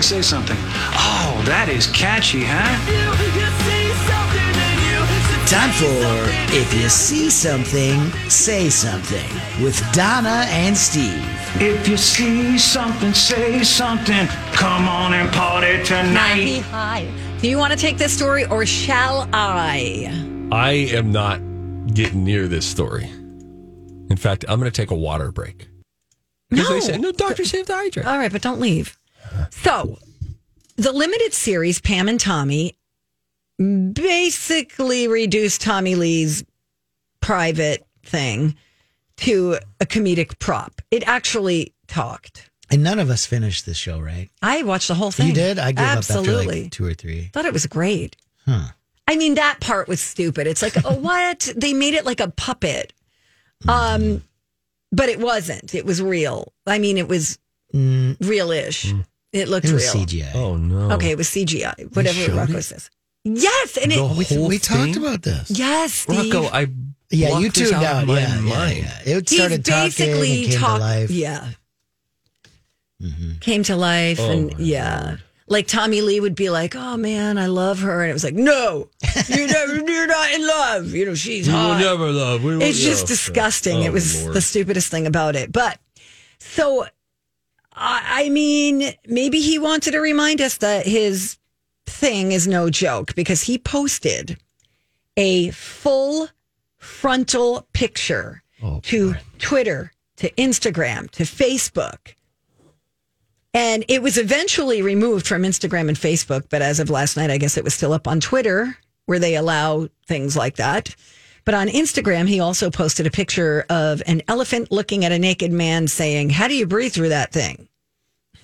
Say 0.00 0.22
something. 0.22 0.56
Oh, 0.58 1.42
that 1.46 1.68
is 1.68 1.86
catchy, 1.88 2.42
huh? 2.44 2.68
Time 5.46 5.70
for 5.72 6.54
If 6.56 6.72
You 6.74 6.88
See 6.88 7.30
Something, 7.30 8.10
Say 8.28 8.70
Something 8.70 9.28
with 9.62 9.80
Donna 9.92 10.46
and 10.48 10.76
Steve. 10.76 11.22
If 11.60 11.86
you 11.86 11.98
see 11.98 12.58
something, 12.58 13.12
say 13.12 13.62
something. 13.62 14.26
Come 14.52 14.88
on 14.88 15.12
and 15.12 15.30
party 15.30 15.84
tonight. 15.84 16.62
Hi. 16.70 17.06
Do 17.40 17.48
you 17.48 17.58
want 17.58 17.72
to 17.72 17.78
take 17.78 17.98
this 17.98 18.14
story 18.14 18.46
or 18.46 18.64
shall 18.64 19.28
I? 19.32 20.08
I 20.50 20.72
am 20.92 21.12
not 21.12 21.40
getting 21.92 22.24
near 22.24 22.48
this 22.48 22.64
story. 22.64 23.04
In 23.04 24.16
fact, 24.16 24.46
I'm 24.48 24.58
going 24.58 24.70
to 24.70 24.76
take 24.76 24.90
a 24.90 24.96
water 24.96 25.30
break. 25.30 25.68
No. 26.50 26.66
they 26.68 26.80
say, 26.80 26.98
no, 26.98 27.12
doctor 27.12 27.44
saved 27.44 27.68
the 27.68 27.74
hydrant. 27.74 28.08
All 28.08 28.18
right, 28.18 28.32
but 28.32 28.42
don't 28.42 28.60
leave. 28.60 28.98
So, 29.54 29.98
the 30.76 30.92
limited 30.92 31.34
series, 31.34 31.80
Pam 31.80 32.08
and 32.08 32.18
Tommy, 32.18 32.76
basically 33.58 35.08
reduced 35.08 35.60
Tommy 35.60 35.94
Lee's 35.94 36.44
private 37.20 37.86
thing 38.04 38.56
to 39.18 39.58
a 39.80 39.86
comedic 39.86 40.38
prop. 40.38 40.80
It 40.90 41.06
actually 41.06 41.74
talked. 41.86 42.50
And 42.70 42.82
none 42.82 42.98
of 42.98 43.10
us 43.10 43.26
finished 43.26 43.66
the 43.66 43.74
show, 43.74 44.00
right? 44.00 44.30
I 44.40 44.62
watched 44.62 44.88
the 44.88 44.94
whole 44.94 45.10
thing. 45.10 45.28
You 45.28 45.34
did? 45.34 45.58
I 45.58 45.72
gave 45.72 45.84
Absolutely. 45.84 46.32
up 46.32 46.38
after 46.46 46.62
like 46.62 46.70
two 46.72 46.86
or 46.86 46.94
three. 46.94 47.30
Thought 47.32 47.44
it 47.44 47.52
was 47.52 47.66
great. 47.66 48.16
Huh. 48.46 48.68
I 49.06 49.16
mean, 49.16 49.34
that 49.34 49.60
part 49.60 49.86
was 49.86 50.00
stupid. 50.00 50.46
It's 50.46 50.62
like, 50.62 50.74
oh, 50.84 50.94
what? 50.98 51.52
They 51.54 51.74
made 51.74 51.94
it 51.94 52.06
like 52.06 52.20
a 52.20 52.30
puppet. 52.30 52.94
Um, 53.68 54.22
but 54.90 55.08
it 55.10 55.20
wasn't. 55.20 55.74
It 55.74 55.84
was 55.84 56.00
real. 56.02 56.52
I 56.66 56.78
mean, 56.78 56.96
it 56.98 57.06
was 57.08 57.38
Mm, 57.74 58.18
real-ish. 58.20 58.92
It 59.32 59.48
looked 59.48 59.66
it 59.66 59.72
was 59.72 59.94
real. 59.94 60.04
CGI. 60.06 60.34
Oh, 60.34 60.56
no. 60.56 60.92
Okay, 60.96 61.10
it 61.10 61.16
was 61.16 61.28
CGI. 61.28 61.94
Whatever 61.96 62.18
showed 62.18 62.36
Rocco 62.36 62.56
it? 62.58 62.62
says. 62.62 62.90
Yes, 63.24 63.76
and 63.78 63.90
The 63.92 63.96
it. 64.04 64.16
we, 64.16 64.24
whole 64.24 64.48
we 64.48 64.58
thing? 64.58 64.92
talked 64.92 64.96
about 64.96 65.22
this. 65.22 65.50
Yes, 65.50 65.92
Steve. 65.94 66.32
Rocco, 66.32 66.48
I 66.48 66.66
Yeah, 67.10 67.28
blocked 67.28 67.42
you 67.44 67.50
tuned 67.50 67.72
out 67.74 67.84
out. 67.84 68.06
my 68.08 68.20
Yeah, 68.20 68.34
yeah, 68.34 68.40
mind. 68.40 68.76
yeah. 69.06 69.16
It 69.16 69.30
He's 69.30 69.38
started 69.38 69.64
talking 69.64 69.82
basically 69.84 70.42
and 70.44 70.50
came 70.52 70.60
talk- 70.60 70.78
to 70.78 70.84
life. 70.84 71.10
Yeah, 71.10 71.48
mm-hmm. 73.02 73.38
came 73.40 73.62
to 73.64 73.76
life, 73.76 74.20
Oh, 74.20 74.30
and 74.30 74.46
my 74.52 74.58
yeah. 74.58 75.16
Like 75.48 75.66
Tommy 75.66 76.00
Lee 76.00 76.20
would 76.20 76.34
be 76.34 76.48
like, 76.50 76.74
"Oh 76.76 76.96
man, 76.96 77.36
I 77.36 77.46
love 77.46 77.80
her," 77.80 78.02
and 78.02 78.10
it 78.10 78.14
was 78.14 78.24
like, 78.24 78.34
"No, 78.34 78.88
you're 79.28 79.46
never, 79.58 79.76
you're 79.76 80.06
not 80.06 80.30
in 80.32 80.46
love." 80.46 80.92
You 80.92 81.06
know, 81.06 81.14
she's 81.14 81.46
We 81.46 81.52
will 81.52 81.74
never 81.74 82.10
love. 82.10 82.42
We 82.42 82.54
will 82.56 82.62
it's 82.62 82.78
just 82.80 83.02
never- 83.02 83.08
disgusting. 83.08 83.78
Oh, 83.78 83.82
it 83.82 83.92
was 83.92 84.22
Lord. 84.22 84.34
the 84.34 84.40
stupidest 84.40 84.90
thing 84.90 85.06
about 85.06 85.36
it. 85.36 85.52
But 85.52 85.78
so, 86.38 86.86
I, 87.74 88.28
mean, 88.28 88.92
maybe 89.06 89.40
he 89.40 89.58
wanted 89.58 89.92
to 89.92 90.00
remind 90.00 90.40
us 90.40 90.58
that 90.58 90.86
his 90.86 91.38
thing 91.86 92.32
is 92.32 92.46
no 92.46 92.70
joke 92.70 93.14
because 93.14 93.42
he 93.42 93.58
posted 93.58 94.38
a 95.16 95.50
full 95.50 96.28
frontal 96.78 97.66
picture 97.72 98.42
Oh, 98.62 98.80
to. 98.84 99.14
Twitter 99.38 99.92
to 100.16 100.30
Instagram 100.32 101.10
to 101.12 101.24
Facebook. 101.24 102.14
And 103.54 103.84
it 103.88 104.02
was 104.02 104.16
eventually 104.16 104.80
removed 104.82 105.26
from 105.26 105.42
Instagram 105.42 105.88
and 105.88 105.96
Facebook, 105.96 106.44
but 106.48 106.62
as 106.62 106.78
of 106.78 106.88
last 106.88 107.16
night, 107.16 107.30
I 107.30 107.38
guess 107.38 107.56
it 107.56 107.64
was 107.64 107.74
still 107.74 107.92
up 107.92 108.06
on 108.06 108.20
Twitter 108.20 108.76
where 109.06 109.18
they 109.18 109.34
allow 109.34 109.88
things 110.06 110.36
like 110.36 110.56
that. 110.56 110.94
But 111.44 111.54
on 111.54 111.68
Instagram, 111.68 112.28
he 112.28 112.40
also 112.40 112.70
posted 112.70 113.06
a 113.06 113.10
picture 113.10 113.64
of 113.68 114.02
an 114.06 114.22
elephant 114.28 114.70
looking 114.70 115.04
at 115.04 115.12
a 115.12 115.18
naked 115.18 115.52
man 115.52 115.88
saying, 115.88 116.30
How 116.30 116.48
do 116.48 116.54
you 116.54 116.66
breathe 116.66 116.92
through 116.92 117.08
that 117.10 117.32
thing? 117.32 117.68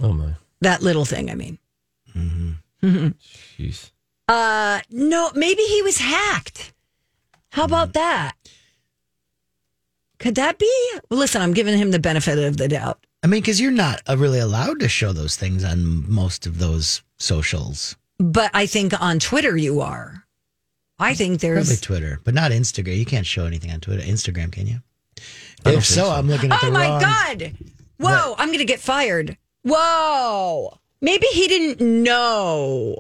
Oh 0.01 0.12
my. 0.12 0.32
That 0.61 0.82
little 0.82 1.05
thing, 1.05 1.30
I 1.30 1.34
mean. 1.34 1.59
Jeez. 2.82 3.90
Uh, 4.26 4.80
no, 4.90 5.30
maybe 5.34 5.62
he 5.62 5.82
was 5.82 5.99
hacked. 5.99 6.72
How 7.51 7.64
about 7.64 7.92
that? 7.94 8.34
Could 10.18 10.34
that 10.34 10.59
be? 10.59 10.92
Well, 11.11 11.20
listen, 11.20 11.40
I'm 11.40 11.55
giving 11.55 11.78
him 11.78 11.92
the 11.92 11.99
benefit 11.99 12.38
of 12.38 12.57
the 12.57 12.68
doubt. 12.68 13.05
I 13.22 13.26
mean, 13.26 13.40
because 13.40 13.61
you're 13.61 13.70
not 13.70 14.03
uh, 14.09 14.16
really 14.16 14.38
allowed 14.38 14.80
to 14.80 14.88
show 14.88 15.12
those 15.12 15.36
things 15.36 15.64
on 15.64 16.11
most 16.11 16.46
of 16.46 16.59
those 16.59 17.03
socials. 17.18 17.96
But 18.18 18.51
I 18.53 18.66
think 18.66 19.01
on 19.01 19.18
Twitter 19.18 19.57
you 19.57 19.80
are. 19.80 20.24
I 20.99 21.14
think 21.14 21.40
there's 21.40 21.55
Probably 21.55 21.68
there's. 21.68 21.80
Twitter, 21.80 22.20
but 22.24 22.34
not 22.34 22.51
Instagram. 22.51 22.96
You 22.96 23.05
can't 23.05 23.26
show 23.26 23.44
anything 23.46 23.70
on 23.70 23.80
Twitter. 23.80 24.03
Instagram, 24.03 24.51
can 24.53 24.66
you? 24.66 24.78
If 25.66 25.84
so, 25.86 26.05
so. 26.05 26.11
I'm 26.11 26.28
looking 26.28 26.51
at 26.53 26.62
Oh 26.62 26.66
the 26.66 26.72
my 26.72 26.88
wrong. 26.88 27.01
God. 27.01 27.53
Whoa, 27.99 28.34
I'm 28.38 28.49
going 28.49 28.59
to 28.59 28.64
get 28.64 28.80
fired. 28.80 29.36
Whoa. 29.64 30.78
Maybe 31.01 31.26
he 31.28 31.46
didn't 31.49 31.80
know. 32.03 32.99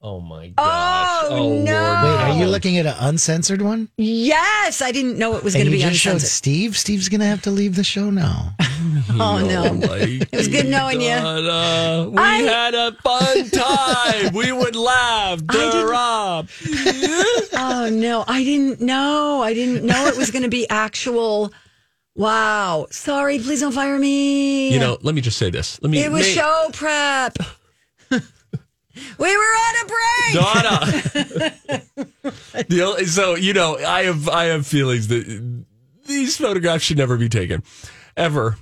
Oh 0.00 0.20
my 0.20 0.48
gosh. 0.48 1.24
Oh, 1.24 1.28
oh 1.30 1.52
no. 1.62 1.72
Wait, 2.04 2.30
are 2.36 2.38
you 2.38 2.46
looking 2.46 2.78
at 2.78 2.86
an 2.86 2.94
uncensored 3.00 3.60
one? 3.62 3.88
Yes, 3.96 4.80
I 4.80 4.92
didn't 4.92 5.18
know 5.18 5.34
it 5.36 5.42
was 5.42 5.54
going 5.54 5.66
to 5.66 5.72
you 5.72 5.78
be 5.78 5.82
just 5.82 5.98
showed 6.00 6.12
uncensored. 6.12 6.30
Steve. 6.30 6.76
Steve's 6.78 7.08
going 7.08 7.20
to 7.20 7.26
have 7.26 7.42
to 7.42 7.50
leave 7.50 7.74
the 7.74 7.84
show 7.84 8.10
now. 8.10 8.54
Oh, 9.20 9.38
no. 9.38 9.64
it 9.94 10.32
was 10.32 10.48
good 10.48 10.66
knowing 10.66 11.00
you. 11.00 11.08
we 11.08 12.18
I- 12.18 12.42
had 12.46 12.74
a 12.74 12.92
fun 13.02 13.50
time. 13.50 14.32
we 14.34 14.52
would 14.52 14.76
laugh. 14.76 15.44
didn't- 15.46 15.86
Rob. 15.86 16.48
Oh 17.60 17.88
no, 17.90 18.24
I 18.28 18.44
didn't 18.44 18.80
know. 18.80 19.42
I 19.42 19.52
didn't 19.52 19.84
know 19.84 20.06
it 20.06 20.16
was 20.16 20.30
going 20.30 20.44
to 20.44 20.48
be 20.48 20.68
actual. 20.70 21.52
Wow. 22.14 22.86
Sorry, 22.90 23.38
please 23.40 23.60
don't 23.60 23.72
fire 23.72 23.98
me. 23.98 24.72
You 24.72 24.78
know, 24.78 24.96
let 25.02 25.14
me 25.14 25.20
just 25.20 25.38
say 25.38 25.50
this. 25.50 25.80
Let 25.82 25.90
me. 25.90 25.98
it 26.02 26.10
was 26.12 26.22
may- 26.22 26.32
show 26.34 26.68
prep. 26.72 27.36
we 28.10 29.36
were 29.36 29.54
on 29.66 29.74
a 29.82 29.86
break. 29.86 30.34
Donna. 30.34 30.78
The 32.68 32.82
only- 32.82 33.04
so 33.06 33.34
you 33.34 33.52
know, 33.54 33.76
I 33.76 34.04
have 34.04 34.28
I 34.28 34.44
have 34.46 34.66
feelings 34.66 35.08
that 35.08 35.64
these 36.06 36.36
photographs 36.36 36.84
should 36.84 36.98
never 36.98 37.16
be 37.16 37.28
taken, 37.28 37.62
ever. 38.16 38.56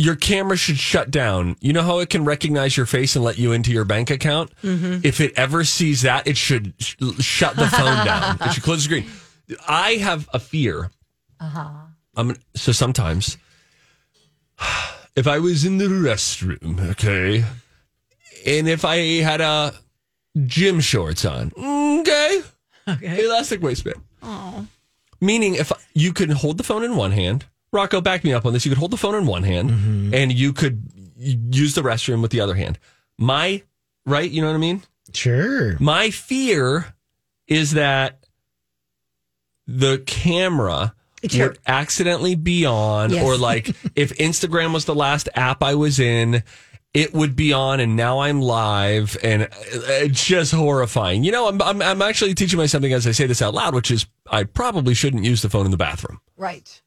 Your 0.00 0.16
camera 0.16 0.56
should 0.56 0.78
shut 0.78 1.10
down. 1.10 1.56
You 1.60 1.72
know 1.74 1.82
how 1.82 1.98
it 1.98 2.08
can 2.08 2.24
recognize 2.24 2.76
your 2.76 2.86
face 2.86 3.16
and 3.16 3.24
let 3.24 3.38
you 3.38 3.52
into 3.52 3.70
your 3.70 3.84
bank 3.84 4.10
account. 4.10 4.50
Mm-hmm. 4.62 5.00
If 5.04 5.20
it 5.20 5.34
ever 5.36 5.62
sees 5.64 6.02
that, 6.02 6.26
it 6.26 6.36
should 6.38 6.72
sh- 6.78 6.96
shut 7.18 7.54
the 7.56 7.66
phone 7.66 8.04
down. 8.06 8.38
It 8.40 8.52
should 8.54 8.62
close 8.62 8.78
the 8.86 9.02
screen. 9.02 9.10
I 9.68 9.92
have 9.96 10.28
a 10.32 10.38
fear. 10.38 10.90
Uh-huh. 11.38 11.68
I'm 12.16 12.36
so 12.54 12.72
sometimes, 12.72 13.36
if 15.16 15.26
I 15.26 15.38
was 15.38 15.64
in 15.64 15.78
the 15.78 15.86
restroom, 15.86 16.80
okay, 16.92 17.44
and 18.46 18.68
if 18.68 18.84
I 18.84 18.96
had 19.22 19.40
a 19.40 19.74
gym 20.46 20.80
shorts 20.80 21.24
on, 21.24 21.52
okay, 22.00 22.42
Okay. 22.88 23.24
elastic 23.24 23.62
waistband. 23.62 24.00
Meaning, 25.20 25.54
if 25.56 25.70
you 25.94 26.12
could 26.14 26.30
hold 26.30 26.56
the 26.56 26.64
phone 26.64 26.82
in 26.84 26.96
one 26.96 27.12
hand, 27.12 27.44
Rocco, 27.72 28.00
back 28.00 28.24
me 28.24 28.32
up 28.32 28.44
on 28.46 28.52
this. 28.52 28.64
You 28.64 28.70
could 28.70 28.78
hold 28.78 28.90
the 28.90 28.96
phone 28.96 29.14
in 29.14 29.26
one 29.26 29.42
hand, 29.44 29.70
mm-hmm. 29.70 30.14
and 30.14 30.32
you 30.32 30.52
could 30.52 30.82
use 31.16 31.74
the 31.74 31.82
restroom 31.82 32.22
with 32.22 32.30
the 32.30 32.40
other 32.40 32.54
hand. 32.54 32.78
My 33.18 33.62
right, 34.06 34.30
you 34.30 34.40
know 34.40 34.48
what 34.48 34.54
I 34.54 34.58
mean. 34.58 34.82
Sure. 35.12 35.76
My 35.78 36.10
fear 36.10 36.94
is 37.46 37.72
that 37.72 38.24
the 39.66 39.98
camera 40.06 40.94
Sure. 41.28 41.48
would 41.48 41.58
accidentally 41.66 42.34
be 42.34 42.64
on, 42.64 43.10
Yes. 43.10 43.22
or 43.22 43.36
like 43.36 43.68
if 43.94 44.16
Instagram 44.16 44.72
was 44.72 44.86
the 44.86 44.94
last 44.94 45.28
app 45.34 45.62
I 45.62 45.74
was 45.74 46.00
in, 46.00 46.42
it 46.94 47.12
would 47.12 47.36
be 47.36 47.52
on, 47.52 47.78
and 47.78 47.94
now 47.94 48.20
I'm 48.20 48.40
live, 48.40 49.16
and 49.22 49.42
uh, 49.42 49.48
it's 49.52 50.24
just 50.24 50.52
horrifying. 50.52 51.22
You 51.22 51.30
know, 51.32 51.46
I'm 51.46 51.60
I'm, 51.60 51.82
I'm 51.82 52.02
actually 52.02 52.34
teaching 52.34 52.56
myself 52.56 52.70
something 52.70 52.92
as 52.92 53.06
I 53.06 53.12
say 53.12 53.26
this 53.26 53.42
out 53.42 53.54
loud, 53.54 53.74
which 53.74 53.90
is 53.90 54.06
I 54.30 54.44
probably 54.44 54.94
shouldn't 54.94 55.24
use 55.24 55.42
the 55.42 55.50
phone 55.50 55.66
in 55.66 55.70
the 55.70 55.76
bathroom. 55.76 56.20
Right. 56.36 56.80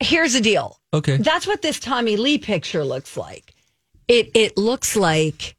Here's 0.00 0.34
the 0.34 0.40
deal. 0.40 0.78
Okay. 0.92 1.16
That's 1.16 1.46
what 1.46 1.62
this 1.62 1.78
Tommy 1.80 2.16
Lee 2.16 2.38
picture 2.38 2.84
looks 2.84 3.16
like. 3.16 3.54
It 4.08 4.30
it 4.34 4.56
looks 4.58 4.96
like 4.96 5.56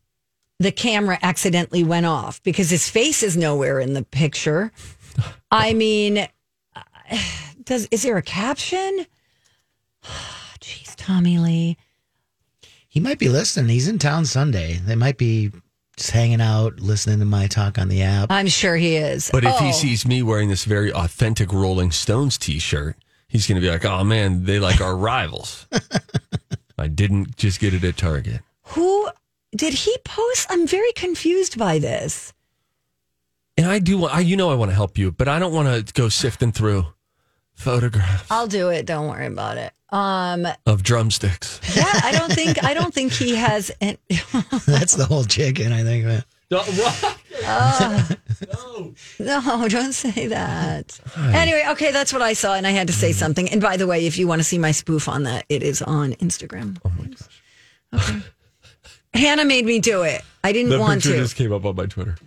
the 0.59 0.71
camera 0.71 1.17
accidentally 1.21 1.83
went 1.83 2.05
off 2.05 2.41
because 2.43 2.69
his 2.69 2.89
face 2.89 3.23
is 3.23 3.35
nowhere 3.35 3.79
in 3.79 3.93
the 3.93 4.03
picture. 4.03 4.71
I 5.51 5.73
mean, 5.73 6.19
uh, 6.75 7.17
does 7.63 7.87
is 7.91 8.03
there 8.03 8.17
a 8.17 8.21
caption? 8.21 9.05
Jeez, 10.59 10.93
Tommy 10.95 11.37
Lee. 11.37 11.77
He 12.87 12.99
might 12.99 13.19
be 13.19 13.29
listening. 13.29 13.69
He's 13.69 13.87
in 13.87 13.99
town 13.99 14.25
Sunday. 14.25 14.73
They 14.75 14.95
might 14.95 15.17
be 15.17 15.51
just 15.97 16.11
hanging 16.11 16.41
out, 16.41 16.79
listening 16.79 17.19
to 17.19 17.25
my 17.25 17.47
talk 17.47 17.77
on 17.77 17.89
the 17.89 18.01
app. 18.03 18.31
I'm 18.31 18.47
sure 18.47 18.75
he 18.77 18.95
is. 18.95 19.29
But 19.31 19.43
if 19.43 19.53
Oh, 19.53 19.65
he 19.65 19.73
sees 19.73 20.05
me 20.07 20.23
wearing 20.23 20.49
this 20.49 20.63
very 20.65 20.93
authentic 20.93 21.51
Rolling 21.51 21.91
Stones 21.91 22.37
T-shirt, 22.37 22.95
he's 23.35 23.47
going 23.47 23.61
to 23.61 23.65
be 23.65 23.69
like, 23.71 23.85
"Oh 23.85 24.03
man, 24.03 24.45
they 24.45 24.59
like 24.59 24.79
our 24.81 24.95
rivals." 24.95 25.67
I 26.77 26.87
didn't 26.87 27.35
just 27.37 27.59
get 27.59 27.73
it 27.73 27.83
at 27.83 27.97
Target. 27.97 28.41
who 28.63 29.09
did 29.55 29.73
he 29.73 29.95
post? 30.03 30.47
I'm 30.49 30.67
very 30.67 30.91
confused 30.93 31.57
by 31.57 31.79
this. 31.79 32.33
And 33.57 33.67
I 33.67 33.79
do 33.79 33.97
want, 33.97 34.13
I, 34.13 34.19
you 34.19 34.35
know, 34.35 34.51
I 34.51 34.55
want 34.55 34.71
to 34.71 34.75
help 34.75 34.97
you, 34.97 35.11
but 35.13 35.29
I 35.29 35.39
don't 35.39 35.53
want 35.53 35.87
to 35.87 35.93
go 35.93 36.09
sifting 36.09 36.51
through 36.51 36.87
photographs 37.53 38.29
I'll 38.29 38.47
do 38.47 38.67
it. 38.69 38.85
Don't 38.85 39.07
worry 39.07 39.27
about 39.27 39.57
it. 39.57 39.71
Um, 39.89 40.45
of 40.65 40.83
drumsticks. 40.83 41.61
yeah, 41.75 41.85
I 42.03 42.11
don't 42.11 42.33
think 42.33 42.61
I 42.65 42.73
don't 42.73 42.93
think 42.93 43.13
he 43.13 43.35
has. 43.35 43.71
An, 43.79 43.97
That's 44.67 44.95
the 44.95 45.05
whole 45.07 45.23
chicken, 45.23 45.71
I 45.71 45.83
think. 45.83 46.05
man. 46.05 46.23
No, 47.45 48.11
oh. 48.57 48.93
no, 49.19 49.67
don't 49.67 49.93
say 49.93 50.27
that. 50.27 50.99
Anyway, 51.17 51.63
okay, 51.69 51.91
that's 51.91 52.11
what 52.11 52.21
I 52.21 52.33
saw, 52.33 52.55
and 52.55 52.65
I 52.65 52.71
had 52.71 52.87
to 52.87 52.93
say 52.93 53.11
mm. 53.11 53.15
something. 53.15 53.49
And 53.49 53.61
by 53.61 53.77
the 53.77 53.87
way, 53.87 54.05
if 54.05 54.17
you 54.17 54.27
want 54.27 54.39
to 54.39 54.43
see 54.43 54.57
my 54.57 54.71
spoof 54.71 55.07
on 55.07 55.23
that, 55.23 55.45
it 55.49 55.63
is 55.63 55.81
on 55.81 56.13
Instagram. 56.13 56.77
Oh 56.83 56.91
my 56.97 57.05
gosh. 57.05 58.09
Okay. 58.09 58.21
Hannah 59.13 59.45
made 59.45 59.65
me 59.65 59.79
do 59.79 60.01
it. 60.03 60.21
I 60.43 60.51
didn't 60.51 60.71
The 60.71 60.79
want 60.79 61.03
picture 61.03 61.15
to. 61.17 61.21
just 61.23 61.35
came 61.35 61.53
up 61.53 61.65
on 61.65 61.75
my 61.75 61.85
Twitter. 61.85 62.17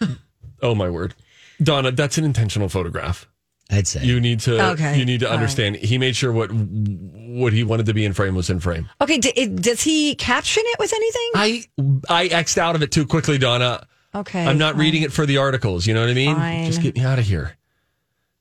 oh 0.62 0.74
my 0.74 0.88
word, 0.88 1.14
Donna, 1.62 1.90
that's 1.92 2.18
an 2.18 2.24
intentional 2.24 2.68
photograph. 2.68 3.28
I'd 3.70 3.86
say. 3.86 4.04
You 4.04 4.20
need 4.20 4.40
to, 4.40 4.72
Okay. 4.72 4.98
you 4.98 5.04
need 5.04 5.20
to 5.20 5.26
All 5.26 5.32
right. 5.32 5.38
understand. 5.38 5.76
He 5.76 5.96
made 5.98 6.14
sure 6.14 6.32
what 6.32 6.50
what 6.52 7.52
he 7.52 7.64
wanted 7.64 7.86
to 7.86 7.94
be 7.94 8.04
in 8.04 8.12
frame 8.12 8.34
was 8.34 8.50
in 8.50 8.60
frame. 8.60 8.88
Okay, 9.00 9.18
d- 9.18 9.32
it, 9.34 9.56
does 9.56 9.82
he 9.82 10.14
caption 10.14 10.62
it 10.66 10.78
with 10.78 10.92
anything? 10.92 11.30
I 11.34 11.64
I 12.08 12.28
xed 12.28 12.58
out 12.58 12.74
of 12.74 12.82
it 12.82 12.92
too 12.92 13.06
quickly, 13.06 13.38
Donna. 13.38 13.86
Okay, 14.14 14.44
I'm 14.44 14.58
not 14.58 14.74
fine. 14.74 14.80
reading 14.80 15.02
it 15.02 15.12
for 15.12 15.26
the 15.26 15.38
articles. 15.38 15.86
You 15.86 15.94
know 15.94 16.00
what 16.00 16.10
I 16.10 16.14
mean? 16.14 16.36
Fine. 16.36 16.66
Just 16.66 16.82
get 16.82 16.94
me 16.96 17.04
out 17.04 17.18
of 17.18 17.24
here. 17.24 17.56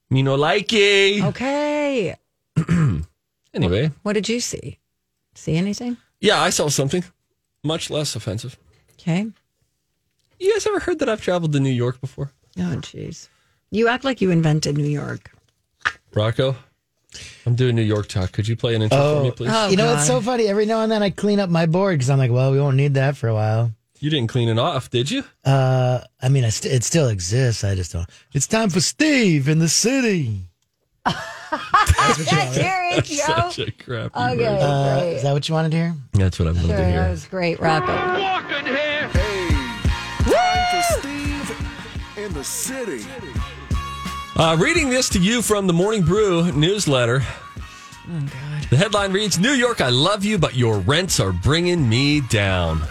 Me 0.09 0.21
no 0.21 0.37
likey. 0.37 1.23
Okay. 1.23 2.15
Anyway, 3.53 3.91
What 4.03 4.13
did 4.13 4.29
you 4.29 4.39
see? 4.39 4.79
See 5.35 5.57
anything? 5.57 5.97
yeah, 6.21 6.41
I 6.41 6.51
saw 6.51 6.69
something 6.69 7.03
much 7.65 7.89
less 7.89 8.15
offensive. 8.15 8.57
Okay. 8.93 9.27
You 10.39 10.53
guys 10.53 10.65
ever 10.65 10.79
heard 10.79 10.99
that 10.99 11.09
I've 11.09 11.21
traveled 11.21 11.51
to 11.53 11.59
New 11.59 11.69
York 11.69 11.99
before? 11.99 12.31
Oh, 12.57 12.77
jeez. 12.77 13.27
You 13.69 13.87
act 13.89 14.03
like 14.03 14.21
you 14.21 14.31
invented 14.31 14.77
New 14.77 14.87
York. 14.87 15.31
Rocco, 16.13 16.55
I'm 17.45 17.55
doing 17.55 17.75
New 17.75 17.81
York 17.81 18.07
talk. 18.07 18.31
Could 18.31 18.47
you 18.47 18.55
play 18.55 18.75
an 18.75 18.81
intro 18.81 18.97
for 18.97 19.03
oh. 19.03 19.23
me, 19.23 19.31
please? 19.31 19.51
Oh, 19.53 19.67
you 19.67 19.77
know, 19.77 19.93
it's 19.93 20.07
so 20.07 20.21
funny. 20.21 20.47
Every 20.47 20.65
now 20.65 20.81
and 20.81 20.91
then 20.91 21.03
I 21.03 21.09
clean 21.09 21.39
up 21.39 21.49
my 21.49 21.65
board 21.65 21.95
because 21.95 22.09
I'm 22.09 22.17
like, 22.17 22.31
well, 22.31 22.51
we 22.51 22.59
won't 22.59 22.77
need 22.77 22.93
that 22.95 23.17
for 23.17 23.27
a 23.27 23.33
while. 23.33 23.71
You 24.01 24.09
didn't 24.09 24.29
clean 24.29 24.49
it 24.49 24.57
off, 24.57 24.89
did 24.89 25.11
you? 25.11 25.23
Uh, 25.45 25.99
I 26.21 26.27
mean, 26.29 26.43
I 26.43 26.49
st- 26.49 26.73
it 26.73 26.83
still 26.83 27.07
exists. 27.07 27.63
I 27.63 27.75
just 27.75 27.93
don't. 27.93 28.09
It's 28.33 28.47
time 28.47 28.69
for 28.71 28.81
Steve 28.81 29.47
in 29.47 29.59
the 29.59 29.69
city. 29.69 30.47
Let's 31.05 32.55
hear 32.57 32.81
it, 32.97 33.05
Joe. 33.05 33.49
Such 33.51 33.59
a 33.59 33.71
crappy 33.71 34.09
Okay. 34.15 34.37
version. 34.37 34.47
Uh, 34.61 34.99
Great. 34.99 35.13
is 35.17 35.23
that 35.23 35.33
what 35.33 35.47
you 35.47 35.53
wanted 35.55 35.71
to 35.71 35.77
hear? 35.77 35.95
That's 36.13 36.39
what 36.39 36.47
I 36.47 36.51
wanted 36.51 36.67
Sure, 36.67 36.77
to 36.77 36.81
that 36.83 36.91
hear. 36.91 37.09
was 37.09 37.25
great, 37.25 37.59
Rocco. 37.59 37.93
Walking 38.21 38.65
here. 38.65 39.09
Time 40.23 40.65
for 40.71 40.99
Steve 40.99 41.55
in 42.17 42.33
the 42.33 42.43
city. 42.43 43.05
Uh, 44.35 44.57
reading 44.59 44.89
this 44.89 45.09
to 45.09 45.19
you 45.19 45.41
from 45.43 45.67
the 45.67 45.73
Morning 45.73 46.01
Brew 46.03 46.51
newsletter. 46.53 47.21
Oh, 47.23 48.19
God. 48.19 48.69
The 48.71 48.77
headline 48.77 49.11
reads 49.13 49.37
New 49.37 49.51
York, 49.51 49.79
I 49.81 49.89
love 49.89 50.23
you, 50.25 50.37
but 50.39 50.55
your 50.55 50.79
rents 50.79 51.19
are 51.19 51.31
bringing 51.31 51.87
me 51.87 52.21
down. 52.21 52.81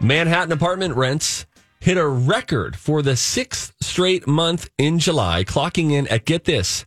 Manhattan 0.00 0.52
apartment 0.52 0.94
rents 0.94 1.46
hit 1.80 1.96
a 1.96 2.06
record 2.06 2.76
for 2.76 3.02
the 3.02 3.16
sixth 3.16 3.74
straight 3.80 4.26
month 4.26 4.70
in 4.78 4.98
July, 4.98 5.44
clocking 5.44 5.92
in 5.92 6.06
at 6.08 6.24
get 6.24 6.44
this 6.44 6.86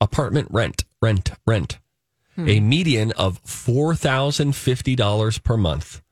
apartment 0.00 0.48
rent, 0.50 0.84
rent, 1.00 1.30
rent 1.46 1.78
hmm. 2.36 2.48
a 2.48 2.60
median 2.60 3.12
of 3.12 3.42
$4,050 3.44 5.42
per 5.42 5.56
month. 5.56 6.02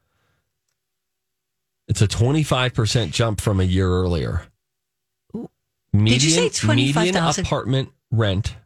It's 1.86 2.00
a 2.00 2.08
25% 2.08 3.12
jump 3.12 3.40
from 3.40 3.60
a 3.60 3.64
year 3.64 3.88
earlier. 3.88 4.46
Median, 5.92 6.18
Did 6.18 6.22
you 6.24 6.30
say 6.30 6.66
median 6.66 6.94
25,000? 6.94 7.44
apartment 7.44 7.90
rent, 8.10 8.56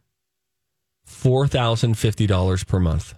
$4,050 1.07 2.65
per 2.65 2.79
month. 2.79 3.13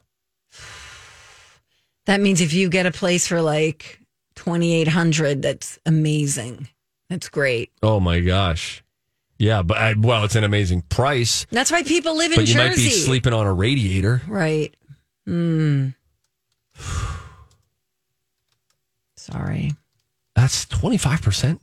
That 2.07 2.19
means 2.19 2.41
if 2.41 2.51
you 2.51 2.67
get 2.67 2.87
a 2.87 2.91
place 2.91 3.27
for 3.27 3.41
like 3.41 4.00
twenty 4.41 4.73
eight 4.73 4.87
hundred, 4.87 5.43
that's 5.43 5.77
amazing. 5.85 6.67
That's 7.09 7.29
great. 7.29 7.71
Oh 7.83 7.99
my 7.99 8.21
gosh. 8.21 8.83
Yeah, 9.37 9.61
but 9.61 9.77
I, 9.77 9.93
well, 9.97 10.23
it's 10.23 10.35
an 10.35 10.43
amazing 10.43 10.81
price, 10.83 11.45
That's 11.51 11.71
why 11.71 11.81
people 11.83 12.15
live 12.15 12.31
in 12.31 12.37
but 12.37 12.47
you 12.47 12.53
Jersey. 12.53 12.69
might 12.69 12.75
be 12.75 12.89
sleeping 12.91 13.33
on 13.33 13.45
a 13.47 13.53
radiator. 13.53 14.21
Right. 14.27 14.75
Mm. 15.27 15.95
Sorry. 19.15 19.71
That's 20.35 20.65
25%. 20.67 21.59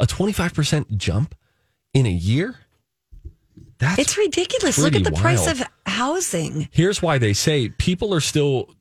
A 0.00 0.06
25% 0.06 0.96
jump 0.96 1.34
in 1.92 2.06
a 2.06 2.10
year? 2.10 2.56
That's 3.78 3.98
It's 4.00 4.18
ridiculous. 4.18 4.78
Look 4.78 4.96
at 4.96 5.04
the 5.04 5.12
price 5.12 5.46
of 5.46 5.62
housing. 5.86 6.68
Here's 6.72 7.00
why 7.00 7.18
they 7.18 7.32
say 7.32 7.68
people 7.68 8.12
are 8.12 8.20
still 8.20 8.73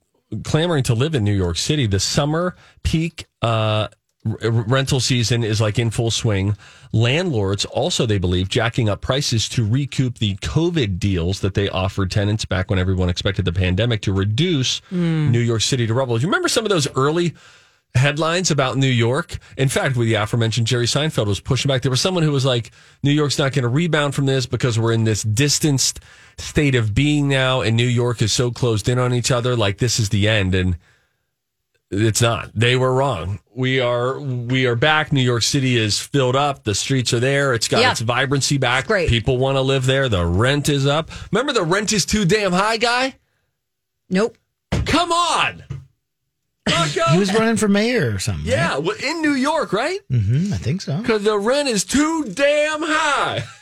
clamoring 0.43 0.83
to 0.83 0.93
live 0.93 1.15
in 1.15 1.23
New 1.23 1.33
York 1.35 1.57
City. 1.57 1.87
The 1.87 1.99
summer 1.99 2.55
peak 2.83 3.25
uh, 3.41 3.87
r- 4.25 4.37
rental 4.51 4.99
season 4.99 5.43
is 5.43 5.59
like 5.61 5.77
in 5.79 5.89
full 5.89 6.11
swing. 6.11 6.55
Landlords 6.91 7.65
also, 7.65 8.05
they 8.05 8.17
believe, 8.19 8.49
jacking 8.49 8.87
up 8.89 9.01
prices 9.01 9.49
to 9.49 9.65
recoup 9.67 10.19
the 10.19 10.35
COVID 10.37 10.99
deals 10.99 11.39
that 11.41 11.53
they 11.55 11.67
offered 11.69 12.11
tenants 12.11 12.45
back 12.45 12.69
when 12.69 12.77
everyone 12.79 13.09
expected 13.09 13.45
the 13.45 13.53
pandemic 13.53 14.01
to 14.03 14.13
reduce 14.13 14.81
New 14.91 15.39
York 15.39 15.61
City 15.61 15.87
to 15.87 15.93
rubble. 15.93 16.17
Do 16.17 16.21
You 16.21 16.27
remember 16.27 16.49
some 16.49 16.65
of 16.65 16.69
those 16.69 16.87
early 16.95 17.33
headlines 17.95 18.49
about 18.51 18.77
New 18.77 18.87
York. 18.87 19.37
In 19.57 19.69
fact, 19.69 19.95
with 19.95 20.07
the 20.07 20.15
aforementioned 20.15 20.67
Jerry 20.67 20.85
Seinfeld 20.85 21.27
was 21.27 21.39
pushing 21.39 21.69
back. 21.69 21.81
There 21.83 21.91
was 21.91 22.01
someone 22.01 22.23
who 22.23 22.31
was 22.31 22.45
like, 22.45 22.71
New 23.03 23.11
York's 23.11 23.37
not 23.37 23.53
going 23.53 23.63
to 23.63 23.69
rebound 23.69 24.15
from 24.15 24.25
this 24.25 24.45
because 24.45 24.79
we're 24.79 24.93
in 24.93 25.03
this 25.03 25.23
distanced 25.23 25.99
state 26.37 26.75
of 26.75 26.95
being 26.95 27.27
now, 27.27 27.61
and 27.61 27.77
New 27.77 27.85
York 27.87 28.21
is 28.21 28.31
so 28.33 28.49
closed 28.51 28.89
in 28.89 28.97
on 28.99 29.13
each 29.13 29.31
other. 29.31 29.55
Like 29.55 29.77
this 29.77 29.99
is 29.99 30.09
the 30.09 30.27
end. 30.27 30.55
And 30.55 30.77
it's 31.91 32.21
not. 32.23 32.49
They 32.55 32.75
were 32.75 32.91
wrong. 32.93 33.39
We 33.53 33.79
are 33.79 34.19
we 34.19 34.65
are 34.65 34.75
back. 34.75 35.13
New 35.13 35.21
York 35.21 35.43
City 35.43 35.77
is 35.77 35.99
filled 35.99 36.35
up. 36.35 36.63
The 36.63 36.73
streets 36.73 37.13
are 37.13 37.19
there. 37.19 37.53
It's 37.53 37.67
got 37.67 37.81
Yeah. 37.81 37.91
its 37.91 38.01
vibrancy 38.01 38.57
back. 38.57 38.87
Great. 38.87 39.09
People 39.09 39.37
want 39.37 39.57
to 39.57 39.61
live 39.61 39.85
there. 39.85 40.09
The 40.09 40.25
rent 40.25 40.69
is 40.69 40.87
up. 40.87 41.11
Remember 41.31 41.53
the 41.53 41.63
rent 41.63 41.93
is 41.93 42.03
too 42.05 42.25
damn 42.25 42.51
high 42.51 42.77
guy? 42.77 43.17
Nope. 44.09 44.37
Come 44.85 45.11
on. 45.11 45.63
Rocco? 46.69 47.03
He 47.11 47.17
was 47.19 47.33
running 47.33 47.57
for 47.57 47.67
mayor 47.67 48.13
or 48.15 48.19
something. 48.19 48.45
yeah, 48.49 48.77
well, 48.77 48.95
in 49.03 49.21
New 49.21 49.33
York, 49.33 49.73
right? 49.73 49.99
hmm 50.09 50.53
I 50.53 50.57
think 50.57 50.81
so. 50.81 50.97
Because 50.97 51.23
the 51.23 51.37
rent 51.37 51.67
is 51.69 51.83
too 51.83 52.25
damn 52.25 52.81
high. 52.81 53.43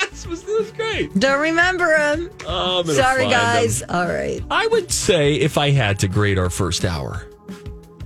That 0.00 0.26
was, 0.28 0.42
that 0.42 0.58
was 0.58 0.72
great. 0.72 1.14
Don't 1.20 1.40
remember 1.40 1.96
him. 1.96 2.28
Oh, 2.48 2.82
Sorry, 2.82 3.28
guys. 3.28 3.78
them. 3.78 3.90
All 3.90 4.06
right. 4.08 4.42
I 4.50 4.66
would 4.66 4.90
say 4.90 5.34
if 5.34 5.56
I 5.56 5.70
had 5.70 6.00
to 6.00 6.08
grade 6.08 6.36
our 6.36 6.50
first 6.50 6.84
hour, 6.84 7.28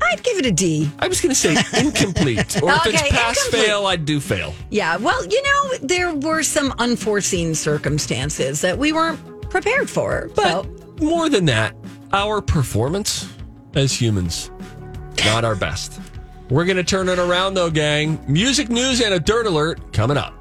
I'd 0.03 0.23
give 0.23 0.37
it 0.37 0.45
a 0.45 0.53
D. 0.53 0.91
I 0.99 1.09
was 1.09 1.23
going 1.23 1.35
to 1.35 1.35
say 1.35 1.57
incomplete. 1.81 2.63
Or 2.63 2.73
if 2.73 2.87
it's 2.89 3.09
pass 3.09 3.39
incomplete. 3.47 3.67
fail, 3.67 3.87
I'd 3.87 4.05
do 4.05 4.21
fail. 4.21 4.55
Yeah. 4.71 4.97
Well, 4.99 5.25
you 5.25 5.43
know, 5.43 5.79
there 5.81 6.13
were 6.15 6.43
some 6.43 6.75
unforeseen 6.79 7.55
circumstances 7.55 8.61
that 8.61 8.77
we 8.77 8.93
weren't 8.93 9.49
prepared 9.49 9.89
for. 9.89 10.31
But 10.37 10.65
so, 10.65 10.77
more 11.01 11.31
than 11.31 11.47
that, 11.47 11.75
our 12.13 12.43
performance 12.43 13.33
as 13.79 13.99
humans, 13.99 14.51
not 15.25 15.45
our 15.45 15.55
best. 15.55 16.01
We're 16.51 16.65
going 16.65 16.77
to 16.77 16.85
turn 16.85 17.09
it 17.09 17.19
around 17.19 17.55
though, 17.55 17.71
gang. 17.71 18.19
Music 18.27 18.69
news 18.69 19.01
and 19.01 19.15
a 19.15 19.21
dirt 19.21 19.47
alert 19.47 19.93
coming 19.93 20.17
up. 20.17 20.38